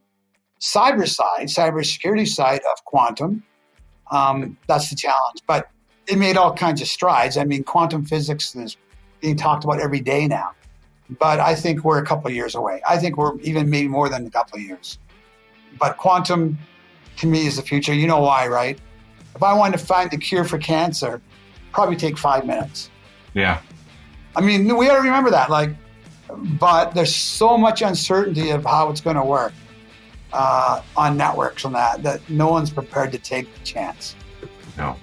cyber 0.61 1.07
side, 1.07 1.49
cybersecurity 1.49 2.27
side 2.27 2.61
of 2.73 2.85
quantum, 2.85 3.43
um, 4.11 4.57
that's 4.67 4.89
the 4.89 4.97
challenge. 4.97 5.41
But 5.47 5.69
it 6.07 6.17
made 6.17 6.37
all 6.37 6.55
kinds 6.55 6.81
of 6.81 6.89
strides. 6.89 7.37
I 7.37 7.45
mean, 7.45 7.65
quantum 7.65 8.05
physics 8.05 8.55
is 8.55 8.77
being 9.21 9.37
talked 9.37 9.65
about 9.65 9.81
every 9.81 10.01
day 10.01 10.27
now. 10.27 10.53
But 11.19 11.41
I 11.41 11.55
think 11.55 11.85
we're 11.85 11.99
a 11.99 12.07
couple 12.07 12.29
of 12.29 12.35
years 12.35 12.55
away. 12.55 12.81
I 12.89 12.99
think 12.99 13.17
we're 13.17 13.39
even 13.41 13.69
maybe 13.69 13.89
more 13.89 14.09
than 14.09 14.27
a 14.27 14.31
couple 14.31 14.59
of 14.59 14.65
years. 14.65 14.99
But 15.79 15.97
quantum, 15.97 16.57
to 17.17 17.27
me, 17.27 17.47
is 17.47 17.57
the 17.57 17.63
future. 17.63 17.93
You 17.93 18.07
know 18.07 18.21
why, 18.21 18.47
right? 18.47 18.79
If 19.35 19.43
I 19.43 19.53
wanted 19.53 19.79
to 19.79 19.85
find 19.85 20.11
the 20.11 20.19
cure 20.19 20.45
for 20.45 20.59
cancer, 20.59 21.21
probably 21.73 21.97
take 21.97 22.17
five 22.17 22.47
minutes. 22.47 22.91
Yeah. 23.35 23.61
I 24.37 24.41
mean, 24.41 24.77
we 24.77 24.87
got 24.87 24.95
to 24.95 25.03
remember 25.03 25.31
that. 25.31 25.51
Like, 25.51 25.71
but 26.59 26.95
there's 26.95 27.15
so 27.15 27.57
much 27.59 27.83
uncertainty 27.83 28.51
of 28.51 28.65
how 28.65 28.91
it's 28.91 29.01
going 29.01 29.17
to 29.17 29.25
work 29.25 29.53
uh, 30.33 30.83
on 30.97 31.17
networks 31.17 31.65
and 31.65 31.75
that 31.75 32.03
that 32.03 32.21
no 32.29 32.49
one's 32.49 32.71
prepared 32.71 33.13
to 33.13 33.19
take 33.19 33.53
the 33.55 33.61
chance. 33.65 34.17
No. 34.77 34.97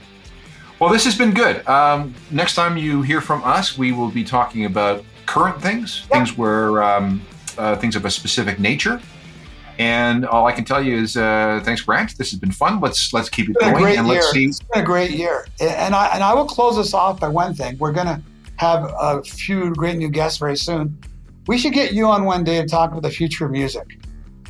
Well, 0.79 0.91
this 0.91 1.03
has 1.05 1.15
been 1.17 1.33
good. 1.33 1.65
Um, 1.67 2.13
next 2.31 2.55
time 2.55 2.75
you 2.75 3.01
hear 3.03 3.21
from 3.21 3.43
us, 3.43 3.77
we 3.77 3.91
will 3.91 4.09
be 4.09 4.23
talking 4.23 4.65
about 4.65 5.03
current 5.27 5.61
things, 5.61 6.01
Yep. 6.01 6.09
things 6.09 6.37
where 6.37 6.81
um, 6.83 7.21
uh, 7.57 7.75
things 7.75 7.95
of 7.95 8.03
a 8.05 8.09
specific 8.11 8.59
nature. 8.59 8.99
And 9.79 10.25
all 10.25 10.45
I 10.45 10.51
can 10.51 10.65
tell 10.65 10.83
you 10.83 10.95
is, 10.97 11.17
uh, 11.17 11.61
thanks, 11.63 11.81
Grant. 11.81 12.17
This 12.17 12.29
has 12.31 12.39
been 12.39 12.51
fun. 12.51 12.79
Let's 12.81 13.13
let's 13.13 13.29
keep 13.29 13.47
it 13.49 13.51
It's 13.55 13.63
been 13.65 13.73
a 13.75 13.79
going, 13.79 13.97
and 13.97 14.05
year. 14.07 14.15
let's 14.17 14.31
see. 14.31 14.45
It's 14.45 14.59
been 14.59 14.83
a 14.83 14.85
great 14.85 15.11
year, 15.11 15.47
and 15.59 15.95
I 15.95 16.07
and 16.13 16.23
I 16.23 16.33
will 16.33 16.45
close 16.45 16.75
this 16.77 16.93
off 16.93 17.19
by 17.19 17.29
one 17.29 17.53
thing. 17.55 17.77
We're 17.79 17.93
gonna 17.93 18.21
have 18.57 18.91
a 18.99 19.23
few 19.23 19.73
great 19.73 19.97
new 19.97 20.09
guests 20.09 20.37
very 20.37 20.57
soon. 20.57 20.97
We 21.47 21.57
should 21.57 21.73
get 21.73 21.93
you 21.93 22.05
on 22.07 22.23
one 22.25 22.43
day 22.43 22.61
to 22.61 22.67
talk 22.67 22.91
about 22.91 23.01
the 23.03 23.09
future 23.09 23.45
of 23.45 23.51
music. 23.51 23.99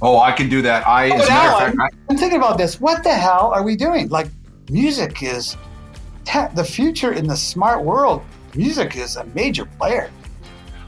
Oh, 0.01 0.19
I 0.19 0.31
can 0.31 0.49
do 0.49 0.61
that. 0.63 0.87
I, 0.87 1.09
Oh, 1.11 1.15
as 1.15 1.27
a 1.27 1.29
matter 1.29 1.47
of 1.55 1.61
Alan, 1.61 1.77
fact, 1.77 1.95
I'm 2.09 2.17
thinking 2.17 2.37
about 2.39 2.57
this. 2.57 2.81
What 2.81 3.03
the 3.03 3.13
hell 3.13 3.51
are 3.53 3.63
we 3.63 3.75
doing? 3.75 4.09
Like, 4.09 4.27
music 4.69 5.21
is 5.23 5.55
te- 6.25 6.47
the 6.55 6.63
future 6.63 7.13
in 7.13 7.27
the 7.27 7.37
smart 7.37 7.83
world. 7.83 8.23
Music 8.55 8.95
is 8.97 9.15
a 9.15 9.23
major 9.35 9.65
player. 9.65 10.09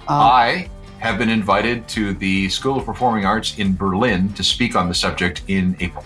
I, 0.07 0.13
Um, 0.13 0.21
I 0.21 0.69
have 0.99 1.17
been 1.17 1.29
invited 1.29 1.87
to 1.89 2.13
the 2.15 2.49
School 2.49 2.77
of 2.77 2.85
Performing 2.85 3.25
Arts 3.25 3.57
in 3.59 3.75
Berlin 3.75 4.33
to 4.33 4.43
speak 4.43 4.75
on 4.75 4.87
the 4.87 4.93
subject 4.95 5.43
in 5.47 5.75
April. 5.79 6.03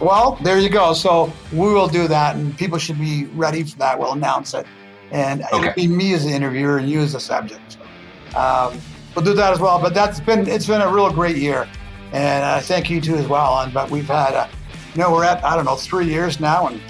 well, 0.00 0.38
there 0.42 0.58
you 0.58 0.68
go. 0.68 0.92
So 0.94 1.32
we 1.52 1.72
will 1.72 1.86
do 1.88 2.08
that, 2.08 2.34
and 2.36 2.56
people 2.56 2.78
should 2.78 2.98
be 2.98 3.24
ready 3.34 3.62
for 3.64 3.76
that. 3.78 3.98
We'll 3.98 4.12
announce 4.12 4.52
it, 4.54 4.66
and 5.12 5.42
Okay. 5.52 5.56
it'll 5.58 5.74
be 5.74 5.86
me 5.86 6.12
as 6.14 6.24
the 6.24 6.30
interviewer 6.30 6.78
and 6.78 6.88
you 6.88 7.00
as 7.00 7.12
the 7.12 7.20
subject. 7.20 7.76
Um, 8.34 8.80
we'll 9.14 9.24
do 9.24 9.34
that 9.34 9.52
as 9.52 9.60
well. 9.60 9.80
But 9.80 9.94
that's 9.94 10.20
been 10.20 10.46
it's 10.46 10.66
been 10.66 10.80
a 10.80 10.92
real 10.92 11.10
great 11.12 11.36
year, 11.36 11.68
and 12.12 12.44
uh, 12.44 12.60
thank 12.60 12.90
you 12.90 13.00
too 13.00 13.16
as 13.16 13.28
well. 13.28 13.60
And 13.60 13.72
but 13.72 13.90
we've 13.90 14.06
had, 14.06 14.34
uh, 14.34 14.48
you 14.94 15.00
know, 15.02 15.12
we're 15.12 15.24
at 15.24 15.44
I 15.44 15.56
don't 15.56 15.64
know 15.64 15.76
three 15.76 16.06
years 16.06 16.40
now 16.40 16.68
and 16.68 16.80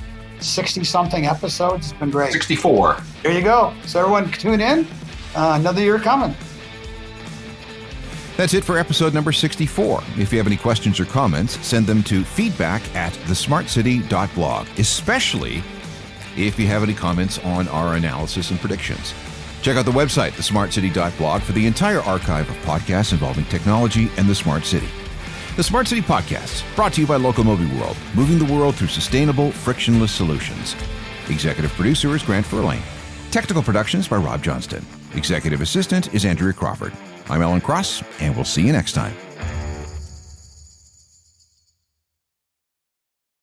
sixty 0.40 0.84
something 0.84 1.26
episodes. 1.26 1.90
It's 1.90 2.00
been 2.00 2.10
great. 2.10 2.32
64. 2.32 2.98
There 3.22 3.32
you 3.32 3.42
go. 3.42 3.74
So 3.84 4.00
everyone 4.00 4.30
tune 4.32 4.60
in. 4.60 4.86
Uh, 5.34 5.56
another 5.58 5.80
year 5.80 5.98
coming. 5.98 6.34
That's 8.36 8.54
it 8.54 8.64
for 8.64 8.78
episode 8.78 9.12
number 9.14 9.30
64. 9.30 10.02
If 10.16 10.32
you 10.32 10.38
have 10.38 10.46
any 10.46 10.56
questions 10.56 10.98
or 10.98 11.04
comments, 11.04 11.58
send 11.64 11.86
them 11.86 12.02
to 12.04 12.24
feedback 12.24 12.82
at 12.94 13.12
thesmartcity.blog, 13.12 14.66
especially 14.78 15.62
if 16.36 16.58
you 16.58 16.66
have 16.66 16.82
any 16.82 16.94
comments 16.94 17.38
on 17.40 17.68
our 17.68 17.94
analysis 17.94 18.50
and 18.50 18.58
predictions. 18.58 19.12
Check 19.62 19.76
out 19.76 19.84
the 19.84 19.92
website, 19.92 20.32
thesmartcity.blog, 20.32 21.42
for 21.42 21.52
the 21.52 21.66
entire 21.66 22.00
archive 22.00 22.50
of 22.50 22.56
podcasts 22.64 23.12
involving 23.12 23.44
technology 23.44 24.10
and 24.16 24.28
the 24.28 24.34
smart 24.34 24.64
city. 24.64 24.88
The 25.56 25.62
Smart 25.62 25.86
City 25.86 26.00
Podcasts, 26.00 26.64
brought 26.74 26.94
to 26.94 27.00
you 27.00 27.06
by 27.06 27.16
Locomobi 27.16 27.78
World, 27.78 27.96
moving 28.14 28.38
the 28.38 28.52
world 28.52 28.74
through 28.74 28.88
sustainable, 28.88 29.52
frictionless 29.52 30.10
solutions. 30.10 30.74
Executive 31.28 31.70
producer 31.72 32.14
is 32.16 32.22
Grant 32.24 32.44
Furlane. 32.44 32.82
Technical 33.30 33.62
productions 33.62 34.08
by 34.08 34.16
Rob 34.16 34.42
Johnston. 34.42 34.84
Executive 35.14 35.60
assistant 35.60 36.12
is 36.12 36.24
Andrea 36.24 36.52
Crawford. 36.52 36.92
I'm 37.28 37.42
Alan 37.42 37.60
Cross, 37.60 38.02
and 38.18 38.34
we'll 38.34 38.44
see 38.44 38.66
you 38.66 38.72
next 38.72 38.94
time. 38.94 39.14